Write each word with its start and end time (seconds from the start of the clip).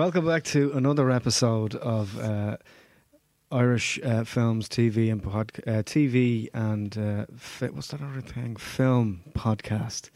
Welcome 0.00 0.24
back 0.24 0.44
to 0.44 0.72
another 0.72 1.10
episode 1.10 1.74
of 1.74 2.18
uh, 2.18 2.56
Irish 3.52 4.00
uh, 4.02 4.24
films, 4.24 4.66
TV, 4.66 5.12
and 5.12 5.22
pod- 5.22 5.52
uh, 5.66 5.82
TV 5.82 6.48
and 6.54 6.96
uh, 6.96 7.26
fi- 7.36 7.68
what's 7.68 7.88
that 7.88 8.00
other 8.00 8.22
thing? 8.22 8.56
Film 8.56 9.20
podcast 9.34 10.08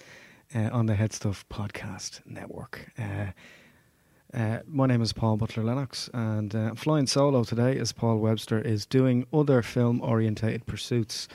uh, 0.55 0.71
on 0.73 0.87
the 0.87 0.95
HeadStuff 0.95 1.45
Podcast 1.51 2.23
Network. 2.25 2.93
Uh, 2.99 4.61
my 4.67 4.87
name 4.87 5.03
is 5.03 5.13
Paul 5.13 5.37
Butler 5.37 5.63
Lennox, 5.63 6.09
and 6.15 6.55
I'm 6.55 6.77
flying 6.77 7.07
solo 7.07 7.45
today 7.45 7.79
as 7.79 7.93
Paul 7.93 8.21
Webster 8.21 8.59
is 8.59 8.87
doing 8.87 9.27
other 9.35 9.61
film 9.61 10.01
orientated 10.01 10.65
pursuits. 10.65 11.29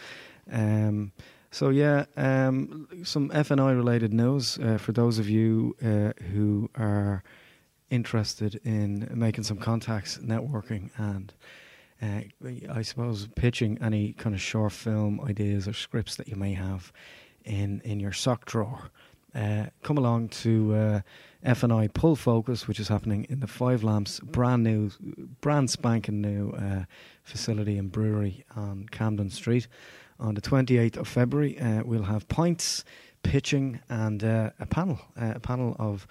Um, 0.52 1.12
so 1.52 1.70
yeah, 1.70 2.06
um, 2.18 2.88
some 3.04 3.30
FNI 3.30 3.76
related 3.76 4.12
news 4.12 4.58
for 4.80 4.92
those 4.92 5.20
of 5.20 5.30
you 5.30 5.76
who 6.32 6.68
are 6.74 7.24
interested 7.90 8.60
in 8.64 9.10
making 9.14 9.44
some 9.44 9.58
contacts, 9.58 10.18
networking, 10.20 10.90
and 10.98 11.34
uh, 12.02 12.22
I 12.72 12.82
suppose 12.82 13.28
pitching 13.36 13.78
any 13.82 14.14
kind 14.14 14.34
of 14.34 14.42
short 14.42 14.72
film 14.72 15.20
ideas 15.22 15.68
or 15.68 15.74
scripts 15.74 16.16
that 16.16 16.28
you 16.28 16.36
may 16.36 16.54
have 16.54 16.92
in 17.44 17.82
in 17.84 18.00
your 18.00 18.14
sock 18.14 18.46
drawer. 18.46 18.90
Uh, 19.36 19.68
come 19.84 19.98
along 19.98 20.28
to 20.30 20.74
uh, 20.74 21.02
FNI 21.46 21.94
Pull 21.94 22.16
Focus, 22.16 22.68
which 22.68 22.80
is 22.80 22.88
happening 22.88 23.28
in 23.30 23.40
the 23.40 23.48
Five 23.48 23.84
Lamps 23.84 24.20
brand 24.20 24.64
new, 24.64 24.90
brand 25.42 25.70
spanking 25.70 26.20
new 26.20 26.52
uh, 26.52 26.86
facility 27.24 27.78
and 27.78 27.92
brewery 27.92 28.44
on 28.56 28.88
Camden 28.92 29.30
Street 29.30 29.68
on 30.20 30.34
the 30.34 30.42
28th 30.42 30.98
of 30.98 31.08
February. 31.08 31.60
Uh, 31.60 31.84
we'll 31.84 32.04
have 32.04 32.28
pints, 32.28 32.84
pitching, 33.24 33.80
and 33.90 34.24
uh, 34.24 34.50
a 34.60 34.66
panel, 34.66 35.00
uh, 35.20 35.34
a 35.36 35.40
panel 35.40 35.76
of 35.80 36.08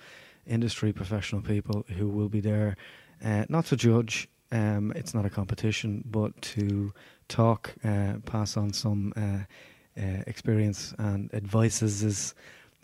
industry 0.48 0.92
professional 0.92 1.42
people 1.42 1.84
who 1.96 2.08
will 2.08 2.28
be 2.28 2.41
there, 2.41 2.77
uh, 3.24 3.44
not 3.48 3.66
to 3.66 3.77
judge. 3.77 4.28
Um, 4.50 4.92
it's 4.96 5.14
not 5.14 5.27
a 5.27 5.30
competition, 5.30 6.02
but 6.06 6.41
to 6.42 6.92
talk, 7.28 7.74
uh, 7.84 8.14
pass 8.24 8.56
on 8.56 8.72
some 8.72 9.12
uh, 9.16 10.00
uh, 10.00 10.22
experience 10.26 10.94
and 10.98 11.32
advices 11.34 12.34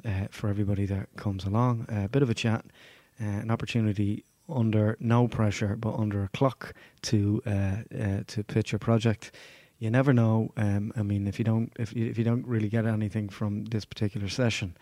uh, 0.04 0.26
for 0.30 0.48
everybody 0.48 0.84
that 0.86 1.08
comes 1.16 1.44
along. 1.44 1.86
A 1.88 2.08
bit 2.08 2.22
of 2.22 2.28
a 2.28 2.34
chat, 2.34 2.64
uh, 3.20 3.24
an 3.24 3.50
opportunity 3.50 4.24
under 4.48 4.96
no 5.00 5.26
pressure, 5.26 5.74
but 5.76 5.94
under 5.94 6.24
a 6.24 6.28
clock 6.28 6.74
to 7.02 7.40
to 8.26 8.44
pitch 8.44 8.74
a 8.74 8.78
project 8.78 9.32
you 9.78 9.90
never 9.90 10.12
know. 10.12 10.52
Um, 10.56 10.92
I 10.96 11.02
mean, 11.02 11.26
if 11.26 11.38
you 11.38 11.44
don't 11.44 11.72
if 11.78 11.94
you, 11.94 12.06
if 12.06 12.16
you 12.16 12.24
don't 12.24 12.46
really 12.46 12.68
get 12.68 12.86
anything 12.86 13.28
from 13.28 13.64
this 13.66 13.84
particular 13.84 14.28
session, 14.28 14.76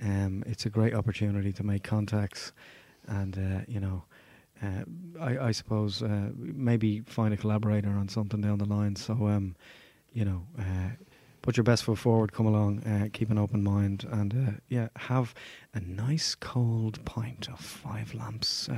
um, 0.00 0.42
it's 0.46 0.66
a 0.66 0.70
great 0.70 0.94
opportunity 0.94 1.52
to 1.52 1.64
make 1.64 1.82
contacts, 1.82 2.52
and 3.06 3.36
uh, 3.38 3.64
you 3.68 3.80
know, 3.80 4.04
uh, 4.62 4.84
I, 5.20 5.48
I 5.48 5.50
suppose 5.52 6.02
uh, 6.02 6.30
maybe 6.36 7.00
find 7.00 7.34
a 7.34 7.36
collaborator 7.36 7.90
on 7.90 8.08
something 8.08 8.40
down 8.40 8.58
the 8.58 8.64
line. 8.64 8.96
So, 8.96 9.14
um, 9.26 9.56
you 10.12 10.24
know, 10.24 10.46
uh, 10.58 10.90
put 11.42 11.56
your 11.56 11.64
best 11.64 11.84
foot 11.84 11.98
forward. 11.98 12.32
Come 12.32 12.46
along, 12.46 12.84
uh, 12.84 13.08
keep 13.12 13.30
an 13.30 13.38
open 13.38 13.62
mind, 13.64 14.06
and 14.10 14.34
uh, 14.34 14.52
yeah, 14.68 14.88
have 14.96 15.34
a 15.74 15.80
nice 15.80 16.34
cold 16.34 17.04
pint 17.04 17.48
of 17.48 17.60
Five 17.60 18.14
Lamps 18.14 18.68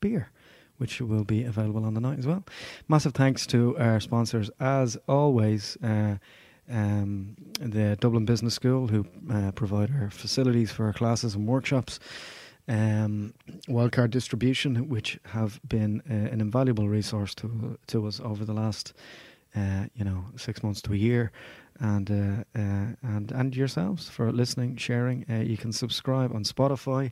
beer 0.00 0.30
which 0.78 1.00
will 1.00 1.22
be 1.22 1.44
available 1.44 1.84
on 1.84 1.94
the 1.94 2.00
night 2.00 2.18
as 2.18 2.26
well. 2.26 2.44
Massive 2.88 3.14
thanks 3.14 3.46
to 3.46 3.76
our 3.78 4.00
sponsors, 4.00 4.50
as 4.58 4.96
always. 5.06 5.76
Uh, 5.80 6.16
um, 6.70 7.36
the 7.60 7.96
Dublin 8.00 8.24
Business 8.24 8.54
School, 8.54 8.88
who 8.88 9.06
uh, 9.30 9.52
provide 9.52 9.90
our 10.00 10.10
facilities 10.10 10.70
for 10.70 10.86
our 10.86 10.92
classes 10.92 11.34
and 11.34 11.46
workshops, 11.46 11.98
um, 12.68 13.34
Wildcard 13.68 14.10
Distribution, 14.10 14.88
which 14.88 15.18
have 15.24 15.60
been 15.66 16.02
uh, 16.08 16.32
an 16.32 16.40
invaluable 16.40 16.88
resource 16.88 17.34
to 17.36 17.78
to 17.88 18.06
us 18.06 18.20
over 18.20 18.44
the 18.44 18.52
last, 18.52 18.94
uh, 19.56 19.86
you 19.94 20.04
know, 20.04 20.24
six 20.36 20.62
months 20.62 20.80
to 20.82 20.92
a 20.92 20.96
year, 20.96 21.32
and 21.80 22.10
uh, 22.10 22.44
uh, 22.58 22.94
and 23.02 23.32
and 23.32 23.56
yourselves 23.56 24.08
for 24.08 24.30
listening, 24.30 24.76
sharing. 24.76 25.24
Uh, 25.28 25.40
you 25.40 25.56
can 25.56 25.72
subscribe 25.72 26.32
on 26.34 26.44
Spotify 26.44 27.10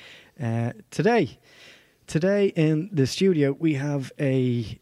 Uh, 0.43 0.72
today, 0.91 1.38
today 2.09 2.49
in 2.49 2.91
the 2.91 3.06
studio, 3.06 3.56
we 3.56 3.75
have 3.75 4.10
a 4.19 4.81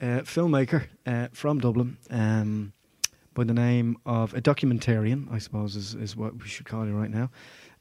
uh, 0.00 0.20
filmmaker 0.20 0.84
uh, 1.04 1.26
from 1.32 1.58
Dublin 1.58 1.96
um, 2.10 2.72
by 3.34 3.42
the 3.42 3.54
name 3.54 3.96
of 4.06 4.34
a 4.34 4.40
documentarian, 4.40 5.26
I 5.32 5.38
suppose 5.38 5.74
is, 5.74 5.94
is 5.94 6.16
what 6.16 6.40
we 6.40 6.46
should 6.46 6.66
call 6.66 6.86
you 6.86 6.92
right 6.92 7.10
now, 7.10 7.28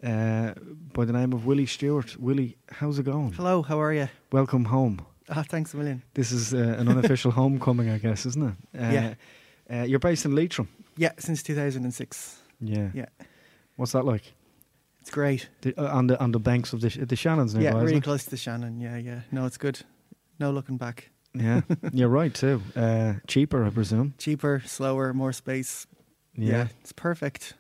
uh, 0.04 0.54
by 0.94 1.06
the 1.06 1.14
name 1.14 1.34
of 1.34 1.46
Willie 1.46 1.66
Stewart. 1.66 2.18
Willie, 2.20 2.58
how's 2.72 3.00
it 3.00 3.04
going? 3.04 3.34
Hello, 3.34 3.62
how 3.62 3.80
are 3.82 3.94
you? 3.94 4.08
Welcome 4.32 4.66
home. 4.66 5.06
Ah, 5.30 5.44
thanks 5.44 5.74
a 5.74 5.78
million. 5.78 6.04
This 6.14 6.32
is 6.32 6.54
uh, 6.54 6.58
an 6.80 6.88
unofficial 6.90 7.32
homecoming, 7.42 7.90
I 7.90 7.98
guess, 8.00 8.26
isn't 8.26 8.44
it? 8.44 8.80
Uh, 8.82 8.92
Yeah. 8.92 9.14
Uh, 9.70 9.84
you're 9.84 10.00
based 10.00 10.26
in 10.26 10.36
Leitrim. 10.36 10.68
Yeah, 10.98 11.12
since 11.18 11.42
2006. 11.44 12.42
Yeah. 12.60 12.90
Yeah, 12.94 13.06
What's 13.78 13.94
that 13.94 14.04
like? 14.06 14.34
it's 15.00 15.10
great. 15.10 15.48
The, 15.62 15.74
uh, 15.80 15.98
on 15.98 16.08
the 16.08 16.20
on 16.20 16.32
the 16.32 16.40
banks 16.40 16.74
of 16.74 16.82
the 16.82 16.90
the 17.06 17.16
Shannons 17.16 17.56
nearby, 17.56 17.78
yeah, 17.78 17.84
really 17.84 17.98
it? 17.98 18.04
close 18.04 18.26
to 18.26 18.38
Shannon. 18.38 18.80
Yeah, 18.82 18.98
yeah. 18.98 19.22
No, 19.32 19.46
it's 19.46 19.58
good. 19.58 19.80
No 20.40 20.52
looking 20.52 20.78
back. 20.78 21.10
Yeah, 21.34 21.62
you're 21.94 22.10
right 22.10 22.34
too. 22.34 22.62
Uh, 22.76 23.14
cheaper, 23.28 23.64
I 23.66 23.70
presume. 23.70 24.14
Cheaper, 24.18 24.62
slower, 24.66 25.14
more 25.14 25.32
space. 25.34 25.88
Yeah, 26.36 26.50
Yeah. 26.52 26.68
it's 26.82 26.92
perfect 26.92 27.54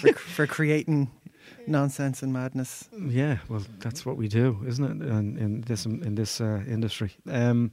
for, 0.00 0.12
for 0.14 0.46
creating 0.46 1.10
nonsense 1.66 2.22
and 2.22 2.32
madness. 2.32 2.88
Yeah, 2.98 3.38
well, 3.48 3.62
that's 3.78 4.04
what 4.06 4.16
we 4.16 4.28
do, 4.28 4.62
isn't 4.66 4.84
it? 4.84 5.08
In, 5.08 5.38
in 5.38 5.60
this 5.62 5.86
in 5.86 6.14
this 6.14 6.40
uh, 6.40 6.62
industry. 6.66 7.12
Um, 7.28 7.70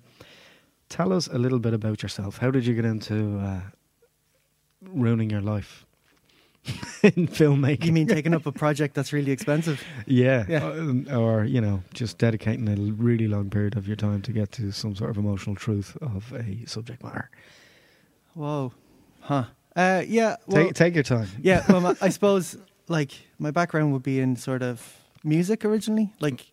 tell 0.89 1.13
us 1.13 1.27
a 1.27 1.37
little 1.37 1.59
bit 1.59 1.73
about 1.73 2.01
yourself. 2.03 2.37
How 2.37 2.51
did 2.51 2.65
you 2.65 2.73
get 2.73 2.85
into 2.85 3.39
uh, 3.39 3.61
ruining 4.81 5.29
your 5.29 5.41
life 5.41 5.85
in 7.03 7.27
filmmaking? 7.27 7.85
You 7.85 7.93
mean 7.93 8.07
taking 8.07 8.33
up 8.33 8.45
a 8.45 8.51
project 8.51 8.93
that's 8.95 9.13
really 9.13 9.31
expensive? 9.31 9.83
yeah, 10.05 10.45
Yeah. 10.47 10.65
Uh, 10.65 11.17
or 11.17 11.43
you 11.45 11.61
know, 11.61 11.83
just 11.93 12.17
dedicating 12.17 12.67
a 12.69 12.75
really 12.93 13.27
long 13.27 13.49
period 13.49 13.75
of 13.77 13.87
your 13.87 13.97
time 13.97 14.21
to 14.23 14.31
get 14.31 14.51
to 14.53 14.71
some 14.71 14.95
sort 14.95 15.09
of 15.09 15.17
emotional 15.17 15.55
truth 15.55 15.97
of 16.01 16.33
a 16.33 16.65
subject 16.65 17.03
matter. 17.03 17.29
Whoa, 18.33 18.71
huh? 19.21 19.45
Uh, 19.75 20.03
yeah. 20.07 20.35
Well, 20.47 20.65
take 20.65 20.73
take 20.73 20.93
your 20.95 21.03
time. 21.03 21.27
yeah. 21.41 21.63
Well, 21.69 21.95
I 22.01 22.09
suppose 22.09 22.57
like 22.87 23.11
my 23.39 23.51
background 23.51 23.93
would 23.93 24.03
be 24.03 24.19
in 24.19 24.35
sort 24.35 24.61
of 24.61 24.97
music 25.23 25.65
originally. 25.65 26.13
Like, 26.19 26.51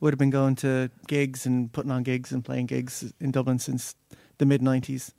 would 0.00 0.12
have 0.12 0.18
been 0.18 0.30
going 0.30 0.56
to 0.56 0.90
gigs 1.06 1.46
and 1.46 1.72
putting 1.72 1.90
on 1.90 2.02
gigs 2.02 2.32
and 2.32 2.44
playing 2.44 2.66
gigs 2.66 3.12
in 3.20 3.30
Dublin 3.30 3.58
since 3.58 3.94
the 4.38 4.46
mid 4.46 4.62
'90s, 4.62 5.12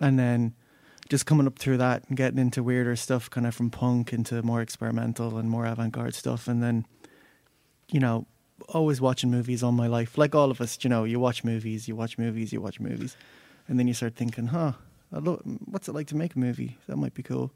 and 0.00 0.18
then 0.18 0.54
just 1.08 1.26
coming 1.26 1.46
up 1.46 1.58
through 1.58 1.76
that 1.78 2.04
and 2.08 2.16
getting 2.16 2.38
into 2.38 2.62
weirder 2.62 2.94
stuff, 2.94 3.28
kind 3.28 3.46
of 3.46 3.54
from 3.54 3.70
punk 3.70 4.12
into 4.12 4.42
more 4.42 4.60
experimental 4.60 5.38
and 5.38 5.50
more 5.50 5.66
avant-garde 5.66 6.14
stuff, 6.14 6.46
and 6.46 6.62
then, 6.62 6.86
you 7.90 7.98
know, 7.98 8.26
always 8.68 9.00
watching 9.00 9.30
movies 9.30 9.62
all 9.62 9.72
my 9.72 9.88
life, 9.88 10.16
like 10.16 10.34
all 10.34 10.50
of 10.52 10.60
us. 10.60 10.78
You 10.82 10.90
know, 10.90 11.02
you 11.02 11.18
watch 11.18 11.42
movies, 11.42 11.88
you 11.88 11.96
watch 11.96 12.16
movies, 12.16 12.52
you 12.52 12.60
watch 12.60 12.78
movies, 12.78 13.16
and 13.66 13.78
then 13.78 13.88
you 13.88 13.94
start 13.94 14.14
thinking, 14.14 14.46
huh. 14.46 14.72
What's 15.12 15.88
it 15.88 15.92
like 15.96 16.06
to 16.06 16.16
make 16.16 16.36
a 16.36 16.38
movie? 16.38 16.78
That 16.86 16.96
might 16.96 17.14
be 17.14 17.24
cool. 17.24 17.50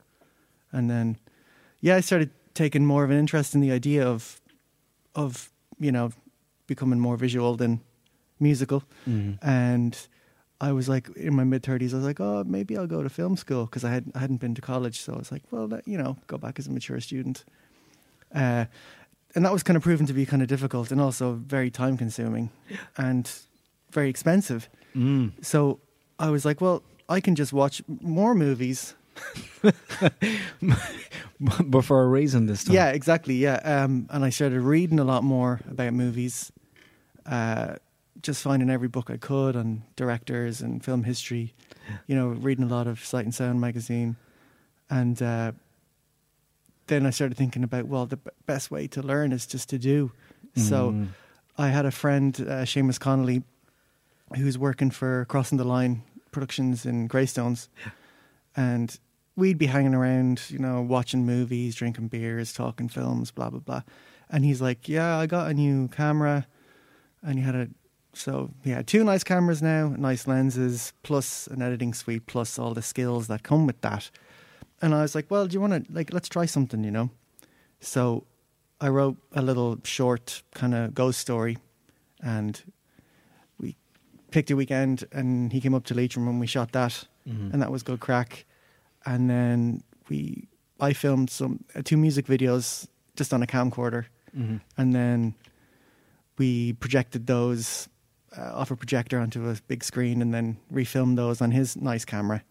And 0.73 0.91
then, 0.91 1.19
yeah, 1.85 1.97
I 1.97 2.01
started 2.01 2.31
taking 2.55 2.87
more 2.87 3.05
of 3.05 3.11
an 3.11 3.19
interest 3.19 3.55
in 3.55 3.61
the 3.61 3.71
idea 3.71 4.09
of, 4.09 4.41
of 5.15 5.53
you 5.79 5.93
know, 5.93 6.13
becoming 6.67 6.99
more 6.99 7.19
visual 7.19 7.57
than 7.57 7.83
musical. 8.41 8.85
Mm. 9.07 9.39
And 9.43 10.09
I 10.63 10.73
was 10.73 10.89
like, 10.89 11.11
in 11.15 11.35
my 11.35 11.45
mid 11.45 11.63
thirties, 11.63 11.93
I 11.93 11.99
was 11.99 12.07
like, 12.07 12.21
oh, 12.21 12.43
maybe 12.47 12.79
I'll 12.79 12.87
go 12.87 13.03
to 13.03 13.11
film 13.11 13.37
school 13.37 13.67
because 13.67 13.85
I 13.85 13.91
had 13.91 14.11
I 14.15 14.21
hadn't 14.21 14.41
been 14.41 14.55
to 14.55 14.63
college, 14.63 15.03
so 15.03 15.13
I 15.13 15.19
was 15.19 15.31
like, 15.31 15.43
well, 15.51 15.69
you 15.85 15.99
know, 15.99 16.17
go 16.27 16.39
back 16.39 16.59
as 16.59 16.67
a 16.67 16.71
mature 16.71 17.01
student. 17.01 17.45
Uh, 18.35 18.65
and 19.35 19.45
that 19.45 19.53
was 19.53 19.63
kind 19.63 19.77
of 19.77 19.83
proven 19.83 20.07
to 20.07 20.15
be 20.15 20.25
kind 20.25 20.41
of 20.41 20.49
difficult 20.49 20.91
and 20.91 21.03
also 21.03 21.35
very 21.35 21.71
time 21.71 21.99
consuming 21.99 22.49
and 22.97 23.31
very 23.91 24.09
expensive. 24.09 24.71
Mm. 24.97 25.33
So 25.45 25.81
I 26.19 26.31
was 26.31 26.47
like, 26.47 26.63
well, 26.63 26.83
I 27.11 27.21
can 27.21 27.35
just 27.35 27.53
watch 27.53 27.83
more 28.01 28.35
movies. 28.35 28.95
but 31.41 31.85
for 31.85 32.03
a 32.03 32.07
reason 32.09 32.47
this 32.47 32.65
time. 32.65 32.75
Yeah, 32.75 32.89
exactly. 32.91 33.35
Yeah. 33.37 33.57
Um, 33.65 34.07
and 34.11 34.25
I 34.25 34.31
started 34.31 34.61
reading 34.61 34.99
a 34.99 35.05
lot 35.05 35.25
more 35.25 35.61
about 35.71 35.93
movies, 35.93 36.53
uh, 37.27 37.77
just 38.23 38.43
finding 38.43 38.71
every 38.71 38.89
book 38.89 39.11
I 39.11 39.17
could 39.17 39.57
on 39.57 39.83
directors 39.97 40.61
and 40.61 40.83
film 40.85 41.05
history. 41.05 41.55
you 42.07 42.17
know, 42.17 42.29
reading 42.29 42.65
a 42.65 42.69
lot 42.69 42.87
of 42.87 43.05
Sight 43.05 43.25
and 43.27 43.35
Sound 43.35 43.61
magazine, 43.61 44.17
and 44.89 45.21
uh, 45.21 45.53
then 46.87 47.05
I 47.07 47.11
started 47.11 47.37
thinking 47.37 47.63
about 47.63 47.87
well, 47.87 48.07
the 48.07 48.17
b- 48.17 48.31
best 48.47 48.71
way 48.71 48.87
to 48.89 49.03
learn 49.03 49.33
is 49.33 49.47
just 49.47 49.69
to 49.71 49.79
do. 49.79 50.11
So 50.57 50.93
Mm. 50.93 51.09
I 51.59 51.69
had 51.69 51.85
a 51.85 51.91
friend, 51.91 52.35
uh, 52.41 52.65
Seamus 52.65 52.99
Connolly, 52.99 53.43
who's 54.37 54.57
working 54.57 54.91
for 54.91 55.25
Crossing 55.29 55.59
the 55.59 55.65
Line 55.65 56.03
Productions 56.31 56.87
in 56.87 57.07
Greystones, 57.07 57.69
and 58.57 58.99
we'd 59.37 59.59
be 59.59 59.67
hanging 59.67 59.95
around, 59.95 60.43
you 60.49 60.59
know, 60.59 60.81
watching 60.83 61.27
movies, 61.27 61.75
drinking 61.75 62.09
beers, 62.09 62.53
talking 62.53 62.89
films, 62.89 63.31
blah 63.31 63.51
blah 63.51 63.61
blah. 63.61 63.83
And 64.31 64.45
he's 64.45 64.61
like, 64.61 64.89
"Yeah, 64.89 65.17
I 65.19 65.27
got 65.27 65.51
a 65.51 65.55
new 65.55 65.89
camera," 65.89 66.47
and 67.23 67.39
he 67.39 67.45
had 67.45 67.55
a 67.55 67.69
so 68.13 68.51
he 68.63 68.71
had 68.71 68.87
two 68.87 69.03
nice 69.05 69.25
cameras 69.25 69.61
now, 69.61 69.89
nice 69.99 70.27
lenses, 70.29 70.93
plus 71.03 71.47
an 71.49 71.63
editing 71.63 71.93
suite, 71.95 72.27
plus 72.27 72.59
all 72.59 72.73
the 72.75 72.83
skills 72.83 73.27
that 73.27 73.43
come 73.43 73.67
with 73.67 73.81
that. 73.81 74.11
And 74.81 74.95
I 74.95 75.03
was 75.03 75.15
like, 75.15 75.31
"Well, 75.31 75.47
do 75.47 75.55
you 75.55 75.61
want 75.61 75.87
to 75.87 75.93
like 75.93 76.13
let's 76.13 76.29
try 76.29 76.47
something, 76.47 76.85
you 76.85 76.91
know?" 76.91 77.11
So 77.81 78.25
I 78.81 78.89
wrote 78.89 79.17
a 79.33 79.43
little 79.43 79.79
short 79.85 80.43
kind 80.55 80.75
of 80.75 80.95
ghost 80.95 81.19
story, 81.21 81.59
and 82.23 82.63
we 83.59 83.77
picked 84.31 84.51
a 84.51 84.57
weekend, 84.57 85.05
and 85.13 85.53
he 85.53 85.61
came 85.61 85.75
up 85.75 85.85
to 85.87 85.95
Leitrim 85.95 86.29
and 86.29 86.39
we 86.41 86.47
shot 86.47 86.73
that, 86.73 87.07
Mhm. 87.29 87.53
and 87.53 87.63
that 87.63 87.71
was 87.73 87.83
good 87.83 88.01
crack. 88.01 88.45
And 89.07 89.29
then 89.29 89.83
we, 90.09 90.49
I 90.81 90.93
filmed 90.93 91.31
some 91.31 91.65
uh, 91.75 91.83
two 91.85 91.97
music 91.97 92.27
videos 92.27 92.87
just 93.17 93.33
on 93.33 93.43
a 93.43 93.47
camcorder, 93.47 94.07
Mhm. 94.37 94.61
and 94.77 94.95
then 94.95 95.35
we 96.39 96.73
projected 96.75 97.27
those 97.27 97.89
uh, 98.37 98.51
off 98.53 98.71
a 98.73 98.77
projector 98.77 99.21
onto 99.21 99.49
a 99.49 99.55
big 99.69 99.85
screen, 99.85 100.21
and 100.21 100.35
then 100.35 100.57
refilmed 100.73 101.15
those 101.17 101.41
on 101.41 101.53
his 101.53 101.77
nice 101.77 102.05
camera, 102.05 102.43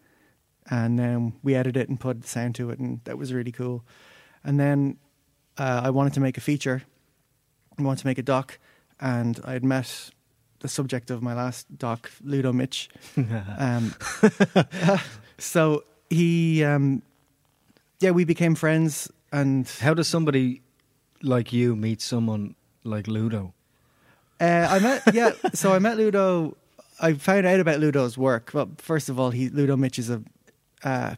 and 0.70 0.98
then 0.98 1.34
we 1.42 1.54
edited 1.54 1.76
it 1.82 1.88
and 1.90 2.00
put 2.00 2.22
the 2.22 2.26
sound 2.28 2.54
to 2.54 2.70
it, 2.70 2.78
and 2.78 3.00
that 3.04 3.18
was 3.18 3.34
really 3.34 3.52
cool. 3.52 3.84
And 4.42 4.58
then 4.58 4.96
uh, 5.58 5.82
I 5.84 5.90
wanted 5.90 6.14
to 6.14 6.20
make 6.20 6.38
a 6.38 6.40
feature, 6.40 6.82
I 7.78 7.82
wanted 7.82 8.00
to 8.00 8.06
make 8.06 8.16
a 8.18 8.22
doc, 8.22 8.58
and 8.98 9.38
I 9.44 9.52
had 9.52 9.64
met 9.64 10.10
the 10.60 10.68
subject 10.68 11.10
of 11.10 11.20
my 11.22 11.34
last 11.34 11.66
doc, 11.76 12.10
Ludo 12.22 12.52
Mich. 12.54 12.88
Um, 13.58 13.94
so 15.38 15.84
he, 16.10 16.62
um, 16.64 17.02
yeah, 18.00 18.10
we 18.10 18.24
became 18.24 18.54
friends, 18.54 19.10
and 19.32 19.68
How 19.80 19.94
does 19.94 20.08
somebody 20.08 20.62
like 21.22 21.52
you 21.52 21.74
meet 21.76 22.00
someone 22.02 22.54
like 22.84 23.06
Ludo? 23.08 23.54
uh, 24.40 24.66
I 24.70 24.78
met, 24.78 25.02
yeah. 25.14 25.32
So 25.54 25.72
I 25.72 25.78
met 25.78 25.96
Ludo. 25.96 26.56
I 27.00 27.14
found 27.14 27.46
out 27.46 27.60
about 27.60 27.80
Ludo's 27.80 28.16
work. 28.18 28.50
Well, 28.54 28.70
first 28.78 29.08
of 29.08 29.18
all, 29.18 29.30
he 29.30 29.48
Ludo 29.48 29.76
Mich 29.76 29.98
is 29.98 30.10
a 30.10 30.22
uh, 30.84 31.14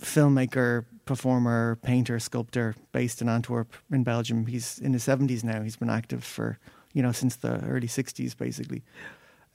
filmmaker, 0.00 0.84
performer, 1.04 1.78
painter, 1.82 2.18
sculptor 2.18 2.74
based 2.92 3.22
in 3.22 3.28
Antwerp, 3.28 3.74
in 3.90 4.02
Belgium. 4.04 4.46
He's 4.46 4.78
in 4.78 4.92
his 4.92 5.04
seventies 5.04 5.44
now. 5.44 5.62
He's 5.62 5.76
been 5.76 5.90
active 5.90 6.24
for 6.24 6.58
you 6.92 7.02
know 7.02 7.12
since 7.12 7.36
the 7.36 7.60
early 7.64 7.86
sixties, 7.86 8.34
basically. 8.34 8.82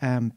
Um, 0.01 0.33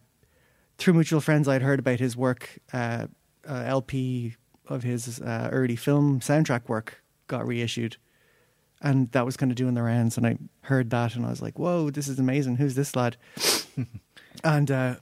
through 0.78 0.94
mutual 0.94 1.20
friends, 1.20 1.46
I'd 1.48 1.62
heard 1.62 1.78
about 1.78 2.00
his 2.00 2.16
work. 2.16 2.58
Uh, 2.72 3.06
uh, 3.48 3.62
LP 3.66 4.36
of 4.68 4.82
his 4.82 5.20
uh, 5.20 5.48
early 5.52 5.76
film 5.76 6.20
soundtrack 6.20 6.68
work 6.68 7.02
got 7.26 7.46
reissued, 7.46 7.96
and 8.80 9.10
that 9.12 9.24
was 9.26 9.36
kind 9.36 9.50
of 9.52 9.56
doing 9.56 9.74
the 9.74 9.82
rounds. 9.82 10.16
And 10.16 10.26
I 10.26 10.36
heard 10.62 10.90
that, 10.90 11.16
and 11.16 11.24
I 11.26 11.30
was 11.30 11.42
like, 11.42 11.58
"Whoa, 11.58 11.90
this 11.90 12.08
is 12.08 12.18
amazing! 12.18 12.56
Who's 12.56 12.74
this 12.74 12.94
lad?" 12.96 13.16
and 14.44 14.70
uh, 14.70 14.96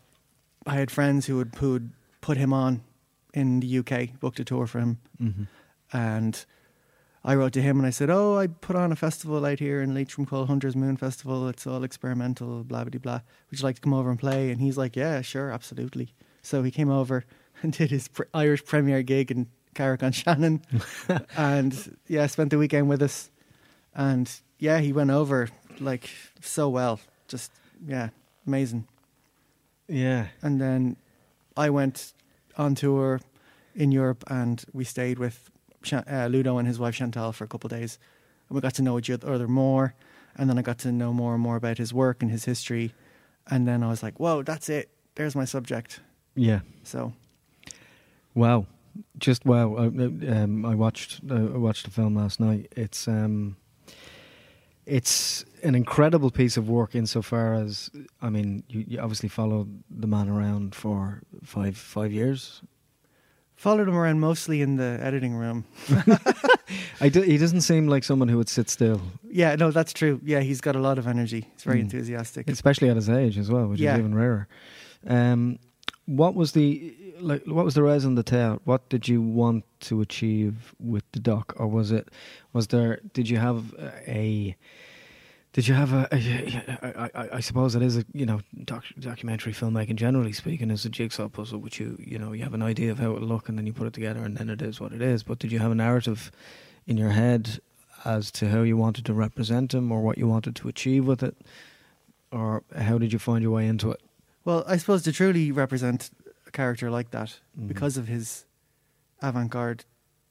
I 0.66 0.74
had 0.76 0.90
friends 0.90 1.26
who 1.26 1.36
would 1.36 1.54
who 1.58 1.72
would 1.72 1.90
put 2.20 2.36
him 2.36 2.52
on 2.52 2.82
in 3.34 3.60
the 3.60 3.78
UK, 3.78 4.18
booked 4.20 4.40
a 4.40 4.44
tour 4.44 4.66
for 4.66 4.78
him, 4.80 4.98
Mm-hmm. 5.22 5.44
and 5.92 6.44
I 7.24 7.34
wrote 7.34 7.52
to 7.54 7.62
him 7.62 7.76
and 7.78 7.86
I 7.86 7.90
said, 7.90 8.08
"Oh, 8.10 8.38
I 8.38 8.46
put 8.46 8.76
on 8.76 8.92
a 8.92 8.96
festival 8.96 9.44
out 9.44 9.58
here 9.58 9.82
in 9.82 9.94
Leitrim 9.94 10.24
called 10.26 10.48
Hunter's 10.48 10.76
Moon 10.76 10.96
Festival. 10.96 11.48
It's 11.48 11.66
all 11.66 11.82
experimental, 11.84 12.64
blah 12.64 12.84
blah 12.84 12.98
blah. 13.00 13.20
Would 13.50 13.60
you 13.60 13.64
like 13.64 13.74
to 13.76 13.80
come 13.82 13.92
over 13.94 14.08
and 14.10 14.18
play?" 14.18 14.50
And 14.50 14.60
he's 14.60 14.78
like, 14.78 14.96
"Yeah, 14.96 15.20
sure, 15.20 15.50
absolutely." 15.50 16.14
So 16.42 16.62
he 16.62 16.70
came 16.70 16.88
over 16.90 17.24
and 17.62 17.72
did 17.72 17.90
his 17.90 18.08
pr- 18.08 18.24
Irish 18.34 18.64
premiere 18.64 19.02
gig 19.02 19.30
in 19.30 19.48
Carrick 19.74 20.02
on 20.02 20.12
Shannon, 20.12 20.62
and 21.36 21.96
yeah, 22.06 22.26
spent 22.26 22.50
the 22.50 22.58
weekend 22.58 22.88
with 22.88 23.02
us. 23.02 23.30
And 23.94 24.30
yeah, 24.58 24.78
he 24.78 24.92
went 24.92 25.10
over 25.10 25.48
like 25.80 26.10
so 26.40 26.68
well, 26.68 27.00
just 27.28 27.52
yeah, 27.86 28.10
amazing. 28.46 28.86
Yeah. 29.88 30.28
And 30.42 30.60
then 30.60 30.96
I 31.56 31.70
went 31.70 32.12
on 32.56 32.74
tour 32.74 33.20
in 33.74 33.92
Europe 33.92 34.24
and 34.28 34.64
we 34.72 34.84
stayed 34.84 35.18
with 35.18 35.50
uh, 35.92 36.26
Ludo 36.26 36.58
and 36.58 36.68
his 36.68 36.78
wife 36.78 36.96
Chantal 36.96 37.32
for 37.32 37.44
a 37.44 37.48
couple 37.48 37.72
of 37.72 37.78
days. 37.78 37.98
And 38.48 38.56
we 38.56 38.60
got 38.60 38.74
to 38.74 38.82
know 38.82 38.98
each 38.98 39.10
other 39.10 39.48
more. 39.48 39.94
And 40.36 40.48
then 40.48 40.58
I 40.58 40.62
got 40.62 40.78
to 40.80 40.92
know 40.92 41.12
more 41.12 41.34
and 41.34 41.42
more 41.42 41.56
about 41.56 41.78
his 41.78 41.92
work 41.92 42.22
and 42.22 42.30
his 42.30 42.44
history. 42.44 42.94
And 43.50 43.66
then 43.66 43.82
I 43.82 43.88
was 43.88 44.02
like, 44.02 44.20
whoa, 44.20 44.42
that's 44.42 44.68
it. 44.68 44.90
There's 45.14 45.34
my 45.34 45.44
subject. 45.44 46.00
Yeah. 46.36 46.60
So, 46.84 47.12
Wow. 48.38 48.66
Just 49.18 49.44
wow. 49.44 49.74
I, 49.76 49.86
um, 49.86 50.64
I 50.64 50.74
watched 50.74 51.20
uh, 51.30 51.34
I 51.34 51.58
watched 51.58 51.84
the 51.84 51.90
film 51.90 52.14
last 52.14 52.38
night. 52.40 52.72
It's 52.76 53.08
um, 53.08 53.56
it's 54.86 55.44
an 55.62 55.74
incredible 55.74 56.30
piece 56.30 56.56
of 56.56 56.68
work 56.68 56.94
insofar 56.94 57.54
as 57.54 57.90
I 58.22 58.30
mean, 58.30 58.62
you, 58.68 58.84
you 58.88 59.00
obviously 59.00 59.28
followed 59.28 59.82
the 59.90 60.06
man 60.06 60.28
around 60.28 60.74
for 60.74 61.22
five 61.42 61.76
five 61.76 62.12
years. 62.12 62.62
followed 63.56 63.88
him 63.88 63.96
around 63.96 64.20
mostly 64.20 64.62
in 64.62 64.76
the 64.76 64.98
editing 65.02 65.34
room. 65.34 65.64
I 67.00 67.08
do, 67.08 67.22
he 67.22 67.38
doesn't 67.38 67.62
seem 67.62 67.88
like 67.88 68.04
someone 68.04 68.28
who 68.28 68.36
would 68.36 68.48
sit 68.48 68.70
still, 68.70 69.00
Yeah, 69.30 69.56
no, 69.56 69.70
that's 69.72 69.92
true. 69.92 70.20
Yeah, 70.24 70.40
he's 70.40 70.60
got 70.60 70.76
a 70.76 70.80
lot 70.80 70.98
of 70.98 71.06
energy. 71.06 71.48
He's 71.54 71.64
very 71.64 71.78
Mm. 71.78 71.82
enthusiastic. 71.90 72.48
especially 72.50 72.88
at 72.88 72.96
his 72.96 73.08
age 73.08 73.36
as 73.38 73.50
well, 73.50 73.66
which 73.68 73.80
Yeah. 73.80 73.94
is 73.94 73.98
even 73.98 74.14
rarer. 74.14 74.46
Um, 75.06 75.58
what 76.08 76.34
was 76.34 76.52
the 76.52 76.94
like? 77.20 77.44
What 77.44 77.66
was 77.66 77.74
the 77.74 77.82
rise 77.82 78.06
on 78.06 78.14
the 78.14 78.22
tail? 78.22 78.62
What 78.64 78.88
did 78.88 79.08
you 79.08 79.20
want 79.20 79.64
to 79.80 80.00
achieve 80.00 80.74
with 80.80 81.04
the 81.12 81.20
doc, 81.20 81.52
or 81.56 81.66
was 81.66 81.92
it? 81.92 82.08
Was 82.54 82.68
there? 82.68 83.00
Did 83.12 83.28
you 83.28 83.36
have 83.36 83.74
a? 84.06 84.56
Did 85.52 85.68
you 85.68 85.74
have 85.74 85.92
a? 85.92 86.08
a 86.10 87.10
I, 87.14 87.22
I, 87.22 87.28
I 87.34 87.40
suppose 87.40 87.74
it 87.74 87.82
is 87.82 87.98
a 87.98 88.06
you 88.14 88.24
know 88.24 88.40
doc, 88.64 88.84
documentary 88.98 89.52
filmmaking 89.52 89.96
generally 89.96 90.32
speaking 90.32 90.70
is 90.70 90.86
a 90.86 90.88
jigsaw 90.88 91.28
puzzle, 91.28 91.58
which 91.58 91.78
you 91.78 91.98
you 92.00 92.18
know 92.18 92.32
you 92.32 92.42
have 92.42 92.54
an 92.54 92.62
idea 92.62 92.90
of 92.90 92.98
how 92.98 93.14
it'll 93.14 93.28
look 93.28 93.50
and 93.50 93.58
then 93.58 93.66
you 93.66 93.74
put 93.74 93.86
it 93.86 93.92
together 93.92 94.24
and 94.24 94.38
then 94.38 94.48
it 94.48 94.62
is 94.62 94.80
what 94.80 94.92
it 94.92 95.02
is. 95.02 95.22
But 95.22 95.38
did 95.38 95.52
you 95.52 95.58
have 95.58 95.72
a 95.72 95.74
narrative 95.74 96.32
in 96.86 96.96
your 96.96 97.10
head 97.10 97.60
as 98.06 98.30
to 98.30 98.48
how 98.48 98.62
you 98.62 98.78
wanted 98.78 99.04
to 99.04 99.12
represent 99.12 99.74
him 99.74 99.92
or 99.92 100.00
what 100.00 100.16
you 100.16 100.26
wanted 100.26 100.56
to 100.56 100.68
achieve 100.68 101.06
with 101.06 101.22
it, 101.22 101.36
or 102.32 102.62
how 102.78 102.96
did 102.96 103.12
you 103.12 103.18
find 103.18 103.42
your 103.42 103.52
way 103.52 103.66
into 103.66 103.90
it? 103.90 104.00
Well, 104.48 104.64
I 104.66 104.78
suppose 104.78 105.02
to 105.02 105.12
truly 105.12 105.52
represent 105.52 106.08
a 106.46 106.50
character 106.50 106.90
like 106.90 107.10
that, 107.10 107.38
Mhm. 107.58 107.68
because 107.68 107.98
of 107.98 108.08
his 108.08 108.46
avant-garde 109.20 109.84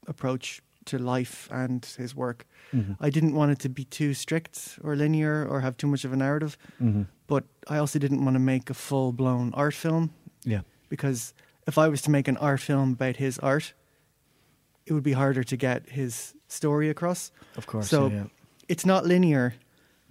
approach 0.07 0.59
to 0.85 0.97
life 0.97 1.47
and 1.51 1.85
his 1.85 2.15
work, 2.15 2.47
Mm-hmm. 2.73 2.93
I 2.99 3.09
didn't 3.11 3.35
want 3.35 3.51
it 3.51 3.59
to 3.59 3.69
be 3.69 3.85
too 3.85 4.13
strict 4.15 4.79
or 4.83 4.95
linear 4.95 5.45
or 5.47 5.61
have 5.61 5.77
too 5.77 5.85
much 5.87 6.03
of 6.03 6.11
a 6.13 6.15
narrative. 6.15 6.57
Mm-hmm. 6.81 7.03
But 7.27 7.43
I 7.67 7.77
also 7.77 7.99
didn't 7.99 8.25
want 8.25 8.33
to 8.35 8.39
make 8.39 8.69
a 8.71 8.73
full-blown 8.73 9.53
art 9.53 9.75
film 9.75 10.09
Yeah. 10.43 10.61
because 10.89 11.33
if 11.67 11.77
I 11.77 11.87
was 11.87 12.01
to 12.01 12.09
make 12.11 12.27
an 12.27 12.37
art 12.37 12.59
film 12.59 12.93
about 12.93 13.17
his 13.17 13.37
art, 13.39 13.73
it 14.87 14.93
would 14.93 15.03
be 15.03 15.13
harder 15.13 15.43
to 15.43 15.55
get 15.57 15.89
his 15.89 16.33
story 16.47 16.89
across. 16.89 17.31
Of 17.55 17.67
course. 17.67 17.87
So- 17.87 18.07
yeah. 18.09 18.25
It's 18.67 18.85
not 18.85 19.05
linear, 19.05 19.53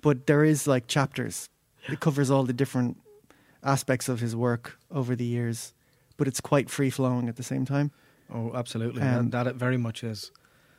but 0.01 0.27
there 0.29 0.45
is 0.45 0.67
like 0.69 0.87
chapters. 0.87 1.49
It 1.89 1.99
covers 2.01 2.31
all 2.31 2.45
the 2.45 2.53
different 2.55 2.97
aspects 3.67 4.09
of 4.09 4.21
his 4.21 4.35
work 4.35 4.79
over 4.91 5.17
the 5.17 5.25
years, 5.25 5.73
but 6.17 6.27
it's 6.29 6.41
quite 6.41 6.71
free 6.71 6.91
flowing 6.91 7.29
at 7.29 7.37
the 7.37 7.43
same 7.43 7.65
time. 7.65 7.91
Oh, 8.33 8.53
absolutely. 8.55 9.03
Um, 9.03 9.31
that, 9.31 9.45
that 9.45 9.51
it 9.51 9.57
very 9.57 9.77
much 9.77 10.03
is. 10.05 10.31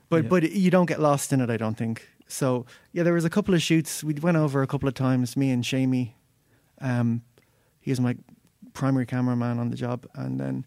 But 0.10 0.24
Yeah. 0.24 0.30
but 0.30 0.52
you 0.52 0.72
don't 0.72 0.88
get 0.88 1.00
lost 1.00 1.32
in 1.34 1.42
it, 1.42 1.50
I 1.50 1.58
don't 1.58 1.78
think. 1.78 2.08
So 2.28 2.66
yeah, 2.94 3.04
there 3.04 3.14
was 3.14 3.26
a 3.26 3.30
couple 3.30 3.54
of 3.54 3.62
shoots 3.62 4.04
we 4.04 4.14
went 4.14 4.38
over 4.38 4.62
a 4.62 4.68
couple 4.68 4.88
of 4.90 4.96
times. 4.96 5.36
Me 5.38 5.52
and 5.52 5.66
Shamey, 5.66 6.16
um, 6.82 7.22
he 7.80 7.92
was 7.92 8.00
my 8.00 8.16
primary 8.74 9.06
cameraman 9.06 9.60
on 9.60 9.70
the 9.70 9.76
job, 9.78 10.06
and 10.16 10.40
then 10.40 10.66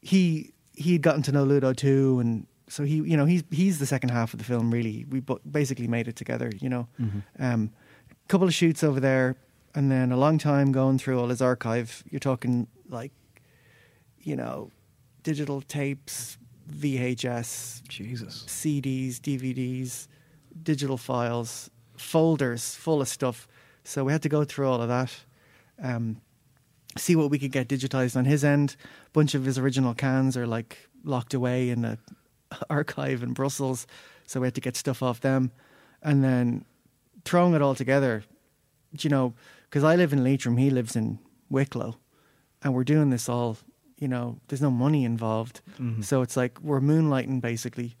he 0.00 0.52
he'd 0.74 1.02
gotten 1.02 1.22
to 1.22 1.32
know 1.32 1.44
Ludo 1.44 1.72
too, 1.72 2.18
and 2.20 2.46
so 2.68 2.84
he 2.84 2.96
you 2.96 3.16
know 3.16 3.24
he's 3.26 3.42
he's 3.50 3.78
the 3.78 3.86
second 3.86 4.10
half 4.10 4.32
of 4.34 4.38
the 4.38 4.44
film. 4.44 4.70
Really, 4.70 5.04
we 5.08 5.22
basically 5.50 5.88
made 5.88 6.08
it 6.08 6.16
together. 6.16 6.50
You 6.60 6.68
know, 6.68 6.88
Mm-hmm. 7.00 7.20
um, 7.44 7.70
couple 8.28 8.46
of 8.48 8.54
shoots 8.54 8.82
over 8.82 8.98
there, 9.00 9.36
and 9.76 9.92
then 9.92 10.10
a 10.10 10.16
long 10.16 10.38
time 10.38 10.72
going 10.72 10.98
through 10.98 11.20
all 11.20 11.28
his 11.28 11.42
archive. 11.42 12.02
You're 12.10 12.18
talking 12.18 12.66
like, 12.88 13.12
you 14.18 14.34
know, 14.34 14.70
digital 15.22 15.60
tapes, 15.60 16.38
VHS, 16.72 17.86
Jesus. 17.86 18.44
CDs, 18.48 19.20
DVDs, 19.20 20.08
digital 20.62 20.96
files, 20.96 21.70
folders 21.98 22.74
full 22.74 23.02
of 23.02 23.08
stuff. 23.08 23.46
So 23.84 24.02
we 24.02 24.12
had 24.12 24.22
to 24.22 24.30
go 24.30 24.44
through 24.44 24.66
all 24.66 24.80
of 24.80 24.88
that. 24.88 25.14
Um, 25.80 26.22
see 26.96 27.14
what 27.14 27.30
we 27.30 27.38
could 27.38 27.52
get 27.52 27.68
digitized 27.68 28.16
on 28.16 28.24
his 28.24 28.44
end. 28.44 28.76
A 29.08 29.10
bunch 29.10 29.34
of 29.34 29.44
his 29.44 29.58
original 29.58 29.92
cans 29.92 30.38
are 30.38 30.46
like 30.46 30.88
locked 31.04 31.34
away 31.34 31.68
in 31.68 31.84
a 31.84 31.98
archive 32.70 33.22
in 33.22 33.34
Brussels, 33.34 33.86
so 34.24 34.40
we 34.40 34.46
had 34.46 34.54
to 34.54 34.62
get 34.62 34.74
stuff 34.74 35.02
off 35.02 35.20
them, 35.20 35.50
and 36.02 36.24
then 36.24 36.64
throwing 37.26 37.52
it 37.52 37.60
all 37.60 37.74
together. 37.74 38.24
You 38.98 39.10
know, 39.10 39.34
because 39.68 39.84
I 39.84 39.96
live 39.96 40.12
in 40.12 40.22
Leitrim, 40.24 40.56
he 40.56 40.70
lives 40.70 40.96
in 40.96 41.18
Wicklow, 41.50 41.96
and 42.62 42.74
we're 42.74 42.84
doing 42.84 43.10
this 43.10 43.28
all. 43.28 43.56
You 43.98 44.08
know, 44.08 44.38
there's 44.48 44.60
no 44.60 44.70
money 44.70 45.04
involved, 45.04 45.60
Mhm. 45.80 46.04
so 46.04 46.20
it's 46.22 46.36
like 46.36 46.60
we're 46.60 46.80
moonlighting 46.80 47.40
basically. 47.40 47.96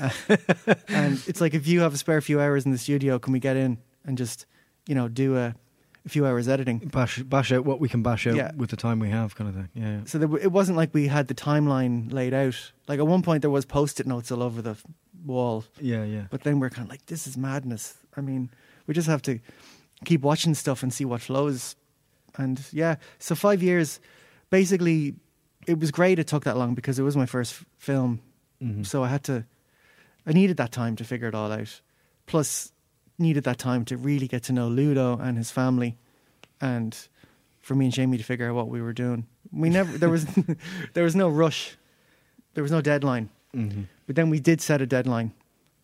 Uh, 0.00 0.10
and 0.88 1.22
it's 1.26 1.40
like 1.40 1.54
if 1.54 1.66
you 1.66 1.80
have 1.80 1.94
a 1.94 1.96
spare 1.96 2.20
few 2.20 2.40
hours 2.40 2.64
in 2.66 2.72
the 2.72 2.78
studio, 2.78 3.18
can 3.18 3.32
we 3.32 3.38
get 3.40 3.56
in 3.56 3.78
and 4.04 4.18
just, 4.18 4.46
you 4.86 4.94
know, 4.94 5.08
do 5.08 5.36
a, 5.36 5.54
a 6.04 6.08
few 6.08 6.26
hours 6.26 6.48
editing? 6.48 6.78
bash 6.78 7.20
bash 7.22 7.52
out 7.52 7.64
what 7.64 7.78
we 7.80 7.88
can 7.88 8.02
bash 8.02 8.26
out 8.26 8.34
Yeah. 8.36 8.50
with 8.56 8.70
the 8.70 8.76
time 8.76 8.98
we 8.98 9.10
have, 9.10 9.34
kind 9.36 9.48
of 9.50 9.54
thing. 9.56 9.68
Yeah. 9.74 10.00
So 10.06 10.18
there, 10.18 10.36
it 10.38 10.50
wasn't 10.52 10.76
like 10.76 10.92
we 10.92 11.06
had 11.08 11.28
the 11.28 11.34
timeline 11.34 12.12
laid 12.12 12.34
out. 12.34 12.72
Like 12.88 12.98
at 12.98 13.06
one 13.06 13.22
point 13.22 13.42
there 13.42 13.50
was 13.50 13.64
post-it 13.64 14.06
notes 14.06 14.30
all 14.32 14.42
over 14.42 14.60
the 14.62 14.76
wall, 15.24 15.64
Yeah, 15.80 16.02
yeah. 16.04 16.24
but 16.30 16.42
then 16.42 16.58
we're 16.58 16.70
kind 16.70 16.86
of 16.86 16.90
like, 16.90 17.06
this 17.06 17.26
is 17.28 17.36
madness. 17.36 17.94
I 18.16 18.20
mean, 18.22 18.50
we 18.88 18.94
just 18.94 19.06
have 19.08 19.22
to 19.22 19.38
keep 20.04 20.22
watching 20.22 20.54
stuff 20.54 20.82
and 20.82 20.92
see 20.92 21.04
what 21.04 21.20
flows. 21.20 21.76
And 22.36 22.60
yeah, 22.72 22.96
so 23.18 23.34
five 23.34 23.62
years, 23.62 24.00
basically, 24.50 25.14
it 25.66 25.78
was 25.78 25.90
great. 25.90 26.18
It 26.18 26.26
took 26.26 26.44
that 26.44 26.56
long 26.56 26.74
because 26.74 26.98
it 26.98 27.02
was 27.02 27.16
my 27.16 27.26
first 27.26 27.52
f- 27.54 27.66
film 27.78 28.20
Mhm. 28.62 28.86
So 28.86 29.02
I 29.02 29.08
had 29.08 29.24
to, 29.24 29.44
I 30.24 30.32
needed 30.32 30.56
that 30.58 30.70
time 30.70 30.94
to 30.96 31.04
figure 31.04 31.26
it 31.28 31.34
all 31.34 31.50
out. 31.50 31.80
Plus, 32.26 32.72
needed 33.18 33.42
that 33.44 33.58
time 33.58 33.84
to 33.86 33.96
really 33.96 34.28
get 34.28 34.44
to 34.44 34.52
know 34.52 34.68
Ludo 34.68 35.18
and 35.18 35.36
his 35.36 35.50
family, 35.50 35.96
and 36.60 36.96
for 37.60 37.74
me 37.74 37.86
and 37.86 37.94
Jamie 37.94 38.18
to 38.18 38.24
figure 38.24 38.48
out 38.48 38.54
what 38.54 38.68
we 38.68 38.80
were 38.80 38.92
doing. 38.92 39.26
We 39.52 39.68
never 39.68 39.98
there 39.98 40.08
was 40.08 40.26
there 40.94 41.02
was 41.04 41.16
no 41.16 41.28
rush, 41.28 41.76
there 42.54 42.62
was 42.62 42.70
no 42.72 42.80
deadline. 42.80 43.30
Mhm. 43.52 43.86
But 44.06 44.14
then 44.16 44.30
we 44.30 44.38
did 44.40 44.60
set 44.60 44.80
a 44.80 44.86
deadline, 44.86 45.32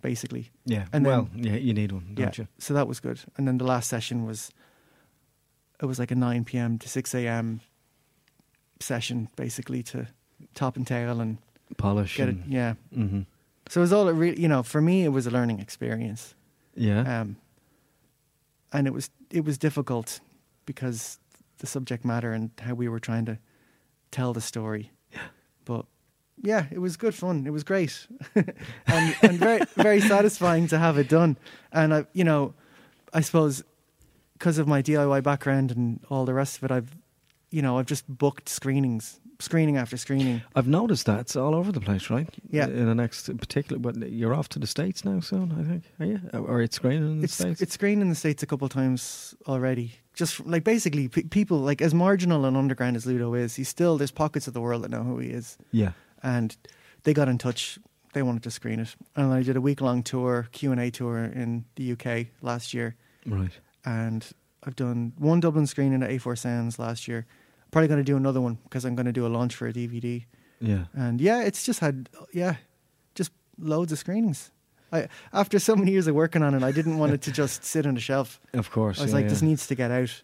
basically. 0.02 0.50
Yeah. 0.64 0.86
And 0.92 1.04
then- 1.04 1.12
well, 1.12 1.28
yeah, 1.34 1.56
you 1.56 1.72
need 1.74 1.92
one, 1.92 2.14
don't 2.14 2.38
yeah. 2.38 2.44
you? 2.44 2.48
So 2.58 2.74
that 2.74 2.86
was 2.88 3.00
good. 3.00 3.20
And 3.36 3.46
then 3.48 3.58
the 3.58 3.64
last 3.64 3.88
session 3.88 4.24
was, 4.26 4.50
it 5.82 5.86
was 5.86 5.98
like 5.98 6.10
a 6.10 6.14
nine 6.14 6.44
p.m. 6.44 6.78
to 6.78 6.88
six 6.88 7.14
a.m. 7.14 7.60
session, 8.80 9.28
basically 9.36 9.82
to 9.84 10.06
top 10.54 10.76
and 10.76 10.86
tail 10.86 11.20
and 11.20 11.38
Polish. 11.76 12.16
get 12.16 12.28
it. 12.28 12.36
and, 12.36 12.52
Yeah. 12.52 12.74
hmm 12.94 13.20
So 13.68 13.80
it 13.80 13.82
was 13.82 13.92
all 13.92 14.08
a 14.08 14.14
re- 14.14 14.36
you 14.36 14.48
know 14.48 14.62
for 14.62 14.80
me 14.80 15.04
it 15.04 15.10
was 15.12 15.26
a 15.26 15.30
learning 15.30 15.60
experience. 15.60 16.34
Yeah. 16.74 17.20
um, 17.20 17.36
and 18.72 18.86
it 18.86 18.92
was 18.92 19.10
it 19.30 19.44
was 19.44 19.58
difficult 19.58 20.20
because 20.66 21.18
the 21.58 21.66
subject 21.66 22.04
matter 22.04 22.32
and 22.32 22.50
how 22.60 22.74
we 22.74 22.88
were 22.88 23.00
trying 23.00 23.24
to 23.26 23.38
tell 24.10 24.32
the 24.32 24.40
story. 24.40 24.90
Yeah. 25.12 25.28
But 25.64 25.86
yeah, 26.42 26.66
it 26.70 26.78
was 26.78 26.96
good 26.96 27.14
fun. 27.14 27.46
It 27.46 27.50
was 27.50 27.64
great, 27.64 28.06
and, 28.34 29.16
and 29.22 29.38
very 29.38 29.60
very 29.76 30.00
satisfying 30.00 30.66
to 30.68 30.78
have 30.78 30.98
it 30.98 31.08
done. 31.08 31.36
And 31.72 31.92
I, 31.94 32.06
you 32.12 32.24
know, 32.24 32.54
I 33.12 33.20
suppose 33.20 33.62
because 34.34 34.58
of 34.58 34.68
my 34.68 34.82
DIY 34.82 35.22
background 35.22 35.70
and 35.72 36.00
all 36.10 36.24
the 36.24 36.34
rest 36.34 36.58
of 36.58 36.64
it, 36.64 36.70
I've, 36.70 36.96
you 37.50 37.60
know, 37.62 37.78
I've 37.78 37.86
just 37.86 38.06
booked 38.06 38.48
screenings, 38.48 39.18
screening 39.40 39.76
after 39.76 39.96
screening. 39.96 40.42
I've 40.54 40.68
noticed 40.68 41.06
that 41.06 41.18
it's 41.20 41.34
all 41.34 41.56
over 41.56 41.72
the 41.72 41.80
place, 41.80 42.08
right? 42.08 42.28
Yeah. 42.48 42.66
In 42.66 42.86
the 42.86 42.94
next, 42.94 43.28
in 43.28 43.38
particular, 43.38 43.80
but 43.80 43.96
you're 44.10 44.34
off 44.34 44.48
to 44.50 44.60
the 44.60 44.66
states 44.68 45.04
now 45.04 45.18
soon, 45.18 45.52
I 45.58 45.64
think. 45.68 45.84
Are 45.98 46.06
you? 46.06 46.20
Uh, 46.32 46.38
or 46.38 46.60
it's 46.62 46.76
screening 46.76 47.02
in 47.10 47.18
the 47.18 47.24
It's 47.24 47.34
states. 47.34 47.60
it's 47.60 47.74
screened 47.74 48.00
in 48.00 48.08
the 48.10 48.14
states 48.14 48.42
a 48.42 48.46
couple 48.46 48.66
of 48.66 48.72
times 48.72 49.34
already. 49.48 49.92
Just 50.14 50.46
like 50.46 50.62
basically, 50.64 51.08
pe 51.08 51.22
people 51.24 51.58
like 51.58 51.82
as 51.82 51.92
marginal 51.94 52.44
and 52.44 52.56
underground 52.56 52.94
as 52.96 53.06
Ludo 53.06 53.34
is, 53.34 53.56
he's 53.56 53.68
still 53.68 53.98
there's 53.98 54.10
pockets 54.12 54.46
of 54.46 54.54
the 54.54 54.60
world 54.60 54.82
that 54.84 54.90
know 54.90 55.02
who 55.02 55.18
he 55.18 55.30
is, 55.30 55.56
yeah. 55.72 55.92
And 56.22 56.56
they 57.04 57.12
got 57.14 57.28
in 57.28 57.38
touch. 57.38 57.78
They 58.14 58.22
wanted 58.22 58.42
to 58.44 58.50
screen 58.50 58.80
it, 58.80 58.96
and 59.16 59.32
I 59.32 59.42
did 59.42 59.56
a 59.56 59.60
week 59.60 59.80
long 59.80 60.02
tour, 60.02 60.48
Q 60.52 60.72
and 60.72 60.80
A 60.80 60.90
tour 60.90 61.18
in 61.24 61.64
the 61.76 61.92
UK 61.92 62.28
last 62.40 62.72
year, 62.72 62.96
Right. 63.26 63.52
and 63.84 64.26
I've 64.64 64.76
done 64.76 65.12
one 65.18 65.40
Dublin 65.40 65.66
screening 65.66 66.02
at 66.02 66.10
A4 66.10 66.36
Sounds 66.36 66.78
last 66.78 67.06
year. 67.06 67.26
Probably 67.70 67.86
going 67.88 68.00
to 68.00 68.04
do 68.04 68.16
another 68.16 68.40
one 68.40 68.58
because 68.64 68.84
I'm 68.86 68.94
going 68.96 69.06
to 69.06 69.12
do 69.12 69.26
a 69.26 69.28
launch 69.28 69.54
for 69.54 69.68
a 69.68 69.72
DVD. 69.72 70.24
Yeah. 70.60 70.84
And 70.94 71.20
yeah, 71.20 71.42
it's 71.42 71.64
just 71.64 71.80
had 71.80 72.08
yeah, 72.32 72.56
just 73.14 73.30
loads 73.58 73.92
of 73.92 73.98
screenings. 73.98 74.50
I 74.90 75.08
after 75.32 75.58
so 75.58 75.76
many 75.76 75.92
years 75.92 76.06
of 76.06 76.14
working 76.14 76.42
on 76.42 76.54
it, 76.54 76.62
I 76.62 76.72
didn't 76.72 76.98
want 76.98 77.12
it 77.12 77.20
to 77.22 77.32
just 77.32 77.64
sit 77.64 77.86
on 77.86 77.96
a 77.96 78.00
shelf. 78.00 78.40
Of 78.54 78.70
course. 78.70 78.98
I 78.98 79.02
was 79.02 79.10
yeah, 79.10 79.16
like, 79.16 79.24
yeah. 79.24 79.30
this 79.30 79.42
needs 79.42 79.66
to 79.66 79.74
get 79.74 79.90
out, 79.90 80.22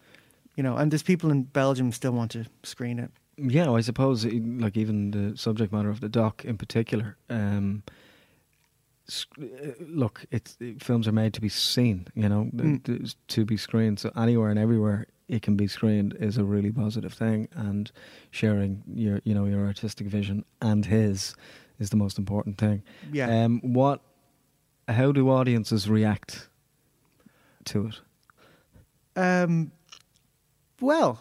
you 0.55 0.63
know. 0.63 0.75
And 0.75 0.91
there's 0.91 1.03
people 1.03 1.29
in 1.31 1.43
Belgium 1.43 1.91
still 1.91 2.11
want 2.13 2.31
to 2.31 2.45
screen 2.63 2.99
it. 2.99 3.11
Yeah, 3.37 3.71
I 3.71 3.81
suppose, 3.81 4.25
like 4.25 4.77
even 4.77 5.11
the 5.11 5.37
subject 5.37 5.73
matter 5.73 5.89
of 5.89 5.99
the 5.99 6.09
doc 6.09 6.45
in 6.45 6.57
particular. 6.57 7.17
Um, 7.29 7.83
uh, 9.39 9.43
look, 9.87 10.25
it's 10.31 10.57
it- 10.59 10.81
films 10.81 11.07
are 11.07 11.11
made 11.11 11.33
to 11.33 11.41
be 11.41 11.49
seen, 11.49 12.07
you 12.15 12.27
know, 12.29 12.49
Mm. 12.55 13.15
to 13.27 13.45
be 13.45 13.57
screened. 13.57 13.99
So 13.99 14.11
anywhere 14.15 14.49
and 14.49 14.57
everywhere 14.59 15.07
it 15.27 15.41
can 15.41 15.55
be 15.55 15.67
screened 15.67 16.15
is 16.19 16.37
a 16.37 16.43
really 16.43 16.71
positive 16.71 17.13
thing, 17.13 17.47
and 17.55 17.91
sharing 18.31 18.83
your, 18.93 19.21
you 19.25 19.33
know, 19.33 19.45
your 19.45 19.65
artistic 19.65 20.07
vision 20.07 20.45
and 20.61 20.85
his 20.85 21.35
is 21.79 21.89
the 21.89 21.97
most 21.97 22.17
important 22.17 22.57
thing. 22.57 22.83
Yeah, 23.11 23.43
Um, 23.45 23.59
what? 23.61 24.01
How 24.87 25.11
do 25.11 25.29
audiences 25.29 25.89
react 25.89 26.47
to 27.65 27.87
it? 27.87 28.01
um, 29.15 29.71
well, 30.79 31.19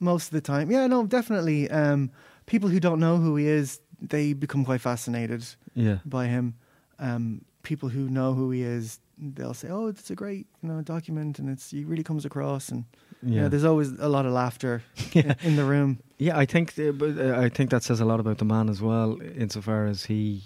most 0.00 0.26
of 0.26 0.32
the 0.32 0.40
time, 0.40 0.70
yeah, 0.70 0.86
no, 0.86 1.06
definitely. 1.06 1.70
Um, 1.70 2.10
people 2.46 2.68
who 2.68 2.80
don't 2.80 2.98
know 3.00 3.18
who 3.18 3.36
he 3.36 3.46
is, 3.46 3.80
they 4.00 4.32
become 4.32 4.64
quite 4.64 4.80
fascinated 4.80 5.44
Yeah. 5.74 5.98
by 6.04 6.26
him. 6.26 6.54
Um, 6.98 7.42
people 7.62 7.88
who 7.90 8.08
know 8.08 8.32
who 8.34 8.50
he 8.50 8.62
is, 8.62 8.98
they'll 9.18 9.54
say, 9.54 9.68
"Oh, 9.68 9.88
it's 9.88 10.10
a 10.10 10.14
great, 10.14 10.46
you 10.62 10.68
know, 10.70 10.80
document, 10.82 11.38
and 11.38 11.48
it's 11.50 11.70
he 11.70 11.84
really 11.84 12.02
comes 12.02 12.24
across." 12.24 12.70
And 12.70 12.84
yeah, 13.22 13.42
Yeah. 13.42 13.48
there's 13.48 13.64
always 13.64 13.90
a 13.98 14.08
lot 14.08 14.24
of 14.26 14.32
laughter 14.32 14.82
Yeah. 15.12 15.34
in 15.42 15.56
the 15.56 15.64
room. 15.64 15.98
Yeah, 16.18 16.38
I 16.38 16.46
think 16.46 16.74
the, 16.74 16.90
but 16.92 17.18
uh, 17.18 17.38
I 17.38 17.48
think 17.50 17.70
that 17.70 17.82
says 17.82 18.00
a 18.00 18.04
lot 18.06 18.20
about 18.20 18.38
the 18.38 18.44
man 18.46 18.68
as 18.70 18.80
well, 18.80 19.18
insofar 19.36 19.86
as 19.86 20.04
he 20.06 20.42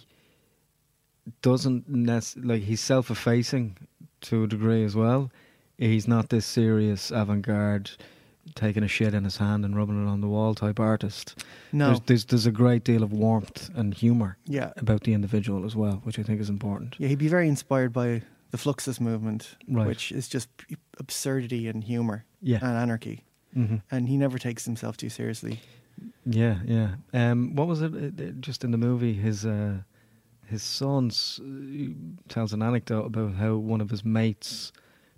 doesn't 1.42 1.88
nec- 1.88 2.36
like 2.36 2.62
he's 2.62 2.80
self-effacing 2.80 3.76
to 4.22 4.44
a 4.44 4.46
degree 4.46 4.84
as 4.84 4.94
well. 4.94 5.30
He's 5.78 6.06
not 6.06 6.28
this 6.28 6.46
serious 6.46 7.10
avant-garde, 7.10 7.90
taking 8.54 8.82
a 8.82 8.88
shit 8.88 9.14
in 9.14 9.24
his 9.24 9.36
hand 9.38 9.64
and 9.64 9.76
rubbing 9.76 10.04
it 10.04 10.08
on 10.08 10.20
the 10.20 10.28
wall 10.28 10.54
type 10.54 10.78
artist. 10.80 11.42
No, 11.72 11.86
There's, 11.88 12.00
there's 12.06 12.24
there's 12.26 12.46
a 12.46 12.52
great 12.52 12.84
deal 12.84 13.02
of 13.02 13.12
warmth 13.12 13.70
and 13.74 13.94
humour 13.94 14.36
yeah, 14.46 14.72
about 14.76 15.02
the 15.02 15.12
individual 15.14 15.64
as 15.64 15.74
well, 15.74 16.00
which 16.04 16.18
I 16.18 16.22
think 16.22 16.40
is 16.40 16.48
important. 16.50 16.96
yeah, 16.98 17.08
he'd 17.08 17.18
be 17.18 17.28
very 17.28 17.48
inspired 17.48 17.92
by 17.92 18.22
the 18.50 18.58
Fluxus 18.58 19.00
movement, 19.00 19.56
Right. 19.68 19.86
which 19.86 20.12
is 20.12 20.28
just 20.28 20.48
absurdity 20.98 21.66
and 21.68 21.82
humor 21.84 22.24
Yeah. 22.40 22.58
and 22.62 22.76
anarchy. 22.76 23.24
hmm 23.52 23.76
And 23.90 24.08
he 24.08 24.16
never 24.16 24.38
takes 24.38 24.64
himself 24.64 24.96
too 24.96 25.08
seriously. 25.08 25.60
Yeah, 26.26 26.58
yeah. 26.64 26.94
Um, 27.12 27.54
what 27.54 27.66
was 27.68 27.82
it? 27.82 27.92
uh, 27.94 28.22
uh, 28.22 28.30
Just 28.40 28.64
in 28.64 28.70
the 28.72 28.78
movie, 28.78 29.14
his 29.14 29.44
uh, 29.46 29.78
his 30.46 30.62
son 30.62 31.10
uh, 31.10 32.28
tells 32.28 32.52
an 32.52 32.62
anecdote 32.62 33.06
about 33.06 33.34
how 33.34 33.56
one 33.56 33.80
of 33.80 33.90
his 33.90 34.04
mates 34.04 34.72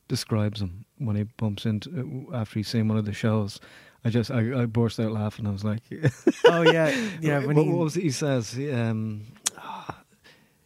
describes 0.09 0.61
him 0.61 0.85
when 0.99 1.17
he 1.17 1.25
bumps 1.25 1.67
into 1.67 2.29
uh, 2.33 2.37
after 2.37 2.59
he's 2.59 2.69
seen 2.69 2.89
one 2.89 2.99
of 2.99 3.05
the 3.05 3.13
shows. 3.13 3.61
I 4.05 4.11
just 4.11 4.31
I, 4.31 4.63
I 4.63 4.67
burst 4.67 5.01
out 5.01 5.11
laughing. 5.13 5.47
I 5.47 5.51
was 5.51 5.65
like, 5.65 5.81
Oh 6.45 6.63
yeah, 6.63 6.95
yeah. 7.21 7.39
When 7.45 7.57
what, 7.57 7.65
he, 7.65 7.71
what 7.73 7.85
was 7.85 7.97
it 7.97 8.03
he 8.05 8.11
says? 8.11 8.53
He, 8.53 8.71
Um, 8.71 9.27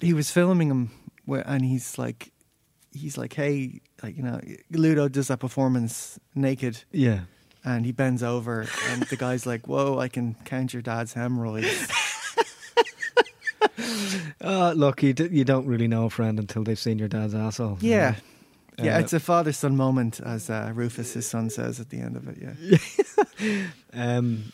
he 0.00 0.12
was 0.14 0.30
filming 0.30 0.68
him, 0.70 0.90
where, 1.26 1.42
and 1.46 1.64
he's 1.64 1.98
like, 1.98 2.32
he's 2.92 3.16
like, 3.18 3.32
hey, 3.34 3.80
like 4.02 4.16
you 4.16 4.22
know, 4.22 4.40
Ludo 4.70 5.08
does 5.08 5.28
that 5.28 5.38
performance 5.40 6.18
naked, 6.34 6.84
yeah, 6.90 7.20
and 7.64 7.84
he 7.86 7.92
bends 7.92 8.22
over, 8.22 8.66
and 8.90 9.02
the 9.04 9.16
guy's 9.16 9.46
like, 9.46 9.66
whoa, 9.68 9.98
I 9.98 10.08
can 10.08 10.36
count 10.44 10.72
your 10.72 10.82
dad's 10.82 11.12
hemorrhoids. 11.14 11.88
uh, 14.40 14.72
look, 14.76 15.02
you 15.02 15.12
d- 15.12 15.28
you 15.30 15.44
don't 15.44 15.66
really 15.66 15.88
know 15.88 16.06
a 16.06 16.10
friend 16.10 16.38
until 16.38 16.64
they've 16.64 16.78
seen 16.78 16.98
your 16.98 17.08
dad's 17.08 17.34
asshole. 17.34 17.78
Yeah. 17.80 18.16
Yeah, 18.82 18.98
it's 18.98 19.12
a 19.12 19.20
father 19.20 19.52
son 19.52 19.76
moment, 19.76 20.20
as 20.20 20.50
uh, 20.50 20.72
Rufus, 20.74 21.14
his 21.14 21.26
son, 21.26 21.50
says 21.50 21.80
at 21.80 21.90
the 21.90 21.98
end 21.98 22.16
of 22.16 22.28
it. 22.28 22.38
Yeah. 22.40 22.78
Um, 23.92 24.52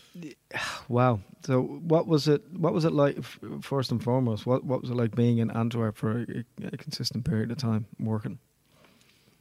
wow. 0.89 1.21
So, 1.45 1.61
what 1.61 2.07
was 2.07 2.29
it? 2.29 2.43
What 2.53 2.73
was 2.73 2.85
it 2.85 2.93
like? 2.93 3.19
First 3.61 3.91
and 3.91 4.03
foremost, 4.03 4.47
what 4.47 4.65
what 4.65 4.81
was 4.81 4.91
it 4.91 4.95
like 4.95 5.15
being 5.15 5.39
in 5.39 5.51
Antwerp 5.51 5.97
for 5.97 6.21
a, 6.21 6.45
a 6.67 6.77
consistent 6.77 7.25
period 7.25 7.51
of 7.51 7.59
time 7.59 7.87
working? 7.99 8.39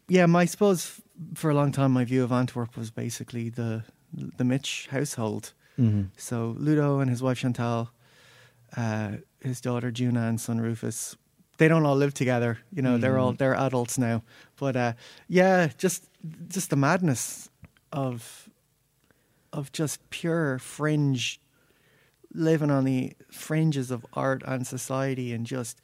Yeah, 0.07 0.25
my 0.25 0.41
I 0.41 0.45
suppose 0.45 1.01
for 1.35 1.49
a 1.49 1.53
long 1.53 1.71
time, 1.71 1.91
my 1.91 2.03
view 2.05 2.23
of 2.23 2.31
Antwerp 2.31 2.75
was 2.75 2.91
basically 2.91 3.49
the 3.49 3.83
the 4.13 4.43
Mich 4.43 4.87
household. 4.91 5.53
Mm-hmm. 5.79 6.03
So 6.17 6.55
Ludo 6.57 6.99
and 6.99 7.09
his 7.09 7.21
wife 7.21 7.39
Chantal, 7.39 7.91
uh, 8.77 9.13
his 9.41 9.61
daughter 9.61 9.91
Juna 9.91 10.27
and 10.27 10.39
son 10.39 10.59
Rufus, 10.59 11.15
they 11.57 11.67
don't 11.67 11.85
all 11.85 11.95
live 11.95 12.13
together. 12.13 12.59
You 12.71 12.81
know, 12.81 12.97
they're 12.97 13.17
all 13.17 13.33
Mhm. 13.33 13.37
they're 13.37 13.55
adults 13.55 13.97
now. 13.97 14.23
But 14.57 14.75
uh, 14.75 14.93
yeah, 15.27 15.69
just 15.77 16.09
just 16.49 16.69
the 16.69 16.75
madness 16.75 17.49
of 17.91 18.49
of 19.53 19.71
just 19.71 20.09
pure 20.09 20.59
fringe, 20.59 21.39
living 22.33 22.69
on 22.71 22.83
the 22.83 23.13
fringes 23.31 23.89
of 23.91 24.05
art 24.13 24.43
and 24.45 24.67
society, 24.67 25.31
and 25.33 25.45
just 25.45 25.81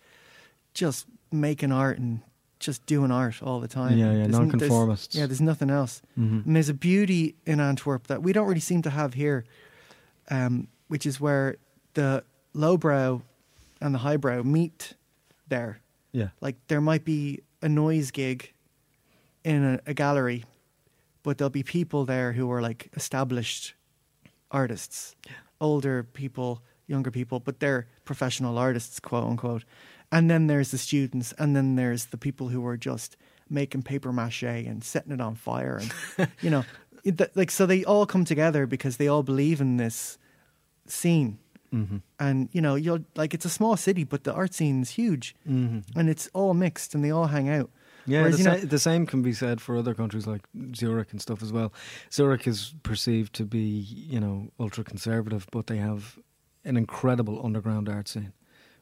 just 0.73 1.05
making 1.31 1.71
art 1.71 1.97
and 1.99 2.21
just 2.59 2.85
doing 2.85 3.11
art 3.11 3.41
all 3.41 3.59
the 3.59 3.67
time. 3.67 3.97
Yeah, 3.97 4.11
yeah, 4.11 4.11
There's 4.11 4.25
n- 4.25 4.31
there's- 4.31 4.51
nonconformists. 4.51 5.15
Yeah, 5.15 5.25
there's 5.25 5.41
nothing 5.41 5.69
else. 5.69 6.01
Mhm. 6.17 6.45
And 6.45 6.55
there's 6.55 6.69
a 6.69 6.73
beauty 6.73 7.35
in 7.45 7.59
Antwerp 7.59 8.07
that 8.07 8.21
we 8.21 8.33
don't 8.33 8.47
really 8.47 8.59
seem 8.59 8.81
to 8.83 8.89
have 8.91 9.13
here, 9.15 9.45
um, 10.29 10.67
which 10.87 11.05
is 11.05 11.19
where 11.19 11.55
the 11.95 12.23
lowbrow 12.53 13.21
and 13.81 13.95
the 13.95 13.99
highbrow 13.99 14.43
meet 14.43 14.93
there. 15.51 15.81
Yeah. 16.11 16.29
Like 16.41 16.55
there 16.67 16.81
might 16.81 17.05
be 17.05 17.41
a 17.61 17.69
noise 17.69 18.09
gig 18.09 18.51
in 19.43 19.63
a, 19.63 19.79
a 19.85 19.93
gallery, 19.93 20.45
but 21.21 21.37
there'll 21.37 21.51
be 21.51 21.61
people 21.61 22.05
there 22.05 22.33
who 22.33 22.51
are 22.51 22.61
like 22.61 22.89
established 22.95 23.75
artists, 24.49 25.15
older 25.59 26.03
people, 26.03 26.63
younger 26.87 27.11
people, 27.11 27.39
but 27.39 27.59
they're 27.59 27.87
professional 28.05 28.57
artists, 28.57 28.99
quote 28.99 29.25
unquote. 29.25 29.63
And 30.11 30.29
then 30.29 30.47
there's 30.47 30.71
the 30.71 30.77
students, 30.77 31.33
and 31.37 31.55
then 31.55 31.75
there's 31.75 32.05
the 32.05 32.17
people 32.17 32.49
who 32.49 32.65
are 32.65 32.77
just 32.77 33.15
making 33.49 33.83
paper 33.83 34.11
mache 34.11 34.43
and 34.43 34.83
setting 34.83 35.11
it 35.11 35.21
on 35.21 35.35
fire, 35.35 35.79
and 36.17 36.29
you 36.41 36.49
know, 36.49 36.65
it, 37.03 37.35
like 37.35 37.51
so 37.51 37.65
they 37.65 37.85
all 37.85 38.05
come 38.05 38.25
together 38.25 38.65
because 38.65 38.97
they 38.97 39.07
all 39.07 39.23
believe 39.23 39.61
in 39.61 39.77
this 39.77 40.17
scene. 40.85 41.39
Mhm. 41.73 42.01
And 42.19 42.49
you 42.51 42.61
know, 42.61 42.75
you'll 42.75 43.05
like 43.15 43.33
it's 43.33 43.45
a 43.45 43.49
small 43.49 43.77
city, 43.77 44.03
but 44.03 44.23
the 44.23 44.33
art 44.33 44.53
scene 44.53 44.81
is 44.81 44.89
huge, 44.91 45.35
Mhm. 45.47 45.83
and 45.95 46.09
it's 46.09 46.27
all 46.33 46.53
mixed, 46.53 46.93
and 46.95 47.03
they 47.03 47.11
all 47.11 47.27
hang 47.27 47.47
out. 47.49 47.69
Yeah, 48.07 48.21
Whereas, 48.21 48.37
the, 48.37 48.43
you 48.43 48.49
know- 48.49 48.59
sa- 48.59 48.65
the 48.65 48.79
same 48.79 49.05
can 49.05 49.21
be 49.21 49.31
said 49.31 49.61
for 49.61 49.77
other 49.77 49.93
countries 49.93 50.25
like 50.25 50.41
Zurich 50.75 51.11
and 51.11 51.21
stuff 51.21 51.41
as 51.43 51.51
well. 51.53 51.71
Zurich 52.11 52.47
is 52.47 52.73
perceived 52.83 53.33
to 53.35 53.45
be, 53.45 53.59
you 53.59 54.19
know, 54.19 54.51
ultra 54.59 54.83
conservative, 54.83 55.45
but 55.51 55.67
they 55.67 55.77
have 55.77 56.17
an 56.65 56.77
incredible 56.77 57.39
underground 57.45 57.87
art 57.87 58.07
scene, 58.07 58.33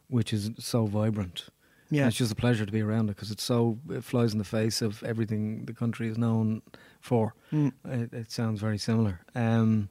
which 0.07 0.31
is 0.33 0.51
so 0.57 0.85
vibrant. 0.85 1.49
And 1.89 1.97
Yeah, 1.97 2.07
it's 2.07 2.17
just 2.17 2.31
a 2.31 2.35
pleasure 2.35 2.65
to 2.65 2.71
be 2.71 2.81
around 2.81 3.09
it 3.09 3.15
because 3.15 3.29
it's 3.31 3.43
so 3.43 3.77
it 3.89 4.03
flies 4.03 4.31
in 4.31 4.37
the 4.37 4.45
face 4.45 4.81
of 4.81 5.03
everything 5.03 5.65
the 5.65 5.73
country 5.73 6.07
is 6.07 6.17
known 6.17 6.61
for. 7.01 7.33
Mm. 7.51 7.73
It, 7.85 8.13
it 8.13 8.31
sounds 8.31 8.59
very 8.61 8.77
similar. 8.77 9.19
Um, 9.35 9.89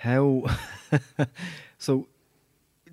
how? 0.00 0.44
so, 1.78 2.06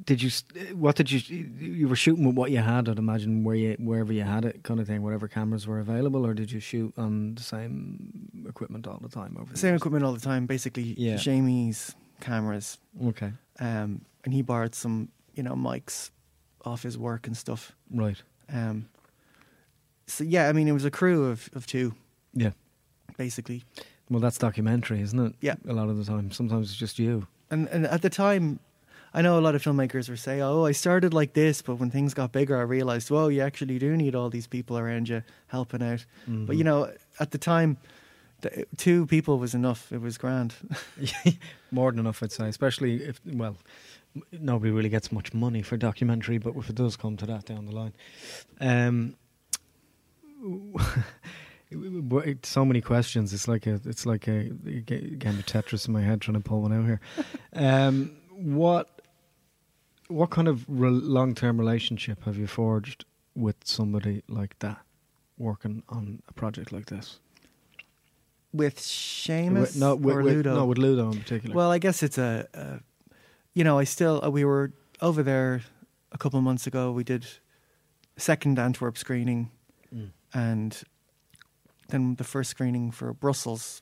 did 0.05 0.21
you? 0.21 0.29
What 0.75 0.95
did 0.95 1.11
you? 1.11 1.19
You 1.29 1.87
were 1.87 1.95
shooting 1.95 2.25
with 2.25 2.35
what 2.35 2.51
you 2.51 2.59
had. 2.59 2.87
I'd 2.89 2.99
imagine 2.99 3.43
where 3.43 3.55
you 3.55 3.75
wherever 3.79 4.11
you 4.13 4.23
had 4.23 4.45
it, 4.45 4.63
kind 4.63 4.79
of 4.79 4.87
thing. 4.87 5.01
Whatever 5.01 5.27
cameras 5.27 5.65
were 5.67 5.79
available, 5.79 6.25
or 6.25 6.33
did 6.33 6.51
you 6.51 6.59
shoot 6.59 6.93
on 6.97 7.35
the 7.35 7.43
same 7.43 8.45
equipment 8.47 8.87
all 8.87 8.99
the 9.01 9.09
time? 9.09 9.35
Over 9.39 9.51
the 9.53 9.57
same 9.57 9.71
years? 9.71 9.81
equipment 9.81 10.03
all 10.05 10.13
the 10.13 10.19
time. 10.19 10.45
Basically, 10.45 10.93
Yeah. 10.97 11.15
Jamie's 11.17 11.95
cameras, 12.19 12.77
Okay, 13.05 13.31
um, 13.59 14.01
and 14.23 14.33
he 14.33 14.41
borrowed 14.41 14.75
some, 14.75 15.09
you 15.35 15.43
know, 15.43 15.53
mics 15.55 16.09
off 16.65 16.83
his 16.83 16.97
work 16.97 17.27
and 17.27 17.35
stuff. 17.37 17.73
right. 17.93 18.21
Um, 18.49 18.87
so 20.07 20.23
yeah, 20.23 20.49
I 20.49 20.53
mean, 20.53 20.67
it 20.67 20.73
was 20.73 20.85
a 20.85 20.91
crew 20.91 21.25
of 21.25 21.49
of 21.53 21.65
two, 21.67 21.93
Yeah. 22.33 22.51
basically. 23.17 23.63
Well, 24.09 24.19
that's 24.19 24.37
documentary, 24.37 25.01
isn't 25.01 25.19
it? 25.19 25.33
Yeah. 25.41 25.55
A 25.67 25.73
lot 25.73 25.89
of 25.89 25.97
the 25.97 26.05
time, 26.05 26.31
sometimes 26.31 26.69
it's 26.69 26.79
just 26.79 26.97
you. 26.99 27.27
And 27.49 27.67
and 27.69 27.85
at 27.85 28.01
the 28.01 28.09
time, 28.09 28.59
I 29.13 29.21
know 29.21 29.39
a 29.39 29.41
lot 29.41 29.55
of 29.55 29.63
filmmakers 29.63 30.09
were 30.09 30.17
saying, 30.17 30.41
"Oh, 30.41 30.65
I 30.65 30.71
started 30.73 31.13
like 31.13 31.33
this, 31.33 31.61
but 31.61 31.75
when 31.75 31.89
things 31.89 32.13
got 32.13 32.31
bigger, 32.31 32.57
I 32.57 32.61
realized, 32.61 33.09
well, 33.09 33.31
you 33.31 33.41
actually 33.41 33.79
do 33.79 33.95
need 33.95 34.15
all 34.15 34.29
these 34.29 34.47
people 34.47 34.77
around 34.77 35.09
you 35.09 35.23
helping 35.47 35.81
out." 35.81 36.05
But 36.27 36.57
you 36.57 36.63
know, 36.63 36.91
at 37.19 37.31
the 37.31 37.37
time, 37.37 37.77
two 38.77 39.05
people 39.07 39.39
was 39.39 39.53
enough. 39.53 39.91
It 39.91 40.01
was 40.01 40.17
grand. 40.17 40.53
More 41.71 41.91
than 41.91 41.99
enough, 41.99 42.21
I'd 42.21 42.31
say. 42.31 42.47
Especially 42.47 43.03
if, 43.03 43.19
well, 43.25 43.57
nobody 44.31 44.71
really 44.71 44.89
gets 44.89 45.11
much 45.11 45.33
money 45.33 45.61
for 45.61 45.77
documentary, 45.77 46.37
but 46.37 46.55
if 46.55 46.69
it 46.69 46.75
does 46.75 46.95
come 46.95 47.17
to 47.17 47.25
that 47.25 47.45
down 47.45 47.65
the 47.65 47.71
line, 47.71 47.93
um, 48.59 49.15
so 52.43 52.65
many 52.65 52.81
questions. 52.81 53.33
It's 53.33 53.47
like 53.47 53.67
a, 53.67 53.79
it's 53.85 54.05
like 54.05 54.27
a, 54.27 54.51
a 54.65 54.81
game 54.81 55.39
of 55.39 55.45
Tetris 55.45 55.87
in 55.87 55.93
my 55.93 56.01
head 56.01 56.21
trying 56.21 56.41
to 56.41 56.43
pull 56.43 56.61
one 56.61 56.73
out 56.73 56.85
here. 56.85 56.99
Um, 57.53 58.11
what, 58.31 59.01
what 60.09 60.29
kind 60.29 60.47
of 60.47 60.63
re- 60.67 60.89
long-term 60.91 61.59
relationship 61.59 62.23
have 62.25 62.37
you 62.37 62.45
forged 62.45 63.03
with 63.35 63.55
somebody 63.63 64.21
like 64.27 64.59
that, 64.59 64.77
working 65.39 65.81
on 65.89 66.21
a 66.27 66.33
project 66.33 66.71
like 66.71 66.85
this? 66.85 67.19
With 68.53 68.77
Seamus 68.79 69.75
no, 69.75 69.95
with, 69.95 70.15
or 70.15 70.21
with- 70.23 70.33
Ludo? 70.35 70.55
no, 70.55 70.65
with 70.65 70.77
Ludo 70.77 71.11
in 71.11 71.19
particular. 71.19 71.55
Well, 71.55 71.71
I 71.71 71.79
guess 71.79 72.03
it's 72.03 72.17
a, 72.19 72.47
a 72.53 72.79
you 73.55 73.63
know, 73.63 73.79
I 73.79 73.83
still 73.85 74.23
uh, 74.23 74.29
we 74.29 74.45
were 74.45 74.71
over 75.01 75.23
there 75.23 75.61
a 76.11 76.17
couple 76.17 76.37
of 76.37 76.43
months 76.43 76.67
ago. 76.67 76.91
We 76.91 77.03
did 77.03 77.25
second 78.17 78.59
Antwerp 78.59 78.97
screening 78.97 79.49
Mm. 79.95 80.09
and 80.33 80.83
then 81.89 82.15
the 82.15 82.23
first 82.23 82.49
screening 82.49 82.91
for 82.91 83.13
Brussels. 83.13 83.81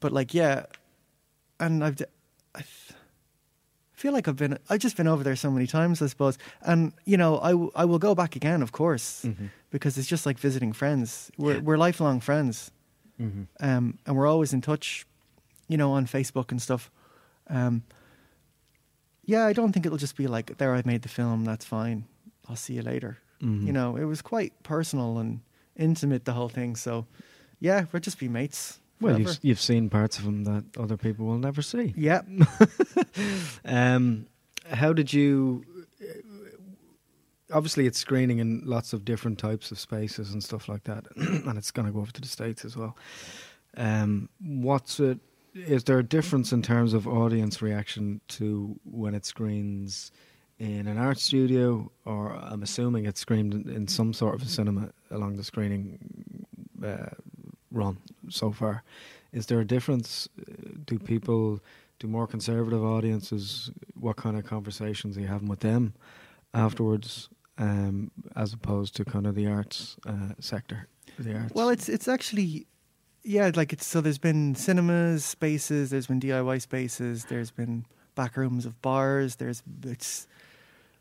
But 0.00 0.12
like, 0.12 0.34
yeah, 0.34 0.66
and 1.60 1.82
I've 1.84 1.96
I 2.54 2.62
feel 3.92 4.12
like 4.12 4.26
I've 4.28 4.36
been 4.36 4.58
I've 4.68 4.80
just 4.80 4.96
been 4.96 5.06
over 5.06 5.22
there 5.22 5.36
so 5.36 5.50
many 5.50 5.66
times, 5.66 6.02
I 6.02 6.06
suppose. 6.06 6.38
And 6.62 6.92
you 7.04 7.16
know, 7.16 7.38
I, 7.40 7.50
w- 7.52 7.70
I 7.74 7.84
will 7.84 7.98
go 7.98 8.14
back 8.14 8.36
again, 8.36 8.62
of 8.62 8.72
course, 8.72 9.24
Mhm. 9.24 9.50
because 9.70 9.96
it's 9.98 10.08
just 10.08 10.26
like 10.26 10.38
visiting 10.38 10.72
friends. 10.72 11.30
We're 11.38 11.60
we're 11.60 11.78
lifelong 11.78 12.20
friends 12.20 12.70
Mhm. 13.20 13.46
um, 13.60 13.98
and 14.06 14.16
we're 14.16 14.26
always 14.26 14.52
in 14.52 14.60
touch, 14.60 15.06
you 15.68 15.76
know, 15.76 15.92
on 15.92 16.06
Facebook 16.06 16.50
and 16.50 16.60
stuff. 16.60 16.90
Um, 17.48 17.82
yeah, 19.24 19.46
I 19.46 19.52
don't 19.52 19.72
think 19.72 19.86
it'll 19.86 19.98
just 19.98 20.16
be 20.16 20.26
like, 20.26 20.58
there, 20.58 20.74
I've 20.74 20.86
made 20.86 21.02
the 21.02 21.08
film, 21.08 21.44
that's 21.44 21.64
fine. 21.64 22.06
I'll 22.48 22.56
see 22.56 22.74
you 22.74 22.82
later. 22.82 23.18
Mhm. 23.40 23.66
You 23.66 23.72
know, 23.72 23.96
it 23.96 24.04
was 24.04 24.20
quite 24.22 24.52
personal 24.64 25.18
and 25.18 25.40
intimate, 25.76 26.24
the 26.24 26.32
whole 26.32 26.48
thing. 26.48 26.76
So, 26.76 27.06
yeah, 27.60 27.86
we'll 27.92 28.00
just 28.00 28.18
be 28.18 28.28
mates. 28.28 28.78
Well, 29.00 29.18
you've 29.18 29.38
you've 29.42 29.60
seen 29.60 29.90
parts 29.90 30.18
of 30.18 30.24
him 30.24 30.44
that 30.44 30.64
other 30.78 30.96
people 30.96 31.26
will 31.26 31.38
never 31.38 31.62
see. 31.62 31.92
yeah. 31.96 32.22
Um, 33.64 34.26
how 34.70 34.92
did 34.92 35.12
you? 35.12 35.64
Obviously, 37.52 37.86
it's 37.86 37.98
screening 37.98 38.38
in 38.38 38.62
lots 38.64 38.92
of 38.92 39.04
different 39.04 39.38
types 39.38 39.70
of 39.70 39.78
spaces 39.78 40.32
and 40.32 40.42
stuff 40.42 40.68
like 40.68 40.84
that, 40.84 41.04
and 41.16 41.58
it's 41.58 41.70
going 41.70 41.86
to 41.86 41.92
go 41.92 42.00
over 42.00 42.12
to 42.12 42.20
the 42.20 42.28
states 42.28 42.64
as 42.64 42.76
well. 42.76 42.96
Um, 43.76 44.28
what's 44.40 45.00
it? 45.00 45.18
Is 45.54 45.84
there 45.84 45.98
a 45.98 46.02
difference 46.02 46.52
in 46.52 46.62
terms 46.62 46.94
of 46.94 47.06
audience 47.06 47.60
reaction 47.60 48.22
to 48.28 48.78
when 48.84 49.14
it 49.14 49.26
screens 49.26 50.10
in 50.62 50.86
an 50.86 50.96
art 50.96 51.18
studio, 51.18 51.90
or 52.04 52.32
I'm 52.34 52.62
assuming 52.62 53.06
it's 53.06 53.20
screened 53.20 53.52
in, 53.68 53.88
some 53.88 54.12
sort 54.12 54.34
of 54.36 54.42
a 54.42 54.46
cinema 54.46 54.90
along 55.10 55.36
the 55.36 55.44
screening 55.44 55.98
uh, 56.84 57.10
run 57.72 57.96
so 58.28 58.52
far? 58.52 58.84
Is 59.32 59.46
there 59.46 59.60
a 59.60 59.64
difference? 59.64 60.28
Uh, 60.38 60.44
Do 60.86 60.98
people? 60.98 61.60
do 61.98 62.08
more 62.08 62.26
conservative 62.26 62.82
audiences 62.82 63.70
what 63.94 64.16
kind 64.16 64.36
of 64.36 64.44
conversations 64.44 65.16
are 65.16 65.20
you 65.20 65.28
having 65.28 65.46
with 65.48 65.60
them 65.60 65.94
afterwards 66.52 67.28
um, 67.58 68.10
as 68.34 68.52
opposed 68.52 68.96
to 68.96 69.04
kind 69.04 69.24
of 69.24 69.36
the 69.36 69.46
arts 69.46 69.96
uh, 70.04 70.30
sector 70.40 70.88
the 71.20 71.32
arts 71.38 71.54
Well, 71.54 71.68
it's 71.68 71.88
it's 71.88 72.08
actually, 72.08 72.66
yeah, 73.22 73.52
like 73.54 73.72
it's 73.72 73.86
so. 73.86 74.00
There's 74.00 74.18
been 74.18 74.56
cinemas, 74.56 75.24
spaces. 75.24 75.90
There's 75.90 76.08
been 76.08 76.20
DIY 76.20 76.60
spaces. 76.60 77.26
There's 77.26 77.52
been 77.52 77.84
back 78.16 78.36
rooms 78.36 78.66
of 78.66 78.80
bars. 78.82 79.36
There's 79.36 79.62
it's 79.84 80.26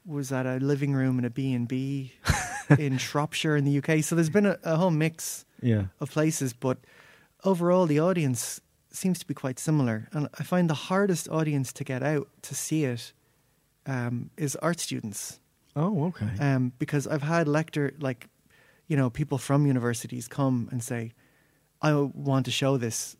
was 0.06 0.32
at 0.32 0.46
a 0.46 0.58
living 0.58 0.94
room 0.94 1.20
in 1.20 1.26
a 1.26 1.30
B 1.30 1.54
and 1.54 1.68
B 1.68 2.14
in 2.80 2.98
Shropshire 2.98 3.56
in 3.56 3.66
the 3.66 3.78
UK. 3.78 4.04
So 4.04 4.16
there's 4.16 4.30
been 4.30 4.46
a, 4.46 4.58
a 4.64 4.76
whole 4.76 4.92
mix 4.92 5.46
yeah 5.62 5.86
of 6.00 6.12
places, 6.12 6.54
but 6.54 6.78
overall 7.44 7.86
the 7.86 8.00
audience 8.00 8.62
seems 8.92 9.20
to 9.20 9.28
be 9.28 9.34
quite 9.34 9.60
similar. 9.60 10.08
And 10.12 10.28
I 10.40 10.44
find 10.44 10.70
the 10.70 10.90
hardest 10.90 11.30
audience 11.30 11.72
to 11.74 11.84
get 11.84 12.04
out 12.04 12.28
to 12.44 12.56
see 12.56 12.86
it 12.86 13.14
um, 13.86 14.30
is 14.38 14.56
art 14.58 14.80
students 14.80 15.40
oh 15.76 16.06
okay 16.06 16.30
um, 16.40 16.72
because 16.78 17.08
I've 17.08 17.24
had 17.24 17.48
lector 17.48 17.94
like 18.00 18.28
you 18.88 18.98
know 18.98 19.10
people 19.10 19.38
from 19.38 19.66
universities 19.66 20.28
come 20.28 20.68
and 20.72 20.84
say, 20.84 21.14
"I 21.82 21.94
want 21.94 22.46
to 22.46 22.52
show 22.52 22.78
this 22.78 23.16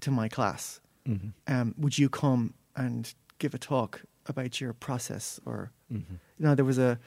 to 0.00 0.10
my 0.10 0.28
class. 0.28 0.80
mm-hmm. 1.08 1.28
Um, 1.52 1.74
would 1.78 1.98
you 1.98 2.08
come 2.08 2.54
and 2.76 3.12
give 3.38 3.54
a 3.54 3.58
talk 3.58 4.02
about 4.26 4.60
your 4.60 4.72
process?" 4.72 5.40
Or 5.46 5.70
Mm-hmm. 5.92 6.14
you 6.38 6.44
know, 6.46 6.54
there 6.54 6.64
was 6.64 6.78
a 6.78 6.98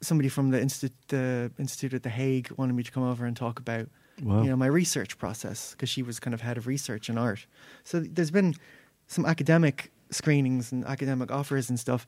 somebody 0.00 0.28
from 0.28 0.50
the 0.50 0.60
institute, 0.60 0.94
the 1.08 1.50
institute 1.58 1.94
at 1.94 2.02
the 2.02 2.10
Hague 2.10 2.50
wanted 2.56 2.74
me 2.74 2.82
to 2.82 2.90
come 2.92 3.02
over 3.02 3.24
and 3.24 3.34
talk 3.36 3.58
about 3.58 3.88
wow 4.22 4.42
you 4.42 4.48
know 4.50 4.56
my 4.56 4.66
research 4.66 5.18
process 5.18 5.72
because 5.72 5.88
she 5.88 6.02
was 6.02 6.18
kind 6.20 6.34
of 6.34 6.40
head 6.42 6.56
of 6.58 6.66
research 6.66 7.08
in 7.08 7.16
art. 7.18 7.46
So 7.84 8.00
th- 8.00 8.12
there's 8.14 8.30
been 8.30 8.54
some 9.06 9.24
academic 9.24 9.90
screenings 10.10 10.72
and 10.72 10.84
academic 10.84 11.30
offers 11.30 11.70
and 11.70 11.80
stuff, 11.80 12.06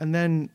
and 0.00 0.14
then 0.14 0.50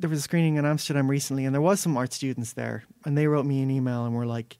there 0.00 0.10
was 0.10 0.18
a 0.20 0.22
screening 0.22 0.56
in 0.56 0.64
Amsterdam 0.64 1.08
recently, 1.10 1.44
and 1.44 1.54
there 1.54 1.60
was 1.62 1.80
some 1.80 1.96
art 1.96 2.12
students 2.12 2.52
there, 2.52 2.84
and 3.04 3.16
they 3.18 3.26
wrote 3.26 3.46
me 3.46 3.62
an 3.62 3.70
email 3.70 4.04
and 4.04 4.14
were 4.14 4.26
like, 4.26 4.58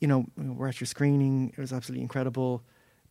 you 0.00 0.08
know, 0.08 0.26
we're 0.36 0.68
at 0.68 0.80
your 0.80 0.86
screening. 0.86 1.50
It 1.56 1.60
was 1.60 1.72
absolutely 1.72 2.02
incredible. 2.02 2.62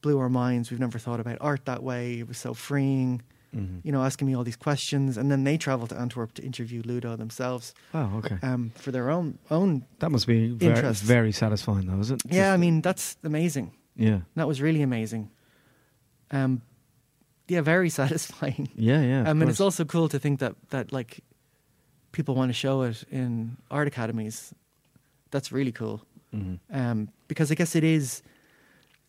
blew 0.02 0.20
our 0.20 0.30
minds. 0.30 0.70
We've 0.72 0.80
never 0.80 1.00
thought 1.00 1.20
about 1.22 1.38
art 1.42 1.66
that 1.66 1.84
way. 1.84 2.20
It 2.20 2.28
was 2.28 2.38
so 2.38 2.54
freeing, 2.54 3.22
Mhm. 3.56 3.80
you 3.84 3.92
know, 3.92 4.04
asking 4.04 4.28
me 4.28 4.36
all 4.36 4.44
these 4.44 4.58
questions. 4.58 5.18
And 5.18 5.30
then 5.32 5.44
they 5.44 5.58
traveled 5.58 5.90
to 5.90 5.96
Antwerp 6.00 6.34
to 6.34 6.44
interview 6.44 6.82
Ludo 6.86 7.16
themselves 7.16 7.74
Oh, 7.94 8.18
okay. 8.18 8.38
um, 8.44 8.72
for 8.76 8.92
their 8.92 9.10
own 9.10 9.38
own. 9.50 9.86
That 10.00 10.12
must 10.12 10.28
be 10.28 10.50
very, 10.50 10.94
very 10.94 11.32
satisfying, 11.32 11.88
though, 11.88 12.00
is 12.00 12.12
it? 12.12 12.22
Yeah, 12.30 12.54
I 12.54 12.58
mean 12.58 12.82
that's 12.82 13.16
amazing. 13.24 13.72
yeah, 13.96 14.20
That 14.36 14.48
was 14.48 14.62
really 14.62 14.82
amazing. 14.84 15.30
Um, 16.32 16.62
yeah, 17.48 17.62
very 17.62 17.90
satisfying. 18.02 18.70
yeah, 18.76 19.02
yeah. 19.02 19.30
um, 19.32 19.42
and 19.42 19.50
it's 19.50 19.62
also 19.62 19.86
cool 19.86 20.10
to 20.10 20.20
think 20.20 20.40
that 20.40 20.56
that 20.70 20.92
like 20.92 21.24
people 22.12 22.36
want 22.36 22.50
to 22.50 22.54
show 22.54 22.82
it 22.84 23.04
in 23.12 23.58
art 23.72 23.88
academies. 23.88 24.54
That's 25.32 25.52
really 25.52 25.72
cool. 25.72 26.02
Mhm. 26.34 26.60
um, 26.72 27.08
because 27.30 27.52
I 27.52 27.56
guess 27.56 27.76
it 27.76 27.84
is 27.84 28.22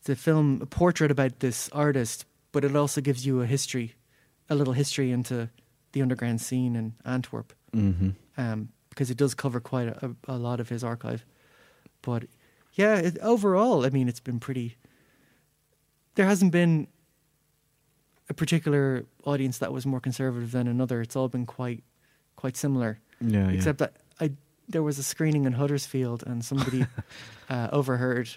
the 0.05 0.15
film 0.15 0.61
a 0.61 0.65
portrait 0.65 1.11
about 1.11 1.39
this 1.39 1.69
artist, 1.73 2.25
but 2.53 2.63
it 2.63 2.75
also 2.75 3.01
gives 3.01 3.25
you 3.25 3.41
a 3.41 3.45
history, 3.45 3.93
a 4.49 4.55
little 4.55 4.73
history 4.73 5.11
into 5.11 5.49
the 5.91 6.01
underground 6.01 6.41
scene 6.41 6.75
in 6.75 6.93
Antwerp, 7.05 7.53
Mhm. 7.73 8.15
um, 8.37 8.69
because 8.89 9.09
it 9.09 9.17
does 9.17 9.33
cover 9.33 9.59
quite 9.59 9.87
a, 9.87 10.15
a 10.27 10.37
lot 10.37 10.59
of 10.59 10.69
his 10.69 10.83
archive. 10.83 11.25
But 12.01 12.25
yeah, 12.73 12.95
it, 12.97 13.17
overall, 13.19 13.85
I 13.85 13.89
mean, 13.89 14.07
it's 14.07 14.19
been 14.19 14.39
pretty. 14.39 14.75
There 16.15 16.25
hasn't 16.25 16.51
been 16.51 16.87
a 18.29 18.33
particular 18.33 19.05
audience 19.25 19.57
that 19.59 19.71
was 19.73 19.85
more 19.85 19.99
conservative 19.99 20.51
than 20.51 20.67
another. 20.67 21.01
It's 21.01 21.15
all 21.15 21.27
been 21.29 21.45
quite, 21.45 21.83
quite 22.35 22.55
similar 22.57 22.99
Yeah, 23.21 23.47
yeah. 23.49 23.55
except 23.55 23.79
that 23.79 23.93
I 24.19 24.31
there 24.67 24.83
was 24.83 24.99
a 24.99 25.03
screening 25.03 25.45
in 25.45 25.53
Huddersfield 25.53 26.23
and 26.27 26.45
somebody 26.45 26.85
uh, 27.49 27.69
overheard 27.71 28.29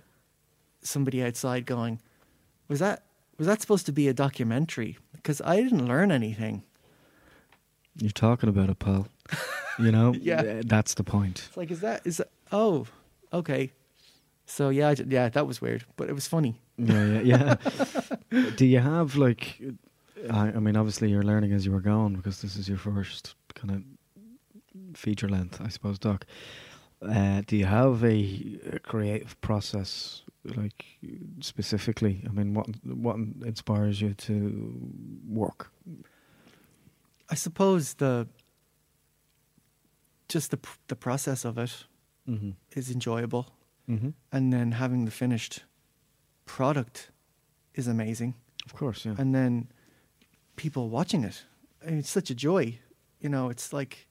somebody 0.83 1.23
outside 1.23 1.67
going, 1.67 2.01
"Was 2.69 2.79
that 2.79 3.03
was 3.39 3.47
that 3.47 3.61
supposed 3.61 3.85
to 3.87 3.93
be 3.93 4.09
a 4.09 4.15
documentary?" 4.15 4.97
Because 5.23 5.41
I 5.43 5.57
didn't 5.63 5.87
learn 5.87 6.11
anything. 6.11 6.65
You're 7.97 8.11
talking 8.11 8.49
about 8.49 8.71
it, 8.71 8.79
pal. 8.79 9.07
You 9.79 9.93
know, 9.93 10.15
Yeah. 10.21 10.63
That's 10.65 10.95
the 10.95 11.05
point. 11.05 11.45
It's 11.49 11.57
like, 11.57 11.71
is 11.71 11.81
that 11.81 12.03
is 12.05 12.17
that? 12.19 12.31
Oh, 12.51 12.87
okay. 13.33 13.71
So 14.47 14.69
yeah, 14.71 14.89
I, 14.89 14.97
yeah, 15.07 15.29
that 15.29 15.47
was 15.47 15.61
weird, 15.61 15.85
but 15.97 16.09
it 16.09 16.13
was 16.15 16.27
funny. 16.27 16.61
Yeah, 16.77 17.21
yeah, 17.21 17.57
yeah. 18.31 18.51
Do 18.57 18.67
you 18.67 18.81
have 18.81 19.17
like? 19.17 19.61
I, 20.31 20.49
I 20.49 20.59
mean, 20.59 20.77
obviously, 20.77 21.11
you're 21.11 21.23
learning 21.23 21.53
as 21.53 21.65
you 21.65 21.73
were 21.73 21.81
going 21.81 22.15
because 22.15 22.43
this 22.43 22.57
is 22.57 22.69
your 22.69 22.79
first 22.79 23.35
kind 23.55 23.71
of 23.71 24.97
feature 24.97 25.29
length, 25.29 25.61
I 25.61 25.69
suppose, 25.69 25.99
Doc. 25.99 26.27
Uh, 27.03 27.43
do 27.47 27.57
you 27.57 27.65
have 27.67 28.05
a, 28.05 28.59
a 28.75 28.79
creative 28.79 29.41
process, 29.41 30.23
like 30.45 30.85
specifically? 31.41 32.23
I 32.29 32.33
mean, 32.33 32.55
what 32.55 32.67
what 32.85 33.17
inspires 33.45 34.01
you 34.01 34.15
to 34.15 34.73
work? 35.29 35.73
I 37.29 37.35
suppose 37.35 37.95
the 37.95 38.29
just 40.29 40.51
the 40.51 40.59
the 40.89 40.97
process 40.97 41.45
of 41.45 41.59
it 41.59 41.87
Mm-hmm. 42.29 42.51
is 42.77 42.89
enjoyable, 42.91 43.45
Mm-hmm. 43.89 44.11
and 44.31 44.53
then 44.53 44.73
having 44.73 45.05
the 45.07 45.11
finished 45.11 45.65
product 46.47 47.11
is 47.75 47.89
amazing. 47.89 48.35
Of 48.65 48.75
course, 48.75 49.05
yeah. 49.05 49.17
and 49.19 49.35
then 49.35 49.73
people 50.55 50.89
watching 50.89 51.25
it. 51.25 51.45
I 51.85 51.91
mean, 51.91 51.99
it's 51.99 52.11
such 52.11 52.31
a 52.31 52.35
joy. 52.37 52.79
You 53.19 53.29
know, 53.29 53.51
it's 53.51 53.73
like 53.73 54.07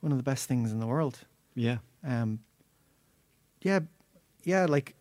one 0.00 0.10
of 0.12 0.16
the 0.18 0.24
best 0.30 0.48
things 0.48 0.72
in 0.72 0.78
the 0.80 0.86
world. 0.86 1.26
yeah. 1.54 1.78
Um, 2.04 2.40
yeah, 3.62 3.80
yeah, 4.44 4.66
like 4.66 4.94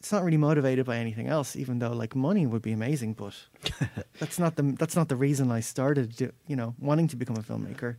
it's 0.00 0.12
not 0.12 0.22
really 0.24 0.36
motivated 0.36 0.84
by 0.86 0.96
anything 0.98 1.28
else. 1.28 1.56
Even 1.56 1.78
though 1.78 1.92
like 1.92 2.14
money 2.14 2.46
would 2.46 2.62
be 2.62 2.72
amazing, 2.72 3.14
but 3.14 3.34
that's 4.18 4.38
not 4.38 4.56
the 4.56 4.62
that's 4.78 4.96
not 4.96 5.08
the 5.08 5.16
reason 5.16 5.50
I 5.50 5.60
started. 5.60 6.14
do- 6.16 6.32
You 6.46 6.56
know, 6.56 6.74
wanting 6.78 7.08
to 7.08 7.16
become 7.16 7.36
a 7.36 7.42
filmmaker. 7.42 7.96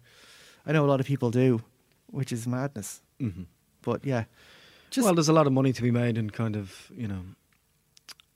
I 0.65 0.71
know 0.73 0.85
a 0.85 0.89
lot 0.91 0.99
of 0.99 1.05
people 1.05 1.31
do, 1.31 1.61
which 2.11 2.31
is 2.31 2.45
madness. 2.47 3.01
Mm-hmm. 3.19 3.43
But 3.81 4.05
yeah, 4.05 4.25
just 4.91 5.05
well, 5.05 5.15
there's 5.15 5.29
a 5.29 5.33
lot 5.33 5.47
of 5.47 5.53
money 5.53 5.73
to 5.73 5.81
be 5.81 5.91
made 5.91 6.17
in 6.17 6.29
kind 6.29 6.55
of 6.55 6.91
you 6.95 7.07
know 7.07 7.21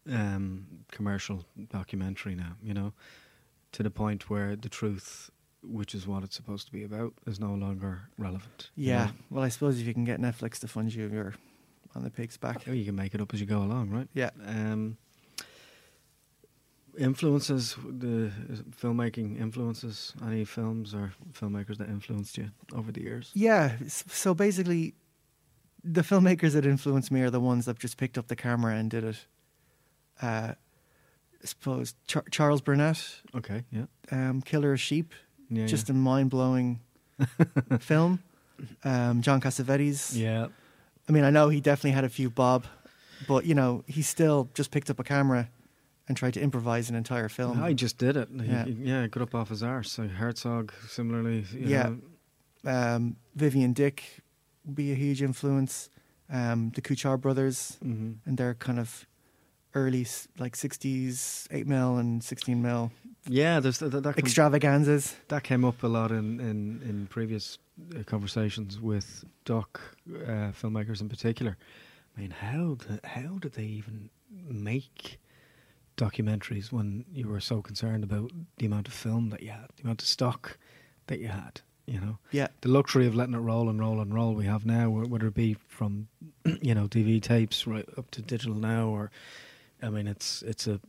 um, 0.10 0.66
commercial 0.92 1.46
documentary 1.70 2.36
now. 2.36 2.56
You 2.64 2.74
know, 2.74 2.94
to 3.74 3.84
the 3.84 3.92
point 3.92 4.30
where 4.30 4.56
the 4.56 4.70
truth, 4.70 5.30
which 5.64 5.94
is 5.96 6.08
what 6.08 6.24
it's 6.24 6.36
supposed 6.36 6.66
to 6.68 6.72
be 6.72 6.84
about, 6.84 7.14
is 7.28 7.40
no 7.40 7.54
longer 7.54 8.02
relevant. 8.18 8.70
you 8.76 8.90
yeah. 8.90 9.06
know? 9.06 9.12
Well, 9.30 9.44
I 9.44 9.50
suppose 9.50 9.80
if 9.80 9.86
you 9.88 9.94
can 9.94 10.04
get 10.06 10.20
Netflix 10.20 10.60
to 10.60 10.68
fund 10.68 10.94
you, 10.94 11.08
you're 11.12 11.34
on 11.96 12.04
the 12.04 12.10
pig's 12.10 12.38
back. 12.38 12.64
Oh, 12.68 12.72
you 12.72 12.86
can 12.86 12.96
make 12.96 13.14
it 13.14 13.22
up 13.22 13.34
as 13.34 13.40
you 13.40 13.46
go 13.46 13.60
along, 13.60 13.90
right? 13.90 14.08
Yeah. 14.14 14.32
Um, 14.46 14.98
influences 16.98 17.76
the 17.86 18.32
filmmaking 18.82 19.40
influences 19.40 20.14
any 20.26 20.44
films 20.44 20.94
or 20.94 21.14
filmmakers 21.34 21.78
that 21.78 21.88
influenced 21.88 22.38
you 22.38 22.52
over 22.74 22.92
the 22.92 23.02
years. 23.02 23.32
Yeah. 23.34 23.78
So 23.88 24.34
basically, 24.34 24.94
the 25.84 26.02
filmmakers 26.02 26.52
that 26.54 26.66
influenced 26.66 27.12
me 27.12 27.22
are 27.22 27.30
the 27.30 27.40
ones 27.40 27.66
that 27.66 27.80
just 27.80 27.98
picked 27.98 28.18
up 28.18 28.28
the 28.28 28.36
camera 28.36 28.76
and 28.76 28.90
did 28.90 29.04
it. 29.04 29.26
Uh, 30.22 30.54
I 31.44 31.46
suppose 31.46 31.96
Char- 32.08 32.26
Charles 32.30 32.62
Burnett, 32.62 33.22
Okay. 33.34 33.64
Yeah. 33.72 33.86
um, 34.12 34.42
Killer 34.42 34.74
of 34.74 34.80
Sheep, 34.80 35.14
Yeah. 35.52 35.66
just 35.68 35.90
a 35.90 35.94
mind 35.94 36.30
blowing 36.30 36.80
film. 37.80 38.24
Um, 38.84 39.22
John 39.22 39.42
Cassavetes. 39.42 40.16
yeah. 40.16 40.48
I 41.10 41.12
mean, 41.12 41.24
I 41.24 41.30
know 41.30 41.50
he 41.50 41.60
definitely 41.60 41.92
had 41.92 42.04
a 42.06 42.10
few 42.10 42.30
bob, 42.30 42.66
but 43.28 43.46
you 43.46 43.54
know, 43.56 43.84
he 43.88 44.02
still 44.02 44.50
just 44.54 44.72
picked 44.72 44.90
up 44.90 45.00
a 45.00 45.04
camera 45.04 45.50
and 46.08 46.16
tried 46.18 46.34
to 46.36 46.42
improvise 46.42 46.90
an 46.90 46.96
entire 46.96 47.28
film. 47.30 47.62
I 47.62 47.74
just 47.74 47.98
did 47.98 48.16
it. 48.18 48.30
Yeah. 48.32 48.66
he- 48.66 48.72
yeah, 48.72 49.08
got 49.08 49.24
up 49.24 49.36
off 49.36 49.50
his 49.50 49.62
arse. 49.64 49.92
So 49.92 50.08
Herzog, 50.08 50.72
similarly. 50.88 51.46
you 51.54 51.68
Yeah. 51.68 51.90
know, 51.90 51.98
Um, 52.96 53.16
Vivienne 53.36 53.74
Dick 53.74 54.22
would 54.66 54.76
be 54.76 54.92
a 54.92 54.96
huge 54.96 55.22
influence. 55.22 55.90
Um, 56.30 56.70
the 56.76 56.82
Kuchar 56.82 57.20
brothers. 57.20 57.78
mhm. 57.84 58.18
and 58.26 58.38
they're 58.38 58.54
kind 58.54 58.80
of 58.80 59.06
early 59.74 60.06
like 60.38 60.56
60s 60.56 61.48
8 61.52 61.66
mil 61.68 61.98
and 61.98 62.24
16 62.24 62.62
mil 62.62 62.92
Yeah, 63.28 63.60
there's 63.60 63.78
that, 63.80 63.92
that, 63.92 64.04
com- 64.04 64.14
extravaganzas 64.18 65.16
that 65.28 65.44
came 65.44 65.64
up 65.64 65.84
a 65.84 65.88
lot 65.88 66.12
in 66.12 66.40
in, 66.40 66.82
in 66.88 67.08
previous 67.08 67.60
uh, 67.96 68.04
conversations 68.04 68.80
with 68.80 69.24
doc 69.46 69.80
uh, 70.10 70.52
filmmakers 70.52 71.02
in 71.02 71.10
particular. 71.10 71.58
I 72.16 72.22
mean, 72.22 72.32
how 72.32 72.78
the, 72.88 73.00
how 73.08 73.38
did 73.38 73.54
they 73.54 73.64
even 73.64 74.10
make 74.50 75.20
documentaries 75.98 76.72
when 76.72 77.06
you 77.14 77.28
were 77.28 77.40
so 77.40 77.62
concerned 77.62 78.04
about 78.04 78.32
the 78.58 78.66
amount 78.66 78.88
of 78.88 78.94
film 78.94 79.30
that 79.30 79.44
you 79.44 79.52
had, 79.52 79.68
the 79.76 79.84
amount 79.84 80.02
of 80.02 80.08
stock 80.08 80.58
that 81.08 81.20
you 81.20 81.28
had? 81.28 81.62
You 81.88 82.00
know, 82.00 82.18
yeah 82.32 82.48
the 82.62 82.70
luxury 82.70 83.06
of 83.06 83.16
letting 83.16 83.34
it 83.34 83.40
roll 83.40 83.68
and 83.68 83.80
roll 83.80 84.00
and 84.00 84.14
roll 84.14 84.34
we 84.34 84.46
have 84.46 84.66
now, 84.66 84.90
whether 84.90 85.28
it 85.28 85.34
be 85.34 85.56
from 85.68 86.08
you 86.62 86.74
know 86.74 86.88
DV 86.88 87.22
tapes 87.22 87.68
right 87.68 87.88
up 87.98 88.10
to 88.12 88.22
digital 88.22 88.56
now, 88.56 88.88
or 88.88 89.12
I 89.82 89.90
mean, 89.90 90.08
it's 90.08 90.42
it's 90.44 90.68
a 90.68 90.80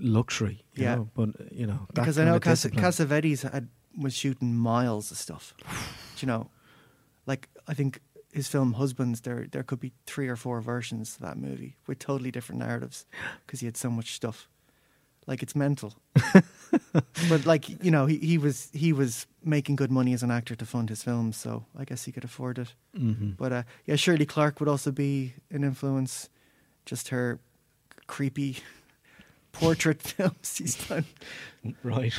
luxury. 0.00 0.64
You 0.74 0.84
Yeah. 0.84 0.94
know? 0.96 1.08
but 1.14 1.28
you 1.52 1.66
know 1.66 1.86
because 1.94 2.18
i 2.18 2.24
know 2.24 2.38
Cas- 2.40 2.66
cassavetes 2.66 3.42
had 3.50 3.68
was 3.98 4.14
shooting 4.14 4.54
miles 4.54 5.10
of 5.10 5.16
stuff 5.16 5.54
Do 6.16 6.26
you 6.26 6.26
know 6.32 6.50
like 7.26 7.48
i 7.66 7.74
think 7.74 8.00
his 8.32 8.48
film 8.48 8.74
husbands 8.74 9.20
there 9.22 9.46
there 9.50 9.62
could 9.64 9.80
be 9.80 9.92
three 10.06 10.28
or 10.28 10.36
four 10.36 10.60
versions 10.60 11.16
of 11.16 11.22
that 11.22 11.36
movie 11.38 11.76
with 11.86 11.98
totally 11.98 12.30
different 12.30 12.60
narratives 12.60 13.06
because 13.46 13.60
he 13.60 13.66
had 13.66 13.76
so 13.76 13.90
much 13.90 14.12
stuff 14.12 14.48
like 15.26 15.42
it's 15.42 15.56
mental 15.56 15.94
but 17.28 17.46
like 17.46 17.68
you 17.84 17.90
know 17.90 18.06
he, 18.06 18.18
he 18.18 18.38
was 18.38 18.68
he 18.72 18.92
was 18.92 19.26
making 19.42 19.76
good 19.76 19.90
money 19.90 20.12
as 20.14 20.22
an 20.22 20.30
actor 20.30 20.54
to 20.56 20.66
fund 20.66 20.88
his 20.90 21.02
films 21.02 21.36
so 21.36 21.64
i 21.78 21.84
guess 21.84 22.04
he 22.04 22.12
could 22.12 22.24
afford 22.24 22.58
it 22.58 22.74
Mhm. 22.96 23.36
But 23.36 23.52
uh, 23.52 23.62
yeah, 23.84 23.96
Shirley 23.96 24.24
Clarke 24.26 24.58
would 24.60 24.70
also 24.70 24.90
be 24.90 25.34
an 25.50 25.64
influence. 25.64 26.30
Just 26.86 27.08
her 27.08 27.38
creepy 28.06 28.58
portrait 29.52 30.02
films 30.02 30.56
he's 30.58 30.74
done. 30.88 31.04
right. 31.82 32.12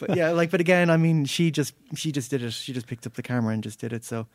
But 0.00 0.16
yeah, 0.16 0.30
like 0.30 0.50
but 0.50 0.60
again, 0.60 0.90
I 0.90 0.96
mean, 0.96 1.24
she 1.24 1.50
just 1.50 1.74
she 1.94 2.12
just 2.12 2.30
did 2.30 2.42
it. 2.42 2.52
She 2.52 2.72
just 2.72 2.86
picked 2.86 3.06
up 3.06 3.14
the 3.14 3.22
camera 3.22 3.52
and 3.52 3.62
just 3.62 3.80
did 3.80 3.92
it. 3.92 4.04
So 4.04 4.26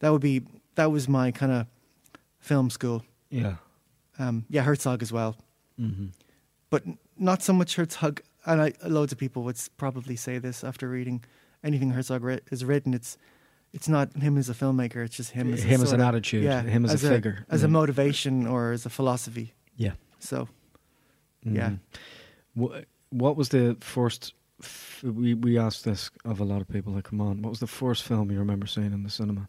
that 0.00 0.10
would 0.10 0.22
be 0.22 0.42
that 0.76 0.90
was 0.90 1.08
my 1.08 1.30
kind 1.30 1.52
of 1.52 1.66
film 2.38 2.70
school. 2.70 3.04
Yeah. 3.30 3.56
Um, 4.18 4.44
yeah, 4.50 4.62
Herzog 4.62 5.02
as 5.02 5.12
well, 5.12 5.36
Mm-hmm. 5.80 6.06
but 6.68 6.82
not 7.16 7.42
so 7.42 7.52
much 7.52 7.76
Herzog. 7.76 8.20
And 8.46 8.60
I, 8.62 8.72
loads 8.86 9.12
of 9.12 9.18
people 9.18 9.42
would 9.44 9.58
probably 9.76 10.16
say 10.16 10.38
this 10.38 10.64
after 10.64 10.88
reading 10.88 11.22
anything 11.62 11.90
Herzog 11.90 12.22
writ- 12.24 12.44
has 12.50 12.64
written. 12.64 12.94
It's 12.94 13.16
it's 13.72 13.88
not 13.88 14.14
him 14.16 14.36
as 14.38 14.48
a 14.48 14.54
filmmaker. 14.54 15.04
It's 15.04 15.16
just 15.16 15.30
him 15.32 15.52
as 15.52 15.62
a 15.62 15.66
Him 15.68 15.74
as 15.82 15.92
an 15.92 15.98
sorta- 16.00 16.04
attitude. 16.06 16.44
yeah, 16.44 16.62
him 16.62 16.84
as, 16.84 17.04
a 17.04 17.08
figure. 17.08 17.46
as 17.50 17.62
a 17.62 17.68
motivation 17.68 18.46
or 18.46 18.72
as 18.72 18.84
a 18.86 18.90
philosophy. 18.90 19.52
Yeah. 19.76 19.92
So 20.20 20.48
Yeah. 21.42 21.70
Mhm. 21.70 21.78
What, 22.54 22.84
what 23.10 23.36
was 23.36 23.48
the 23.48 23.76
first? 23.80 24.34
F- 24.62 25.02
we 25.02 25.32
we 25.34 25.58
asked 25.58 25.84
this 25.84 26.10
of 26.24 26.38
a 26.40 26.44
lot 26.44 26.60
of 26.60 26.68
people 26.68 26.92
that 26.94 27.04
come 27.04 27.20
on. 27.20 27.42
What 27.42 27.50
was 27.50 27.60
the 27.60 27.66
first 27.66 28.02
film 28.04 28.30
you 28.30 28.38
remember 28.38 28.66
seeing 28.66 28.92
in 28.92 29.02
the 29.02 29.10
cinema? 29.10 29.48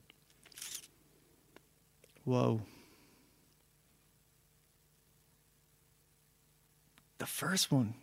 whoa, 2.23 2.61
the 7.17 7.25
first 7.25 7.71
one. 7.71 7.93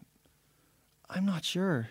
I'm 1.09 1.24
not 1.24 1.44
sure. 1.44 1.88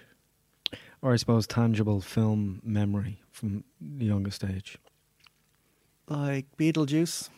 Or 1.02 1.14
I 1.14 1.16
suppose 1.16 1.48
tangible 1.48 2.02
film 2.02 2.62
memory 2.64 3.22
from 3.32 3.64
the 3.82 4.06
youngest 4.06 4.44
age. 4.44 4.78
Like 6.08 6.46
Beetlejuice. 6.58 7.30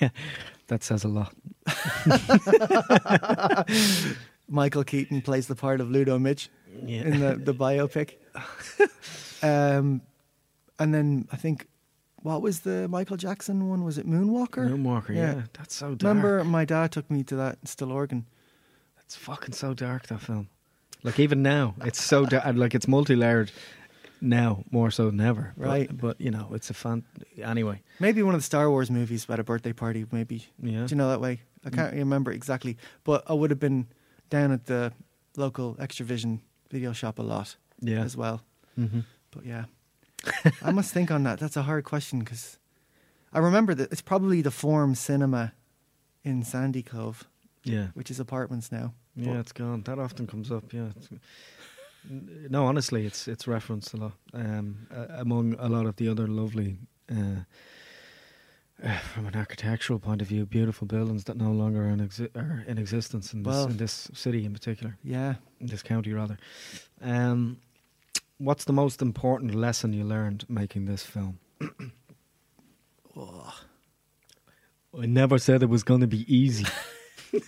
That 0.72 0.82
says 0.82 1.04
a 1.04 1.08
lot. 1.08 1.34
Michael 4.48 4.84
Keaton 4.84 5.20
plays 5.20 5.46
the 5.46 5.54
part 5.54 5.82
of 5.82 5.90
Ludo 5.90 6.18
Mich 6.18 6.48
Yeah. 6.86 7.02
in 7.02 7.20
the, 7.20 7.36
the 7.36 7.52
biopic. 7.52 8.14
um, 9.42 10.00
and 10.78 10.94
then 10.94 11.28
I 11.30 11.36
think, 11.36 11.66
what 12.22 12.40
was 12.40 12.60
the 12.60 12.88
Michael 12.88 13.18
Jackson 13.18 13.68
one? 13.68 13.84
Was 13.84 13.98
it 13.98 14.06
Moonwalker? 14.08 14.66
Moonwalker, 14.70 15.14
yeah. 15.14 15.34
Yeah. 15.34 15.42
That's 15.52 15.74
so 15.74 15.94
dark. 15.94 16.08
Remember, 16.08 16.42
my 16.42 16.64
dad 16.64 16.90
took 16.90 17.10
me 17.10 17.22
to 17.24 17.36
that 17.36 17.58
in 17.60 17.66
Stillorgan. 17.66 18.24
It's 19.00 19.14
fucking 19.14 19.52
so 19.52 19.74
dark 19.74 20.06
that 20.06 20.22
film. 20.22 20.48
Like 21.02 21.20
even 21.20 21.42
now, 21.42 21.74
it's 21.84 22.02
so 22.02 22.24
dark. 22.24 22.46
Like 22.56 22.74
it's 22.74 22.88
multi-layered 22.88 23.52
now 24.22 24.64
more 24.70 24.90
so 24.90 25.06
than 25.10 25.20
ever. 25.20 25.52
But- 25.56 25.66
Right. 25.66 25.96
But, 25.96 26.20
you 26.20 26.30
know, 26.30 26.48
it's 26.54 26.70
a 26.70 26.74
fun. 26.74 27.04
Anyway, 27.36 27.82
Maybe 28.00 28.22
one 28.22 28.34
of 28.34 28.40
the 28.40 28.44
Star 28.44 28.70
Wars 28.70 28.90
movies 28.90 29.24
about 29.24 29.40
a 29.40 29.44
birthday 29.44 29.72
party, 29.72 30.06
maybe. 30.12 30.46
yeah. 30.62 30.86
Do 30.86 30.90
you 30.90 30.96
know 30.96 31.08
that 31.10 31.20
way? 31.20 31.40
I 31.64 31.70
can't 31.70 31.94
remember 31.94 32.32
exactly, 32.32 32.76
but 33.04 33.22
I 33.28 33.34
would 33.34 33.50
have 33.50 33.60
been 33.60 33.86
down 34.30 34.50
at 34.52 34.66
the 34.66 34.92
local 35.36 35.74
Xtra-vision 35.76 36.40
video 36.70 36.92
shop 36.92 37.18
a 37.18 37.22
lot 37.22 37.56
yeah. 37.80 38.02
as 38.02 38.16
well. 38.16 38.42
hmm 38.76 39.00
But 39.30 39.44
yeah, 39.46 39.64
I 40.62 40.72
must 40.72 40.92
think 40.92 41.10
on 41.10 41.22
that. 41.24 41.38
That's 41.38 41.56
a 41.56 41.62
hard 41.62 41.84
question 41.84 42.18
because 42.20 42.58
I 43.32 43.38
remember 43.38 43.74
that 43.74 43.92
it's 43.92 44.02
probably 44.02 44.42
the 44.42 44.50
Forum 44.50 44.94
Cinema 44.94 45.52
in 46.24 46.42
Sandycove, 46.42 47.22
Yeah. 47.64 47.88
which 47.94 48.10
is 48.10 48.18
apartments 48.20 48.70
now. 48.72 48.92
Yeah, 49.14 49.32
But- 49.34 49.40
it's 49.40 49.52
gone. 49.52 49.82
That 49.82 49.98
often 49.98 50.26
comes 50.26 50.50
up. 50.50 50.72
Yeah. 50.72 50.88
No, 52.08 52.66
honestly, 52.66 53.06
it's 53.06 53.28
it's 53.28 53.46
referenced 53.46 53.94
a 53.94 53.96
lot 53.96 54.12
um, 54.34 54.86
uh, 54.94 55.06
among 55.20 55.54
a 55.58 55.68
lot 55.68 55.86
of 55.86 55.96
the 55.96 56.08
other 56.08 56.26
lovely, 56.26 56.76
uh, 57.10 57.44
uh, 58.82 58.98
from 58.98 59.26
an 59.26 59.36
architectural 59.36 59.98
point 60.00 60.20
of 60.22 60.28
view, 60.28 60.44
beautiful 60.44 60.86
buildings 60.86 61.24
that 61.24 61.36
no 61.36 61.52
longer 61.52 61.82
are 61.84 61.90
in, 61.90 62.00
exi- 62.00 62.34
are 62.36 62.64
in 62.66 62.78
existence 62.78 63.32
in 63.32 63.42
this, 63.44 63.50
Well- 63.52 63.66
in 63.68 63.76
this 63.76 64.10
city 64.14 64.44
in 64.44 64.52
particular, 64.52 64.96
Yeah, 65.04 65.34
in 65.60 65.66
this 65.68 65.82
county 65.82 66.12
rather. 66.12 66.38
Um, 67.00 67.58
what's 68.38 68.64
the 68.64 68.72
most 68.72 69.00
important 69.02 69.54
lesson 69.54 69.92
you 69.92 70.02
learned 70.04 70.44
making 70.48 70.86
this 70.86 71.04
film? 71.04 71.38
Oh, 73.16 73.54
I 75.00 75.06
never 75.06 75.38
said 75.38 75.62
it 75.62 75.68
was 75.68 75.84
going 75.84 76.00
to 76.00 76.06
be 76.08 76.24
easy. 76.34 76.66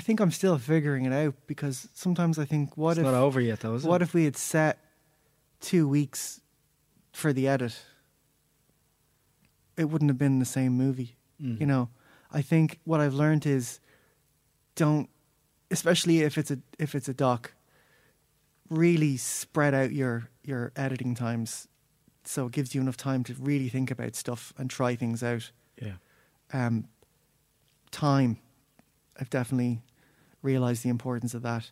I 0.00 0.02
think 0.02 0.18
I'm 0.18 0.30
still 0.30 0.56
figuring 0.56 1.04
it 1.04 1.12
out 1.12 1.34
because 1.46 1.86
sometimes 1.92 2.38
I 2.38 2.46
think, 2.46 2.74
what 2.74 2.92
it's 2.92 3.00
if 3.00 3.04
not 3.04 3.12
over 3.12 3.38
yet, 3.38 3.60
though, 3.60 3.74
is 3.74 3.84
what 3.84 4.00
it? 4.00 4.04
if 4.04 4.14
we 4.14 4.24
had 4.24 4.34
set 4.34 4.78
two 5.60 5.86
weeks 5.86 6.40
for 7.12 7.34
the 7.34 7.46
edit? 7.46 7.78
It 9.76 9.90
wouldn't 9.90 10.08
have 10.08 10.16
been 10.16 10.38
the 10.38 10.46
same 10.46 10.72
movie. 10.72 11.16
Mm. 11.38 11.60
You 11.60 11.66
know, 11.66 11.90
I 12.32 12.40
think 12.40 12.78
what 12.84 13.02
I've 13.02 13.12
learned 13.12 13.44
is 13.44 13.78
don't, 14.74 15.10
especially 15.70 16.22
if 16.22 16.38
it's 16.38 16.50
a 16.50 16.58
if 16.78 16.94
it's 16.94 17.10
a 17.10 17.14
doc, 17.14 17.52
really 18.70 19.18
spread 19.18 19.74
out 19.74 19.92
your 19.92 20.30
your 20.42 20.72
editing 20.76 21.14
times, 21.14 21.68
so 22.24 22.46
it 22.46 22.52
gives 22.52 22.74
you 22.74 22.80
enough 22.80 22.96
time 22.96 23.22
to 23.24 23.34
really 23.38 23.68
think 23.68 23.90
about 23.90 24.16
stuff 24.16 24.54
and 24.56 24.70
try 24.70 24.96
things 24.96 25.22
out. 25.22 25.50
Yeah. 25.78 25.96
Um, 26.54 26.86
time, 27.90 28.38
I've 29.20 29.28
definitely 29.28 29.82
realized 30.42 30.82
the 30.82 30.88
importance 30.88 31.34
of 31.34 31.42
that. 31.42 31.70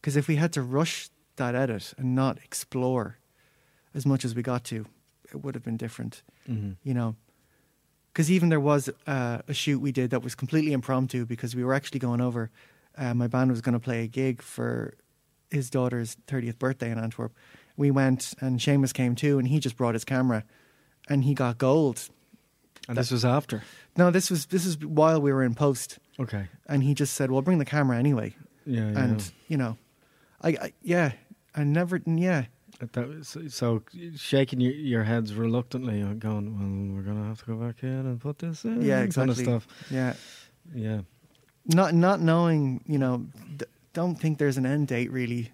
Because 0.00 0.16
if 0.16 0.28
we 0.28 0.36
had 0.36 0.52
to 0.52 0.62
rush 0.62 1.10
that 1.36 1.54
edit 1.54 1.94
and 1.98 2.14
not 2.14 2.38
explore 2.44 3.18
as 3.94 4.04
much 4.06 4.24
as 4.24 4.34
we 4.34 4.42
got 4.42 4.64
to, 4.64 4.86
it 5.30 5.42
would 5.42 5.54
have 5.54 5.64
been 5.64 5.76
different 5.76 6.22
hmm 6.46 6.72
you 6.82 6.94
know. 6.94 7.14
Because 8.12 8.30
even 8.32 8.48
there 8.48 8.58
was 8.58 8.90
uh, 9.06 9.38
a 9.46 9.54
shoot 9.54 9.78
we 9.78 9.92
did 9.92 10.10
that 10.10 10.22
was 10.22 10.34
completely 10.34 10.72
impromptu 10.72 11.24
because 11.24 11.54
we 11.54 11.62
were 11.62 11.74
actually 11.74 12.00
going 12.00 12.20
over. 12.20 12.50
Uh, 12.96 13.14
my 13.14 13.28
band 13.28 13.50
was 13.50 13.60
going 13.60 13.74
to 13.74 13.78
play 13.78 14.02
a 14.02 14.08
gig 14.08 14.42
for 14.42 14.94
his 15.50 15.70
daughter's 15.70 16.16
30th 16.26 16.58
birthday 16.58 16.90
in 16.90 16.98
Antwerp. 16.98 17.32
We 17.76 17.92
went 17.92 18.34
and 18.40 18.58
Seamus 18.58 18.92
came 18.92 19.14
too, 19.14 19.38
and 19.38 19.46
he 19.46 19.60
just 19.60 19.76
brought 19.76 19.94
his 19.94 20.04
camera, 20.04 20.42
and 21.08 21.22
he 21.22 21.32
got 21.34 21.58
gold. 21.58 22.08
And 22.88 22.96
this 22.96 23.10
was 23.10 23.24
after. 23.24 23.62
No, 23.96 24.10
this 24.10 24.30
was 24.30 24.46
this 24.46 24.64
is 24.64 24.78
while 24.78 25.20
we 25.20 25.32
were 25.32 25.42
in 25.44 25.54
post, 25.54 25.98
Okay. 26.18 26.48
and 26.66 26.82
he 26.82 26.94
just 26.94 27.12
said, 27.14 27.30
"Well, 27.30 27.42
bring 27.42 27.58
the 27.58 27.64
camera 27.66 27.98
anyway." 27.98 28.34
Yeah. 28.64 28.90
yeah. 28.90 28.98
And 29.04 29.32
you 29.48 29.56
know, 29.58 29.76
I, 30.40 30.48
I 30.50 30.72
yeah, 30.82 31.12
I 31.54 31.64
never 31.64 32.00
yeah 32.06 32.46
That 32.92 33.08
was, 33.08 33.36
so 33.48 33.82
shaking 34.16 34.60
your, 34.60 34.72
your 34.72 35.04
heads 35.04 35.34
reluctantly, 35.34 36.02
uh, 36.02 36.14
going, 36.14 36.46
"Well, 36.58 36.96
we're 36.96 37.02
gonna 37.02 37.26
have 37.28 37.40
to 37.40 37.44
go 37.46 37.56
back 37.56 37.82
in 37.82 37.88
and 38.06 38.18
put 38.20 38.38
this 38.38 38.64
in." 38.64 38.80
Yeah, 38.82 39.06
kind 39.06 39.30
of 39.30 39.38
exactly. 39.38 39.44
stuff. 39.44 39.66
yeah 39.90 40.14
Yeah, 40.74 41.00
not 41.66 41.92
not 41.94 42.20
knowing 42.20 42.82
you 42.86 42.98
know 42.98 43.26
d- 43.56 43.66
don't 43.92 44.14
think 44.18 44.38
there's 44.38 44.56
an 44.56 44.64
end 44.66 44.88
date 44.88 45.10
really 45.12 45.50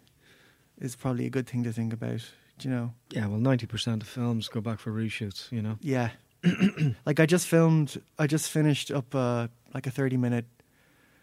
is 0.78 0.94
probably 0.96 1.26
a 1.26 1.30
good 1.30 1.46
thing 1.48 1.64
to 1.64 1.72
think 1.72 1.92
about 1.92 2.20
do 2.58 2.68
you 2.68 2.74
know 2.74 2.94
yeah. 3.10 3.26
Well, 3.26 3.38
ninety 3.40 3.66
percent 3.66 4.02
of 4.02 4.08
films 4.08 4.46
go 4.48 4.60
back 4.60 4.78
for 4.78 4.92
reshoots. 4.92 5.50
You 5.50 5.62
know. 5.62 5.78
yeah 5.80 6.10
like 7.06 7.20
i 7.20 7.26
just 7.26 7.46
filmed 7.46 8.00
i 8.18 8.26
just 8.26 8.50
finished 8.50 8.90
up 8.90 9.14
uh 9.14 9.48
like 9.74 9.86
a 9.86 9.90
30 9.90 10.16
minute 10.16 10.44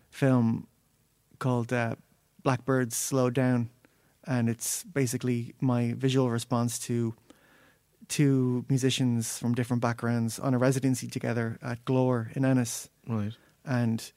film 0.10 0.67
called 1.39 1.71
uh, 1.73 1.95
Black 2.43 2.65
Birds 2.65 2.95
Slowed 2.95 3.34
Down 3.34 3.69
and 4.25 4.49
it's 4.49 4.84
basically 4.84 5.55
my 5.62 5.93
visual 5.97 6.29
response 6.29 6.77
to 6.79 7.13
two 8.07 8.65
musicians 8.67 9.38
from 9.38 9.53
different 9.55 9.81
backgrounds 9.81 10.38
on 10.38 10.53
a 10.53 10.57
residency 10.57 11.07
together 11.07 11.57
at 11.62 11.84
Glór 11.86 12.36
in 12.36 12.43
ennis 12.45 12.89
Right. 13.07 13.34
and 13.65 14.12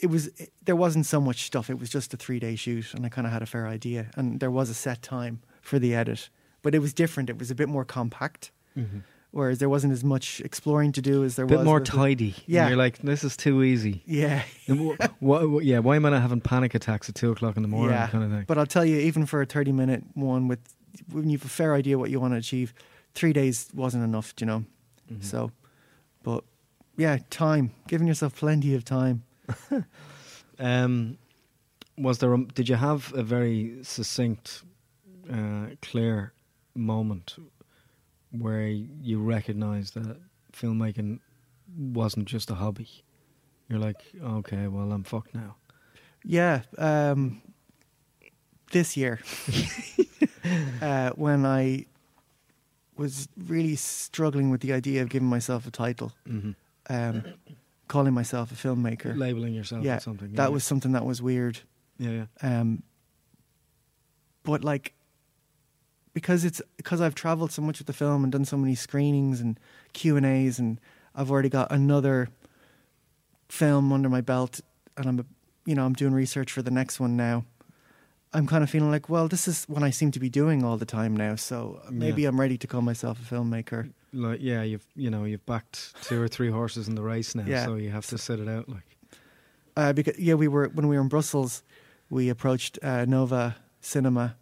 it 0.00 0.06
was 0.06 0.28
it, 0.38 0.52
there 0.64 0.76
wasn't 0.76 1.06
so 1.06 1.20
much 1.20 1.42
stuff 1.42 1.68
it 1.70 1.78
was 1.78 1.90
just 1.90 2.14
a 2.14 2.16
three 2.16 2.38
day 2.38 2.54
shoot 2.56 2.94
and 2.94 3.04
i 3.04 3.08
kind 3.08 3.26
of 3.26 3.32
had 3.32 3.42
a 3.42 3.46
fair 3.46 3.66
idea 3.66 4.10
and 4.16 4.38
there 4.40 4.50
was 4.50 4.70
a 4.70 4.74
set 4.74 5.02
time 5.02 5.40
for 5.60 5.78
the 5.78 5.94
edit 5.94 6.30
but 6.62 6.74
it 6.74 6.78
was 6.78 6.92
different 6.94 7.28
it 7.28 7.38
was 7.38 7.50
a 7.50 7.54
bit 7.54 7.68
more 7.68 7.84
compact 7.84 8.52
Mm-hmm. 8.78 8.98
whereas 9.32 9.58
there 9.58 9.68
wasn't 9.68 9.92
as 9.92 10.02
much 10.04 10.40
exploring 10.40 10.92
to 10.92 11.02
do 11.02 11.24
as 11.24 11.36
there 11.36 11.44
A 11.44 11.48
bit 11.48 11.58
was 11.58 11.64
more 11.66 11.80
the- 11.80 11.86
tidy. 11.86 12.34
Yeah. 12.46 12.62
And 12.62 12.70
you're 12.70 12.78
like, 12.78 12.98
this 12.98 13.24
is 13.24 13.36
too 13.36 13.62
easy. 13.62 14.02
yeah 14.06 14.42
And 14.68 14.96
wh- 15.22 15.60
wh- 15.60 15.62
yeah. 15.64 15.80
Why 15.80 15.96
am 15.96 16.06
I 16.06 16.10
not 16.10 16.22
having 16.22 16.40
panic 16.40 16.74
attacks 16.74 17.08
at 17.08 17.14
two 17.14 17.30
o'clock 17.32 17.56
in 17.56 17.62
the 17.62 17.68
morning? 17.68 17.90
Yeah. 17.96 18.06
Kind 18.08 18.24
of 18.24 18.30
thing. 18.30 18.44
but 18.46 18.56
i'll 18.58 18.66
tell 18.66 18.84
you 18.84 18.98
even 18.98 19.26
for 19.26 19.42
a 19.42 19.46
30 19.46 19.72
minute 19.72 20.02
one 20.14 20.48
with 20.48 20.60
when 21.12 21.28
you've 21.30 21.44
a 21.44 21.48
fair 21.48 21.74
idea 21.74 21.98
what 21.98 22.10
you 22.10 22.18
want 22.20 22.32
to 22.34 22.38
achieve 22.38 22.72
three 23.14 23.32
days 23.32 23.68
wasn't 23.74 24.02
enough 24.04 24.32
you 24.40 24.46
know 24.46 24.64
Mhm. 25.12 25.22
so 25.24 25.50
but 26.22 26.44
yeah 26.96 27.18
time 27.30 27.70
giving 27.86 28.06
yourself 28.08 28.34
plenty 28.36 28.74
of 28.74 28.84
time 28.84 29.22
Um, 30.58 31.18
was 31.96 32.18
there? 32.18 32.34
A, 32.34 32.44
did 32.44 32.68
you 32.68 32.74
have 32.76 33.12
a 33.14 33.22
very 33.22 33.78
succinct, 33.82 34.62
uh, 35.32 35.66
clear 35.82 36.32
moment 36.74 37.36
where 38.30 38.66
you 38.68 39.20
recognize 39.22 39.92
that 39.92 40.16
filmmaking 40.52 41.20
wasn't 41.76 42.26
just 42.28 42.50
a 42.50 42.54
hobby? 42.54 42.88
You're 43.68 43.78
like, 43.78 44.02
okay, 44.22 44.66
well, 44.68 44.92
I'm 44.92 45.04
fucked 45.04 45.34
now. 45.34 45.56
Yeah, 46.24 46.62
um, 46.78 47.40
this 48.72 48.96
year, 48.96 49.20
uh, 50.82 51.10
when 51.10 51.46
I 51.46 51.86
was 52.96 53.28
really 53.36 53.76
struggling 53.76 54.50
with 54.50 54.60
the 54.60 54.72
idea 54.72 55.02
of 55.02 55.08
giving 55.08 55.28
myself 55.28 55.66
a 55.66 55.70
title, 55.70 56.12
Mm-hmm. 56.28 56.50
um, 56.90 57.22
calling 57.86 58.12
myself 58.12 58.50
a 58.52 58.54
filmmaker, 58.54 59.16
Labeling 59.16 59.54
yourself 59.54 59.84
Yeah, 59.84 59.98
something. 59.98 60.32
that 60.34 60.52
was 60.52 60.64
something 60.64 60.92
that 60.92 61.04
was 61.04 61.22
weird. 61.22 61.60
yeah, 61.98 62.24
yeah. 62.42 62.60
Um, 62.60 62.82
but 64.42 64.64
like, 64.64 64.94
because 66.18 66.44
it's 66.44 66.60
because 66.76 67.00
I've 67.00 67.14
traveled 67.14 67.52
so 67.52 67.62
much 67.62 67.78
with 67.78 67.86
the 67.86 67.92
film 67.92 68.24
and 68.24 68.32
done 68.32 68.44
so 68.44 68.56
many 68.56 68.74
screenings 68.74 69.40
and 69.40 69.56
Q 69.92 70.16
and 70.16 70.26
A's, 70.26 70.58
and 70.58 70.80
I've 71.14 71.30
already 71.30 71.48
got 71.48 71.70
another 71.70 72.28
film 73.48 73.92
under 73.92 74.08
my 74.08 74.20
belt, 74.20 74.60
and 74.96 75.06
I'm, 75.06 75.26
you 75.64 75.76
know, 75.76 75.84
I'm 75.86 75.92
doing 75.92 76.12
research 76.12 76.50
for 76.50 76.60
the 76.60 76.72
next 76.72 76.98
one 76.98 77.16
now. 77.16 77.44
I'm 78.32 78.46
kind 78.48 78.62
of 78.64 78.68
feeling 78.68 78.90
like, 78.90 79.08
well, 79.08 79.28
this 79.28 79.46
is 79.46 79.64
what 79.68 79.84
I 79.84 79.90
seem 79.90 80.10
to 80.10 80.18
be 80.20 80.28
doing 80.28 80.64
all 80.64 80.76
the 80.76 80.84
time 80.84 81.16
now, 81.16 81.36
so 81.36 81.80
maybe 81.90 82.22
Yeah. 82.22 82.28
I'm 82.30 82.40
ready 82.40 82.58
to 82.58 82.66
call 82.66 82.82
myself 82.82 83.18
a 83.22 83.34
filmmaker. 83.34 83.92
Like, 84.12 84.40
yeah, 84.42 84.62
you've 84.62 84.86
you 84.96 85.08
know 85.10 85.22
you've 85.24 85.46
backed 85.46 85.94
two 86.02 86.20
or 86.20 86.26
three 86.28 86.50
horses 86.50 86.88
in 86.88 86.94
the 86.96 87.02
race 87.02 87.34
now, 87.36 87.44
Yeah. 87.46 87.64
so 87.64 87.76
you 87.76 87.90
have 87.90 88.06
to 88.06 88.18
sit 88.18 88.40
it 88.40 88.48
out. 88.48 88.68
Like, 88.68 88.96
Uh, 89.76 89.92
because 89.92 90.18
yeah, 90.18 90.34
we 90.34 90.48
were 90.48 90.68
when 90.74 90.88
we 90.88 90.96
were 90.96 91.02
in 91.02 91.08
Brussels, 91.08 91.62
we 92.10 92.28
approached 92.28 92.78
uh, 92.82 93.04
Nova 93.04 93.54
Cinema 93.80 94.34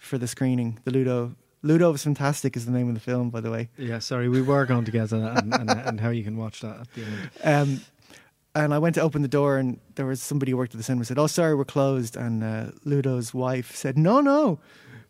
for 0.00 0.18
the 0.18 0.26
screening, 0.26 0.80
the 0.84 0.90
Ludo 0.90 1.36
Ludo 1.62 1.92
was 1.92 2.02
fantastic 2.02 2.56
is 2.56 2.64
the 2.64 2.72
name 2.72 2.88
of 2.88 2.94
the 2.94 3.00
film, 3.00 3.28
by 3.30 3.40
the 3.40 3.50
way. 3.50 3.68
Yeah, 3.76 3.98
sorry, 3.98 4.28
we 4.30 4.40
were 4.42 4.64
going 4.64 4.86
to 4.86 4.90
get 4.90 5.10
to 5.10 5.18
that 5.18 5.44
and, 5.44 5.54
and, 5.54 5.70
and 5.70 6.00
how 6.00 6.08
you 6.08 6.24
can 6.24 6.36
watch 6.38 6.60
that 6.62 6.80
at 6.80 6.94
the 6.94 7.02
end. 7.04 7.30
Um, 7.44 7.80
and 8.54 8.74
I 8.74 8.78
went 8.78 8.94
to 8.96 9.02
open 9.02 9.20
the 9.22 9.28
door, 9.28 9.58
and 9.58 9.78
there 9.94 10.06
was 10.06 10.20
somebody 10.22 10.50
who 10.52 10.56
worked 10.56 10.74
at 10.74 10.78
the 10.78 10.82
cinema 10.82 11.04
said, 11.04 11.18
"Oh, 11.18 11.26
sorry, 11.28 11.54
we're 11.54 11.64
closed." 11.66 12.16
And 12.16 12.42
uh, 12.42 12.70
Ludo's 12.84 13.32
wife 13.34 13.76
said, 13.76 13.96
"No, 13.98 14.20
no, 14.20 14.58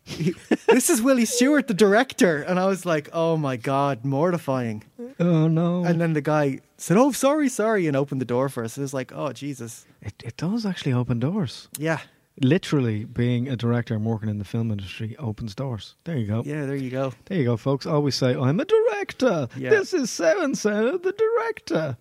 he, 0.03 0.33
this 0.67 0.89
is 0.89 1.01
Willie 1.01 1.25
Stewart, 1.25 1.67
the 1.67 1.73
director." 1.73 2.41
And 2.41 2.59
I 2.59 2.67
was 2.67 2.85
like, 2.85 3.09
"Oh 3.13 3.37
my 3.37 3.55
god, 3.55 4.03
mortifying!" 4.05 4.83
Oh 5.19 5.47
no! 5.47 5.83
And 5.85 5.99
then 6.01 6.13
the 6.13 6.21
guy 6.21 6.59
said, 6.77 6.97
"Oh, 6.97 7.11
sorry, 7.13 7.49
sorry," 7.49 7.87
and 7.87 7.95
opened 7.95 8.21
the 8.21 8.25
door 8.25 8.49
for 8.49 8.63
us. 8.63 8.77
It 8.77 8.81
was 8.81 8.93
like, 8.93 9.11
"Oh 9.15 9.31
Jesus, 9.31 9.85
it 10.01 10.13
it 10.23 10.37
does 10.37 10.65
actually 10.65 10.93
open 10.93 11.19
doors. 11.19 11.67
yeah, 11.79 12.01
Literally, 12.41 13.05
being 13.05 13.47
a 13.47 13.55
director 13.55 13.93
and 13.93 14.03
working 14.05 14.27
in 14.29 14.39
the 14.39 14.45
film 14.45 14.71
industry 14.71 15.15
opens 15.17 15.53
doors. 15.55 15.95
There 16.03 16.17
you 16.17 16.27
go. 16.27 16.41
yeah." 16.45 16.65
There 16.65 16.75
you 16.75 16.89
go. 16.89 17.13
There 17.25 17.37
you 17.37 17.43
go, 17.45 17.55
folks. 17.57 17.85
Always 17.85 18.15
say, 18.15 18.35
"I'm 18.35 18.59
a 18.59 18.65
director. 18.65 19.47
Yeah. 19.55 19.69
This 19.69 19.93
is 19.93 20.19
and 20.19 20.57
so, 20.57 20.97
the 20.97 21.11
director." 21.13 21.97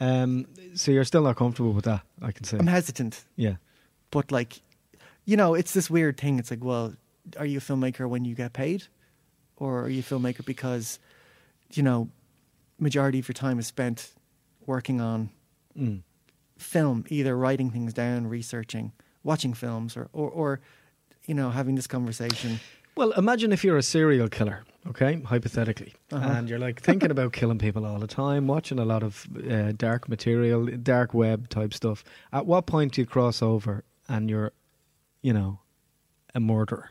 Um, 0.00 0.46
so 0.74 0.90
you're 0.90 1.04
still 1.04 1.22
not 1.22 1.36
comfortable 1.36 1.72
with 1.72 1.84
that, 1.84 2.02
I 2.20 2.32
can 2.32 2.44
say. 2.44 2.58
I'm 2.58 2.66
hesitant, 2.66 3.24
yeah. 3.36 3.56
but 4.10 4.32
like, 4.32 4.60
you 5.24 5.36
know, 5.36 5.54
it's 5.54 5.72
this 5.72 5.88
weird 5.88 6.18
thing. 6.18 6.38
It's 6.40 6.50
like, 6.50 6.64
well, 6.64 6.94
are 7.38 7.46
you 7.46 7.58
a 7.58 7.60
filmmaker 7.60 8.08
when 8.08 8.24
you 8.24 8.34
get 8.34 8.52
paid, 8.52 8.84
or 9.56 9.82
are 9.84 9.88
you 9.88 10.00
a 10.00 10.02
filmmaker 10.02 10.44
because, 10.44 10.98
you 11.72 11.82
know, 11.84 12.08
majority 12.80 13.20
of 13.20 13.28
your 13.28 13.34
time 13.34 13.58
is 13.60 13.66
spent 13.68 14.12
working 14.66 15.00
on 15.00 15.30
Mm. 15.78 16.02
film, 16.58 17.04
either 17.08 17.36
writing 17.36 17.70
things 17.70 17.92
down, 17.94 18.26
researching, 18.26 18.92
watching 19.24 19.54
films, 19.54 19.96
or 19.96 20.08
or, 20.12 20.30
or 20.30 20.60
you 21.26 21.34
know, 21.34 21.50
having 21.50 21.74
this 21.74 21.86
conversation. 21.88 22.60
Well, 22.96 23.10
imagine 23.12 23.52
if 23.52 23.64
you're 23.64 23.76
a 23.78 23.82
serial 23.82 24.28
killer, 24.28 24.62
okay, 24.86 25.20
hypothetically, 25.24 25.94
Uh-huh. 26.12 26.28
and 26.38 26.48
you're 26.48 26.60
like 26.60 26.80
thinking 26.80 27.10
about 27.10 27.32
killing 27.32 27.58
people 27.58 27.84
all 27.84 27.98
the 27.98 28.06
time, 28.06 28.46
watching 28.46 28.78
a 28.78 28.84
lot 28.84 29.02
of 29.02 29.26
uh, 29.50 29.72
dark 29.76 30.08
material, 30.08 30.66
dark 30.82 31.12
web 31.12 31.48
type 31.48 31.74
stuff. 31.74 32.04
At 32.32 32.46
what 32.46 32.66
point 32.66 32.92
do 32.92 33.00
you 33.00 33.06
cross 33.06 33.42
over 33.42 33.82
and 34.08 34.30
you're, 34.30 34.52
you 35.22 35.32
know, 35.32 35.58
a 36.36 36.40
murderer? 36.40 36.90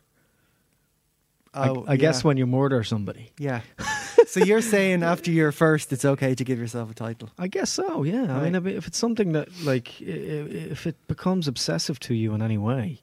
I- 1.53 1.69
Oh, 1.69 1.85
I, 1.87 1.95
guess 1.97 2.21
yeah. 2.23 2.27
when 2.27 2.37
you 2.37 2.47
murder 2.47 2.83
somebody. 2.83 3.31
yeah. 3.37 3.61
so 4.27 4.39
you're 4.39 4.61
saying 4.61 5.03
after 5.03 5.31
you're 5.31 5.51
first, 5.51 5.91
it's 5.93 6.05
okay 6.05 6.35
to 6.35 6.43
give 6.43 6.59
yourself 6.59 6.91
a 6.91 6.93
title. 6.93 7.29
I 7.37 7.47
guess 7.47 7.69
so. 7.69 8.03
Yeah. 8.03 8.35
I 8.37 8.49
mean, 8.49 8.55
if 8.67 8.87
it's 8.87 8.97
something 8.97 9.31
that 9.33 9.47
like 9.63 10.01
if 10.01 10.85
it 10.87 10.95
becomes 11.07 11.47
obsessive 11.47 11.99
to 12.01 12.13
you 12.13 12.33
in 12.33 12.41
any 12.41 12.57
way, 12.57 13.01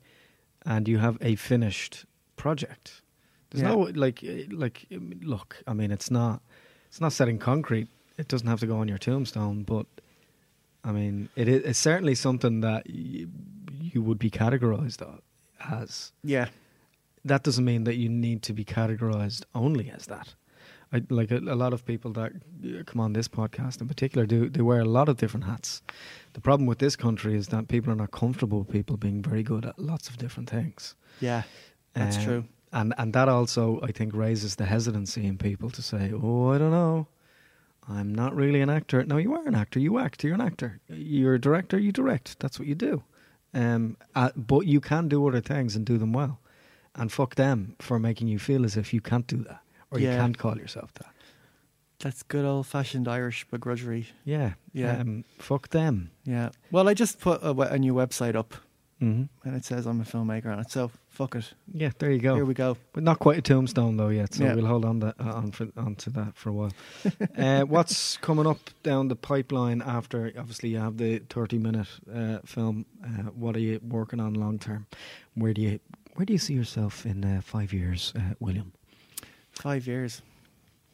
and 0.67 0.87
you 0.89 0.99
have 0.99 1.17
a 1.21 1.37
finished 1.37 2.05
project, 2.37 3.03
there's 3.51 3.63
Yeah. 3.63 3.71
no 3.75 3.79
like 3.95 4.25
like 4.51 4.87
um, 4.95 5.13
look. 5.23 5.57
I 5.67 5.73
mean, 5.75 5.91
it's 5.91 6.11
not 6.11 6.43
it's 6.89 7.01
not 7.01 7.13
set 7.13 7.29
in 7.29 7.39
concrete. 7.39 7.89
It 8.19 8.29
doesn't 8.29 8.49
have 8.49 8.61
to 8.61 8.67
go 8.67 8.77
on 8.79 8.89
your 8.89 8.99
tombstone, 8.99 9.63
but 9.65 9.87
I 10.85 10.93
mean, 10.93 11.29
it 11.37 11.49
is 11.49 11.63
it's 11.65 11.79
certainly 11.79 12.15
something 12.15 12.61
that 12.61 12.87
y- 12.89 13.27
you 13.81 14.03
would 14.03 14.19
be 14.19 14.31
categorized 14.31 15.03
as. 15.71 16.13
Yeah. 16.23 16.49
That 17.25 17.43
doesn't 17.43 17.65
mean 17.67 17.85
that 17.85 17.97
you 17.97 18.09
need 18.09 18.43
to 18.45 18.53
be 18.55 18.65
categorized 18.65 19.45
only 19.55 19.91
as 19.91 20.07
that. 20.07 20.35
I, 20.93 21.03
like 21.09 21.31
a, 21.31 21.39
a 21.39 21.55
lot 21.55 21.73
of 21.73 21.85
people 21.85 22.13
that 22.15 22.33
uh, 22.65 22.83
come 22.85 23.01
on 23.01 23.13
this 23.13 23.29
podcast 23.29 23.81
in 23.81 23.87
particular 23.89 24.27
do 24.27 24.49
they 24.49 24.63
wear 24.63 24.81
a 24.81 24.85
lot 24.85 25.09
of 25.09 25.17
different 25.17 25.47
hats. 25.47 25.83
The 26.33 26.41
problem 26.41 26.67
with 26.67 26.79
this 26.79 26.97
country 26.97 27.37
is 27.37 27.49
that 27.49 27.69
people 27.69 27.93
are 27.93 27.97
not 27.97 28.11
comfortable 28.11 28.59
with 28.61 28.71
people 28.71 28.97
being 28.97 29.23
very 29.23 29.43
good 29.43 29.65
at 29.65 29.79
lots 29.79 30.09
of 30.09 30.17
different 30.19 30.51
things. 30.51 30.95
Yeah. 31.21 31.43
That's 31.95 32.17
Uh, 32.19 32.25
true. 32.25 32.45
And 32.73 32.95
and 32.99 33.13
that 33.13 33.29
also 33.29 33.81
I 33.89 33.93
think 33.93 34.15
raises 34.15 34.55
the 34.57 34.65
hesitancy 34.67 35.27
in 35.27 35.39
people 35.39 35.71
to 35.71 35.83
say, 35.83 36.13
"Oh, 36.13 36.53
I 36.55 36.59
don't 36.59 36.71
know. 36.71 37.07
I'm 37.89 38.15
not 38.15 38.35
really 38.37 38.61
an 38.63 38.71
actor." 38.71 39.05
No, 39.05 39.17
you 39.17 39.35
are 39.35 39.49
an 39.49 39.55
actor. 39.57 39.81
You 39.81 39.99
act. 39.99 40.23
You're 40.25 40.35
an 40.35 40.41
actor. 40.41 40.81
You're 40.89 41.35
a 41.35 41.41
director. 41.41 41.79
You 41.79 41.91
direct. 41.93 42.39
That's 42.39 42.59
what 42.61 42.69
you 42.69 42.77
do. 42.77 43.03
Um, 43.55 43.97
uh, 44.15 44.31
but 44.37 44.67
you 44.67 44.81
can 44.81 45.09
do 45.09 45.27
other 45.27 45.41
things 45.41 45.75
and 45.77 45.85
do 45.85 45.99
them 45.99 46.13
well. 46.13 46.39
And 46.95 47.11
fuck 47.11 47.35
them 47.35 47.75
for 47.81 47.99
making 47.99 48.29
you 48.29 48.39
feel 48.39 48.65
as 48.65 48.77
if 48.77 48.93
you 48.95 49.01
can't 49.01 49.27
do 49.27 49.39
that 49.49 49.61
or 49.91 49.99
you 49.99 50.09
can't 50.09 50.39
call 50.39 50.57
yourself 50.57 50.93
that. 50.95 51.13
That's 51.99 52.23
good 52.23 52.47
old 52.47 52.67
fashioned 52.67 53.07
Irish 53.09 53.47
begrudgery. 53.49 54.07
Yeah. 54.25 54.55
Yeah. 54.73 54.99
Um, 55.01 55.25
fuck 55.39 55.69
them. 55.69 56.11
Yeah. 56.25 56.49
Well, 56.71 56.89
I 56.89 56.95
just 56.95 57.21
put 57.21 57.43
a, 57.43 57.51
a 57.51 57.79
new 57.79 57.95
website 57.95 58.35
up 58.35 58.55
hmm 59.01 59.23
and 59.45 59.57
it 59.57 59.65
says 59.65 59.87
I'm 59.87 60.01
a 60.03 60.05
filmmaker 60.05 60.47
on 60.53 60.61
it. 60.61 60.71
So 60.71 60.91
fuck 61.09 61.35
it. 61.35 61.55
Yeah. 61.73 61.91
There 61.99 62.11
you 62.11 62.19
go. 62.19 62.35
Here 62.35 62.45
we 62.45 62.53
go. 62.55 62.77
But 62.93 63.03
not 63.03 63.19
quite 63.19 63.39
a 63.39 63.43
tombstone 63.43 63.97
though 63.97 64.09
yet, 64.09 64.35
so 64.35 64.45
Yeah. 64.45 64.55
we'll 64.55 64.67
hold 64.67 64.85
on, 64.85 65.01
that, 65.01 65.15
uh, 65.19 65.33
on, 65.33 65.51
for, 65.53 65.69
on 65.77 65.95
to 65.97 66.11
that 66.11 66.37
for 66.37 66.51
a 66.51 66.53
while. 66.53 66.73
uh, 67.37 67.63
what's 67.63 68.19
coming 68.19 68.47
up 68.47 68.59
down 68.83 69.09
the 69.09 69.17
pipeline 69.17 69.81
after? 69.83 70.33
Obviously, 70.39 70.71
you 70.71 70.79
have 70.79 70.99
the 70.99 71.19
thirty-minute 71.31 71.89
uh, 72.15 72.39
film. 72.45 72.85
Uh, 73.03 73.31
what 73.35 73.57
are 73.57 73.61
you 73.61 73.81
working 73.83 74.21
on 74.21 74.35
long 74.35 74.59
term? 74.59 74.87
Where 75.35 75.55
do 75.55 75.63
you 75.63 75.81
where 76.15 76.27
do 76.27 76.33
you 76.35 76.39
see 76.39 76.55
yourself 76.55 77.07
in 77.07 77.25
uh, 77.25 77.41
five 77.43 77.73
years, 77.73 78.13
uh, 78.17 78.35
William? 78.39 78.73
Five 79.61 79.87
years. 79.87 80.23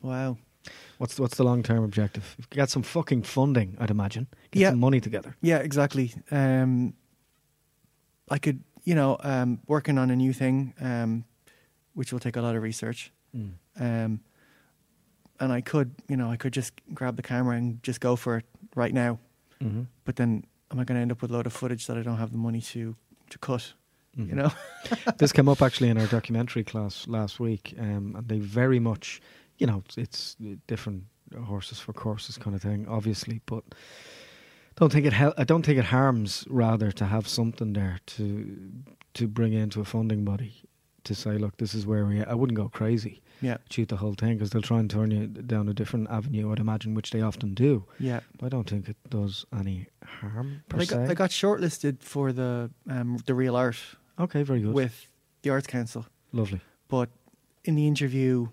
Wow. 0.02 0.37
What's 0.98 1.18
what's 1.20 1.37
the 1.37 1.44
long 1.44 1.62
term 1.62 1.85
objective? 1.85 2.37
Get 2.50 2.70
some 2.70 2.83
fucking 2.83 3.22
funding, 3.22 3.76
I'd 3.79 3.90
imagine. 3.90 4.26
Get 4.50 4.61
Yeah. 4.61 4.70
some 4.70 4.81
money 4.81 5.00
together. 5.00 5.37
Yeah, 5.42 5.59
exactly. 5.59 6.12
Um, 6.31 6.94
I 8.29 8.38
could, 8.38 8.64
you 8.85 8.94
know, 8.94 9.16
um, 9.20 9.61
working 9.68 9.98
on 9.98 10.11
a 10.11 10.16
new 10.16 10.33
thing, 10.33 10.74
um, 10.81 11.24
which 11.94 12.12
will 12.12 12.18
take 12.20 12.37
a 12.37 12.42
lot 12.42 12.57
of 12.57 12.62
research. 12.62 13.12
Mm. 13.35 13.52
Um, 13.79 14.20
and 15.38 15.52
I 15.52 15.61
could, 15.61 15.94
you 16.09 16.16
know, 16.16 16.31
I 16.33 16.37
could 16.37 16.52
just 16.57 16.72
grab 16.94 17.16
the 17.16 17.22
camera 17.22 17.57
and 17.57 17.81
just 17.85 18.00
go 18.00 18.16
for 18.16 18.38
it 18.38 18.44
right 18.74 18.92
now. 18.94 19.18
hmm 19.61 19.83
But 20.05 20.16
then, 20.16 20.44
am 20.70 20.81
I 20.81 20.85
going 20.85 20.96
to 20.96 21.02
end 21.02 21.12
up 21.12 21.22
with 21.22 21.31
a 21.31 21.35
load 21.35 21.46
of 21.46 21.52
footage 21.52 21.87
that 21.87 21.96
I 21.96 22.02
don't 22.02 22.18
have 22.18 22.33
the 22.33 22.38
money 22.38 22.61
to 22.61 22.96
to 23.31 23.38
cut? 23.38 23.74
Mm-hmm. 24.18 24.31
You 24.31 24.37
know? 24.37 24.52
this 25.18 25.33
came 25.33 25.48
up 25.48 25.62
actually 25.62 25.88
in 25.88 25.98
our 25.98 26.07
documentary 26.07 26.64
class 26.64 27.07
last 27.07 27.38
week, 27.40 27.74
um, 27.79 28.14
and 28.16 28.29
they 28.29 28.38
very 28.38 28.79
much, 28.79 29.20
you 29.59 29.66
know, 29.66 29.83
it's, 29.87 29.98
it's 29.98 30.37
different 30.66 31.05
horses 31.44 31.79
for 31.81 31.92
courses 31.92 32.38
kind 32.38 32.55
of 32.55 32.62
thing, 32.62 32.87
obviously, 32.88 33.40
but 33.46 33.64
don't 34.76 34.92
think 34.92 35.07
it. 35.07 35.12
Hel- 35.12 35.35
I 35.37 35.44
don't 35.44 35.64
think 35.64 35.79
it 35.79 35.87
harms 35.87 36.44
rather 36.48 36.92
to 36.92 37.05
have 37.07 37.26
something 37.26 37.72
there 37.72 37.98
to 38.07 38.72
to 39.14 39.26
bring 39.26 39.52
into 39.55 39.81
a 39.81 39.85
funding 39.85 40.24
body 40.24 40.62
to 41.05 41.14
say, 41.14 41.38
look, 41.38 41.57
this 41.57 41.74
is 41.74 41.87
where 41.87 42.05
we. 42.05 42.20
Are. 42.20 42.29
I 42.29 42.35
wouldn't 42.35 42.57
go 42.57 42.68
crazy, 42.68 43.22
yeah, 43.40 43.57
shoot 43.70 43.88
the 43.88 43.96
whole 43.96 44.14
thing 44.14 44.35
because 44.35 44.50
they'll 44.50 44.62
try 44.62 44.79
and 44.79 44.90
turn 44.90 45.11
you 45.11 45.26
down 45.26 45.68
a 45.68 45.74
different 45.74 46.11
avenue. 46.11 46.52
I'd 46.52 46.59
imagine, 46.59 46.94
which 46.94 47.11
they 47.11 47.22
often 47.22 47.55
do. 47.55 47.85
yeah. 47.98 48.20
But 48.38 48.46
I 48.46 48.48
don't 48.50 48.68
think 48.68 48.88
it 48.88 48.96
does 49.09 49.46
any 49.59 49.87
harm 50.05 50.62
I 50.74 50.85
se. 50.85 50.94
got, 50.94 51.11
I 51.11 51.14
got 51.14 51.31
shortlisted 51.31 52.02
for 52.02 52.33
the 52.33 52.70
um, 52.88 53.18
the 53.26 53.35
Reel 53.35 53.57
Art 53.57 53.79
okay, 54.18 54.42
very 54.42 54.61
good, 54.61 54.74
with 54.74 55.07
the 55.42 55.50
Arts 55.50 55.66
Council. 55.66 56.07
lovely. 56.33 56.61
but 56.88 57.09
in 57.64 57.74
the 57.74 57.87
interview, 57.87 58.48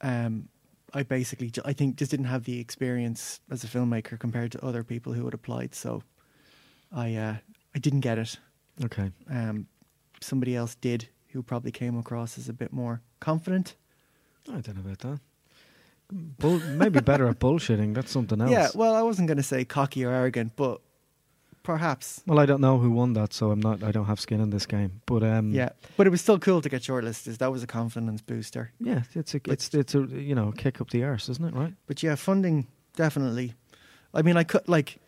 um, 0.00 0.48
I 0.92 1.02
basically 1.02 1.52
I 1.64 1.72
think 1.72 1.96
just 1.96 2.10
didn't 2.10 2.26
have 2.26 2.44
the 2.44 2.58
experience 2.58 3.40
as 3.50 3.64
a 3.64 3.66
filmmaker 3.66 4.18
compared 4.18 4.52
to 4.52 4.64
other 4.64 4.82
people 4.82 5.12
who 5.12 5.24
had 5.24 5.34
applied. 5.34 5.74
So 5.74 6.02
I 6.92 7.14
uh, 7.14 7.36
I 7.74 7.78
didn't 7.78 8.00
get 8.00 8.18
it. 8.18 8.38
Okay. 8.84 9.10
Um, 9.30 9.66
somebody 10.20 10.56
else 10.56 10.74
did, 10.74 11.08
who 11.28 11.42
probably 11.42 11.70
came 11.70 11.98
across 11.98 12.38
as 12.38 12.48
a 12.48 12.52
bit 12.52 12.72
more 12.72 13.02
confident. 13.20 13.76
I 14.48 14.60
don't 14.60 14.76
know 14.76 14.82
about 14.82 14.98
that. 15.00 15.20
Bull, 16.10 16.60
maybe 16.60 17.00
better 17.00 17.26
at 17.28 17.40
bullshitting. 17.40 17.94
That's 17.94 18.12
something 18.12 18.40
else. 18.40 18.50
Yeah, 18.50 18.68
well, 18.74 18.94
I 18.94 19.02
wasn't 19.02 19.26
going 19.26 19.38
to 19.38 19.42
say 19.42 19.64
cocky 19.64 20.04
or 20.04 20.12
arrogant, 20.12 20.52
but 20.54 20.80
perhaps. 21.66 22.22
Well, 22.26 22.38
I 22.38 22.46
don't 22.46 22.60
know 22.60 22.78
who 22.78 22.90
won 22.90 23.12
that, 23.14 23.32
so 23.32 23.50
I'm 23.50 23.60
not. 23.60 23.82
I 23.82 23.90
don't 23.92 24.06
have 24.06 24.20
skin 24.20 24.40
in 24.40 24.50
this 24.50 24.66
game. 24.66 25.02
But 25.04 25.22
um, 25.22 25.52
Yeah, 25.52 25.70
but 25.96 26.06
it 26.06 26.10
was 26.10 26.20
still 26.20 26.38
cool 26.38 26.62
to 26.62 26.68
get 26.68 26.82
shortlisted. 26.82 27.36
That 27.38 27.50
was 27.52 27.62
a 27.62 27.66
confidence 27.66 28.22
booster. 28.22 28.70
yeah, 28.80 29.02
it's 29.14 29.34
a, 29.34 29.40
it's 29.46 29.74
it's 29.74 29.94
a 29.94 30.00
you 30.00 30.34
know 30.34 30.52
kick 30.52 30.80
up 30.80 30.90
the 30.90 31.02
arse, 31.04 31.28
isn't 31.28 31.44
it? 31.44 31.54
Right? 31.54 31.74
But 31.86 32.02
yeah, 32.02 32.14
funding 32.14 32.66
definitely. 32.94 33.54
I 34.14 34.22
mean, 34.22 34.36
I 34.36 34.44
could 34.44 34.68
like 34.68 34.98